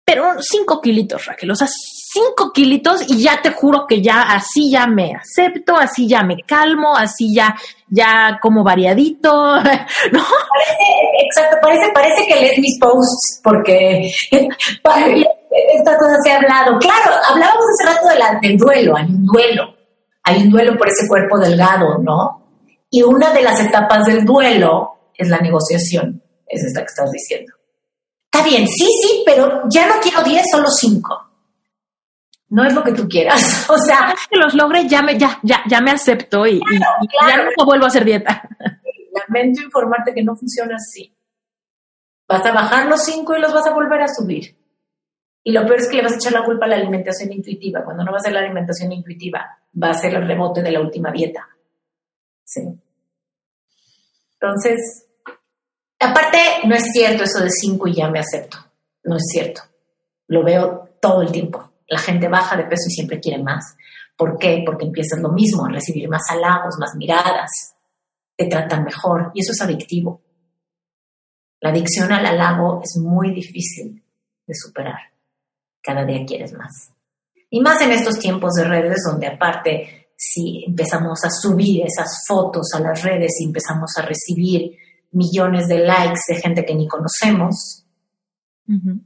[0.05, 4.71] pero cinco kilitos, Raquel, o sea, cinco kilitos y ya te juro que ya así
[4.71, 7.55] ya me acepto, así ya me calmo, así ya,
[7.89, 9.29] ya como variadito,
[9.61, 9.61] ¿no?
[9.61, 10.77] Parece,
[11.25, 16.79] exacto, parece, parece que lees mis posts porque esta cosa se ha hablado.
[16.79, 19.76] Claro, hablábamos hace rato de del duelo, un duelo,
[20.27, 22.43] hay un duelo por ese cuerpo delgado, ¿no?
[22.89, 27.53] Y una de las etapas del duelo es la negociación, es esta que estás diciendo.
[28.25, 31.31] Está bien, sí, sí, pero ya no quiero 10, solo 5.
[32.49, 33.65] No es lo que tú quieras.
[33.69, 37.65] O sea, que los logre, ya me, ya, ya, ya me acepto y, ya no
[37.65, 38.41] vuelvo a hacer dieta.
[39.29, 41.15] Lamento informarte que no funciona así.
[42.27, 44.56] Vas a bajar los 5 y los vas a volver a subir.
[45.47, 47.81] Y lo peor es que le vas a echar la culpa a la alimentación intuitiva.
[47.85, 50.81] Cuando no va a ser la alimentación intuitiva, va a ser el rebote de la
[50.81, 51.47] última dieta.
[52.43, 52.61] Sí.
[54.33, 55.07] Entonces,
[55.99, 58.57] Aparte, no es cierto eso de cinco y ya me acepto.
[59.03, 59.61] No es cierto.
[60.27, 61.71] Lo veo todo el tiempo.
[61.87, 63.75] La gente baja de peso y siempre quiere más.
[64.15, 64.61] ¿Por qué?
[64.65, 67.49] Porque empiezan lo mismo, a recibir más halagos, más miradas,
[68.35, 70.21] te tratan mejor y eso es adictivo.
[71.61, 74.03] La adicción al halago es muy difícil
[74.45, 75.16] de superar.
[75.87, 76.91] Cada día quieres más.
[77.49, 82.73] Y más en estos tiempos de redes donde aparte si empezamos a subir esas fotos
[82.73, 84.75] a las redes y empezamos a recibir
[85.13, 87.85] millones de likes de gente que ni conocemos.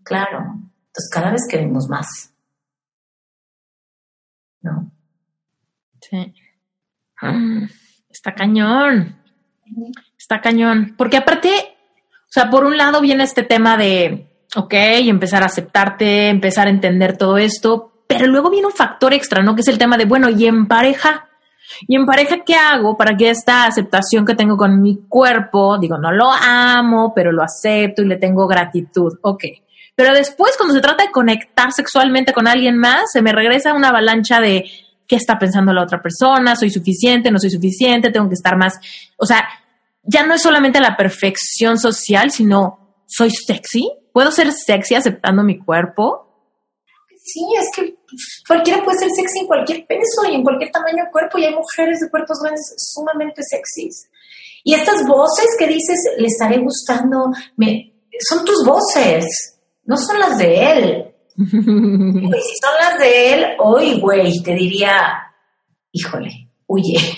[0.01, 0.39] Claro.
[0.39, 2.33] Entonces cada vez queremos más.
[4.61, 4.91] ¿no?
[5.99, 6.33] Sí.
[7.21, 7.65] Mm,
[8.09, 9.21] está cañón.
[10.17, 10.95] Está cañón.
[10.97, 16.29] Porque aparte, o sea, por un lado viene este tema de, ok, empezar a aceptarte,
[16.29, 19.55] empezar a entender todo esto, pero luego viene un factor extra, ¿no?
[19.55, 21.29] Que es el tema de, bueno, ¿y en pareja?
[21.87, 25.97] ¿Y en pareja qué hago para que esta aceptación que tengo con mi cuerpo, digo,
[25.97, 29.13] no lo amo, pero lo acepto y le tengo gratitud?
[29.21, 29.45] Ok.
[29.95, 33.89] Pero después, cuando se trata de conectar sexualmente con alguien más, se me regresa una
[33.89, 34.65] avalancha de
[35.07, 38.79] qué está pensando la otra persona, soy suficiente, no soy suficiente, tengo que estar más.
[39.17, 39.47] O sea,
[40.03, 45.59] ya no es solamente la perfección social, sino soy sexy, puedo ser sexy aceptando mi
[45.59, 46.27] cuerpo.
[47.23, 47.95] Sí, es que
[48.47, 51.53] cualquiera puede ser sexy en cualquier peso y en cualquier tamaño de cuerpo y hay
[51.53, 54.09] mujeres de cuerpos grandes sumamente sexys.
[54.63, 57.93] Y estas voces que dices, le estaré gustando, me,
[58.27, 59.51] son tus voces
[59.85, 61.05] no son las de él.
[61.37, 65.21] y si son las de él, hoy, güey, te diría,
[65.91, 66.97] híjole, huye.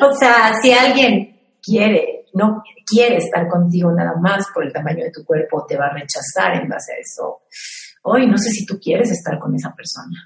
[0.00, 5.10] o sea, si alguien quiere, no quiere estar contigo nada más por el tamaño de
[5.10, 7.40] tu cuerpo, te va a rechazar en base a eso.
[8.02, 10.16] Hoy no sé si tú quieres estar con esa persona.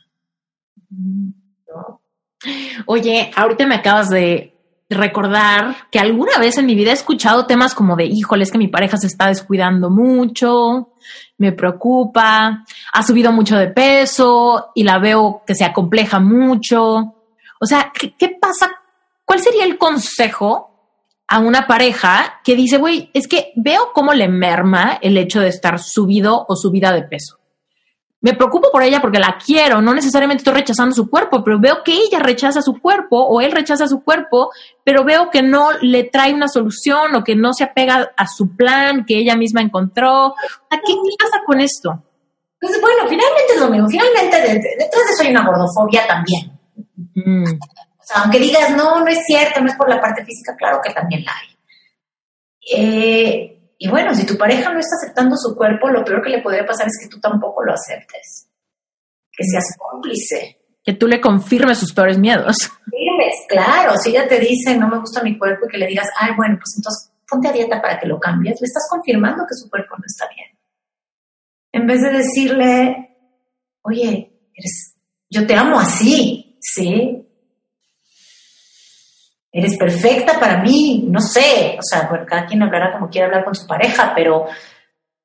[2.86, 4.52] Oye, ahorita me acabas de
[4.90, 8.59] recordar que alguna vez en mi vida he escuchado temas como de, híjole, es que
[8.59, 10.93] mi pareja se está descuidando mucho,
[11.39, 17.14] me preocupa, ha subido mucho de peso y la veo que se acompleja mucho.
[17.59, 18.70] O sea, ¿qué, qué pasa?
[19.24, 20.72] ¿Cuál sería el consejo
[21.33, 25.49] a una pareja que dice, güey, es que veo cómo le merma el hecho de
[25.49, 27.43] estar subido o subida de peso?
[28.23, 31.83] me preocupo por ella porque la quiero, no necesariamente estoy rechazando su cuerpo, pero veo
[31.85, 34.51] que ella rechaza su cuerpo o él rechaza su cuerpo,
[34.85, 38.55] pero veo que no le trae una solución o que no se apega a su
[38.55, 40.35] plan que ella misma encontró.
[40.71, 42.01] ¿Qué, qué pasa con esto?
[42.61, 43.89] Pues bueno, finalmente es lo mismo.
[43.89, 46.53] Finalmente detrás de eso hay una gordofobia también.
[47.17, 47.59] Mm.
[48.12, 50.93] Sea, aunque digas, no, no es cierto, no es por la parte física, claro que
[50.93, 51.48] también la hay.
[52.74, 56.43] Eh, y bueno, si tu pareja no está aceptando su cuerpo, lo peor que le
[56.43, 58.48] podría pasar es que tú tampoco lo aceptes.
[59.32, 60.59] Que seas cómplice.
[60.84, 62.56] Que tú le confirmes sus peores miedos.
[62.90, 63.97] Firmes, claro.
[63.97, 66.56] Si ella te dice, no me gusta mi cuerpo, y que le digas, ay, bueno,
[66.56, 69.97] pues entonces ponte a dieta para que lo cambies, le estás confirmando que su cuerpo
[69.97, 70.48] no está bien.
[71.72, 73.16] En vez de decirle,
[73.82, 74.97] oye, eres,
[75.30, 77.22] yo te amo así, ¿sí?
[79.53, 83.45] Eres perfecta para mí, no sé, o sea, bueno, cada quien hablará como quiera hablar
[83.45, 84.47] con su pareja, pero,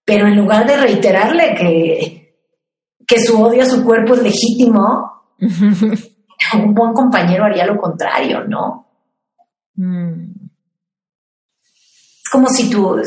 [0.04, 2.36] pero en lugar de reiterarle que,
[3.08, 8.86] que su odio a su cuerpo es legítimo, un buen compañero haría lo contrario, ¿no?
[9.76, 10.34] Mm.
[12.28, 12.98] Es como si tú,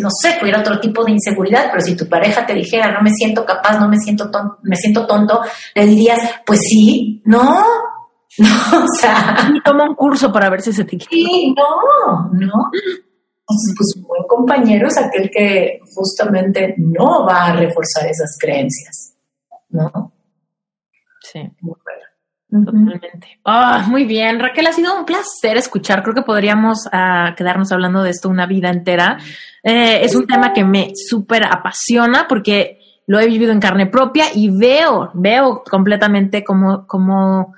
[0.00, 3.10] no sé, fuera otro tipo de inseguridad, pero si tu pareja te dijera, no me
[3.10, 4.30] siento capaz, no me siento,
[4.62, 5.42] me siento tonto,
[5.74, 7.62] le dirías, pues sí, no,
[8.38, 9.50] No, o sea.
[9.54, 12.70] Y toma un curso para ver si se te Sí, no, no.
[13.44, 19.14] Pues un buen compañero es aquel que justamente no va a reforzar esas creencias,
[19.68, 20.12] ¿no?
[21.20, 21.40] Sí.
[21.60, 22.66] Muy bueno.
[22.66, 23.40] Totalmente.
[23.44, 26.02] Ah, muy bien, Raquel, ha sido un placer escuchar.
[26.02, 29.18] Creo que podríamos uh, quedarnos hablando de esto una vida entera.
[29.62, 34.26] Eh, es un tema que me súper apasiona porque lo he vivido en carne propia
[34.34, 37.54] y veo, veo completamente cómo, cómo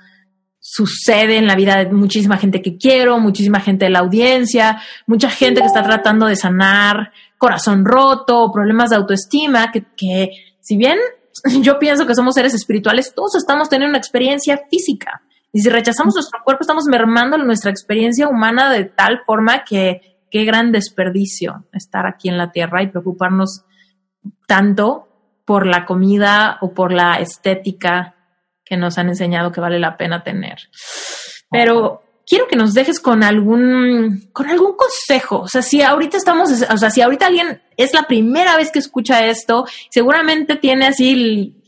[0.67, 5.29] sucede en la vida de muchísima gente que quiero, muchísima gente de la audiencia, mucha
[5.29, 10.29] gente que está tratando de sanar corazón roto, problemas de autoestima, que, que
[10.59, 10.97] si bien
[11.61, 15.21] yo pienso que somos seres espirituales, todos estamos teniendo una experiencia física.
[15.53, 20.45] Y si rechazamos nuestro cuerpo, estamos mermando nuestra experiencia humana de tal forma que qué
[20.45, 23.65] gran desperdicio estar aquí en la tierra y preocuparnos
[24.47, 25.07] tanto
[25.45, 28.14] por la comida o por la estética
[28.65, 30.57] que nos han enseñado que vale la pena tener.
[31.49, 35.41] Pero quiero que nos dejes con algún, con algún consejo.
[35.41, 38.79] O sea, si ahorita estamos, o sea, si ahorita alguien es la primera vez que
[38.79, 41.61] escucha esto, seguramente tiene así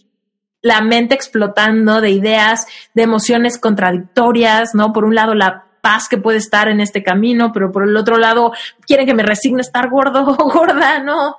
[0.61, 4.91] la mente explotando de ideas, de emociones contradictorias, ¿no?
[4.91, 8.17] Por un lado, la paz que puede estar en este camino, pero por el otro
[8.17, 8.51] lado,
[8.85, 11.37] quieren que me resigne estar gordo o gorda, ¿no?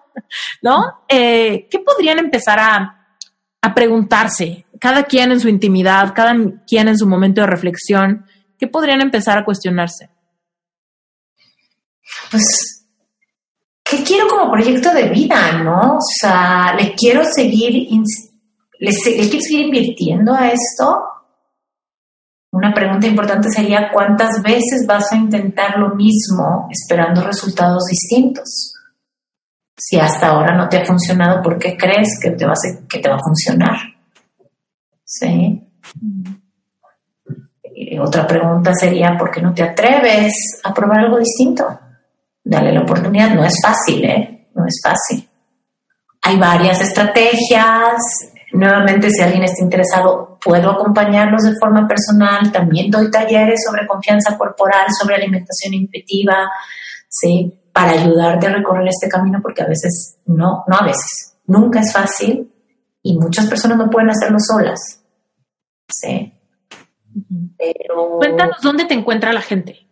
[0.63, 1.03] ¿No?
[1.09, 3.17] Eh, ¿Qué podrían empezar a,
[3.61, 6.35] a preguntarse cada quien en su intimidad, cada
[6.67, 8.27] quien en su momento de reflexión,
[8.59, 10.11] ¿qué podrían empezar a cuestionarse?
[12.31, 12.87] Pues,
[13.85, 15.97] ¿qué quiero como proyecto de vida, no?
[15.97, 17.89] O sea, ¿le quiero seguir,
[18.79, 21.03] le, quiero seguir invirtiendo a esto?
[22.51, 28.75] Una pregunta importante sería, ¿cuántas veces vas a intentar lo mismo esperando resultados distintos?
[29.77, 32.99] Si hasta ahora no te ha funcionado, ¿por qué crees que te va a, que
[32.99, 33.98] te va a funcionar?
[35.09, 35.65] ¿Sí?
[38.01, 40.33] otra pregunta sería, ¿por qué no te atreves
[40.63, 41.67] a probar algo distinto?
[42.45, 44.49] Dale la oportunidad, no es fácil, ¿eh?
[44.55, 45.29] No es fácil.
[46.23, 47.97] Hay varias estrategias.
[48.53, 52.51] Nuevamente, si alguien está interesado, puedo acompañarlos de forma personal.
[52.53, 56.51] También doy talleres sobre confianza corporal, sobre alimentación intuitiva,
[57.09, 57.61] ¿sí?
[57.73, 61.93] Para ayudarte a recorrer este camino, porque a veces, no, no a veces, nunca es
[61.93, 62.51] fácil
[63.03, 65.03] y muchas personas no pueden hacerlo solas.
[65.89, 66.33] Sí.
[67.57, 68.19] Pero...
[68.19, 69.89] Cuéntanos dónde te encuentra la gente.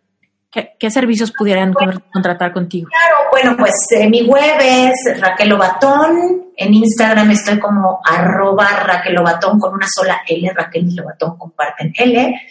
[0.79, 1.73] ¿Qué, servicios pudieran
[2.13, 2.89] contratar contigo?
[2.89, 6.47] Claro, bueno, pues eh, mi web es Raquel Lobatón.
[6.55, 9.17] En Instagram estoy como arroba Raquel
[9.59, 10.51] con una sola L.
[10.55, 12.41] Raquel y Lobatón comparten L.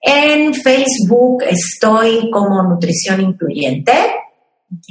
[0.00, 3.92] En Facebook estoy como Nutrición Incluyente.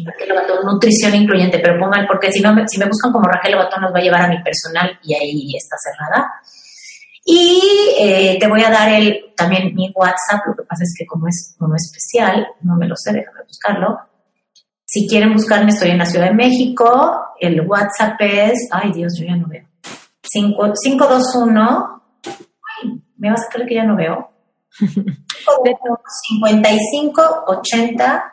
[0.05, 3.81] Raquel Lobatón, Nutrición Incluyente, pero pongan, porque si, no, si me buscan como Raquel Lobatón
[3.81, 6.31] nos va a llevar a mi personal y ahí está cerrada.
[7.27, 7.59] Y
[7.99, 11.27] eh, te voy a dar el, también mi WhatsApp, lo que pasa es que como
[11.27, 13.99] es uno especial, no me lo sé, déjame buscarlo.
[14.85, 17.25] Si quieren buscarme, estoy en la Ciudad de México.
[17.39, 19.65] El WhatsApp es, ay Dios, yo ya no veo.
[20.21, 24.29] 521, ay, me vas a creer que ya no veo.
[24.69, 28.31] 55 80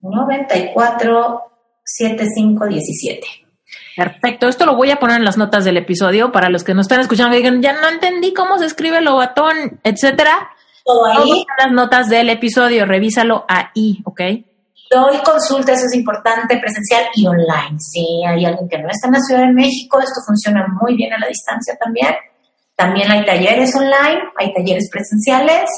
[0.00, 1.42] 94
[1.84, 3.26] 75 17.
[3.96, 6.84] Perfecto, esto lo voy a poner en las notas del episodio para los que nos
[6.84, 10.50] están escuchando y digan, ya no entendí cómo se escribe lobatón, etcétera.
[10.84, 11.44] Todo ahí.
[11.58, 14.20] las notas del episodio, revísalo ahí, ¿ok?
[14.90, 17.76] Doy consulta, eso es importante, presencial y online.
[17.78, 21.12] Si hay alguien que no está en la Ciudad de México, esto funciona muy bien
[21.12, 22.14] a la distancia también.
[22.76, 25.68] También hay talleres online, hay talleres presenciales.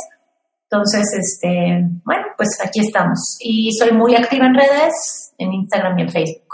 [0.71, 3.39] Entonces, este, bueno, pues aquí estamos.
[3.41, 6.49] Y soy muy activa en redes, en Instagram y en Facebook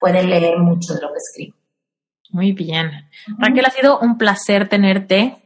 [0.00, 1.56] puede leer mucho de lo que escribo.
[2.30, 2.90] Muy bien.
[3.38, 5.36] Raquel, ha sido un placer tenerte.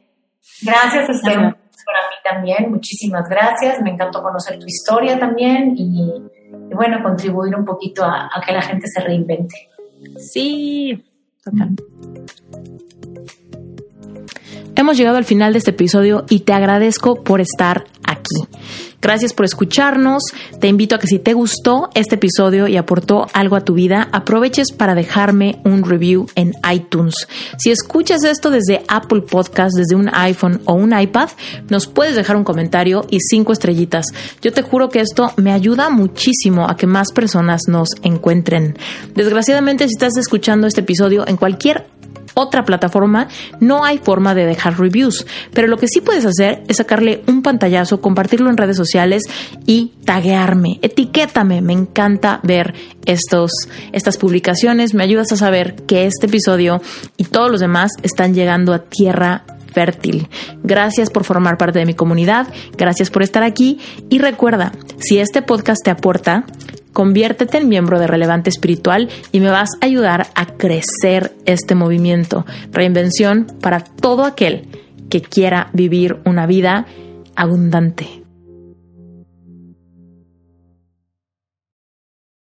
[0.63, 1.39] Gracias, Esther.
[1.39, 3.81] Para mí también, muchísimas gracias.
[3.83, 6.11] Me encantó conocer tu historia también y,
[6.75, 9.69] bueno, contribuir un poquito a, a, que la gente se reinvente.
[10.19, 11.05] Sí,
[11.43, 11.77] total.
[14.77, 18.65] Hemos llegado al final de este episodio y te agradezco por estar aquí.
[19.01, 20.23] Gracias por escucharnos.
[20.61, 24.09] Te invito a que si te gustó este episodio y aportó algo a tu vida,
[24.13, 27.15] aproveches para dejarme un review en iTunes.
[27.59, 31.29] Si escuchas esto desde Apple Podcast, desde un iPhone o un iPad,
[31.69, 34.07] nos puedes dejar un comentario y cinco estrellitas.
[34.41, 38.77] Yo te juro que esto me ayuda muchísimo a que más personas nos encuentren.
[39.15, 41.87] Desgraciadamente, si estás escuchando este episodio en cualquier
[42.35, 43.29] otra plataforma
[43.61, 47.43] no hay forma de dejar reviews, pero lo que sí puedes hacer es sacarle un
[47.43, 49.23] pantallazo, compartirlo en redes sociales
[49.67, 52.75] y taguearme, etiquétame, me encanta ver
[53.07, 53.53] estos,
[53.93, 56.83] estas publicaciones, me ayudas a saber que este episodio
[57.17, 60.29] y todos los demás están llegando a tierra fértil.
[60.63, 62.47] Gracias por formar parte de mi comunidad,
[62.79, 63.79] gracias por estar aquí.
[64.09, 66.47] Y recuerda, si este podcast te aporta,
[66.95, 72.47] Conviértete en miembro de Relevante Espiritual y me vas a ayudar a crecer este movimiento.
[72.73, 74.69] Reinvención para todo aquel
[75.11, 76.87] que quiera vivir una vida
[77.37, 78.24] abundante.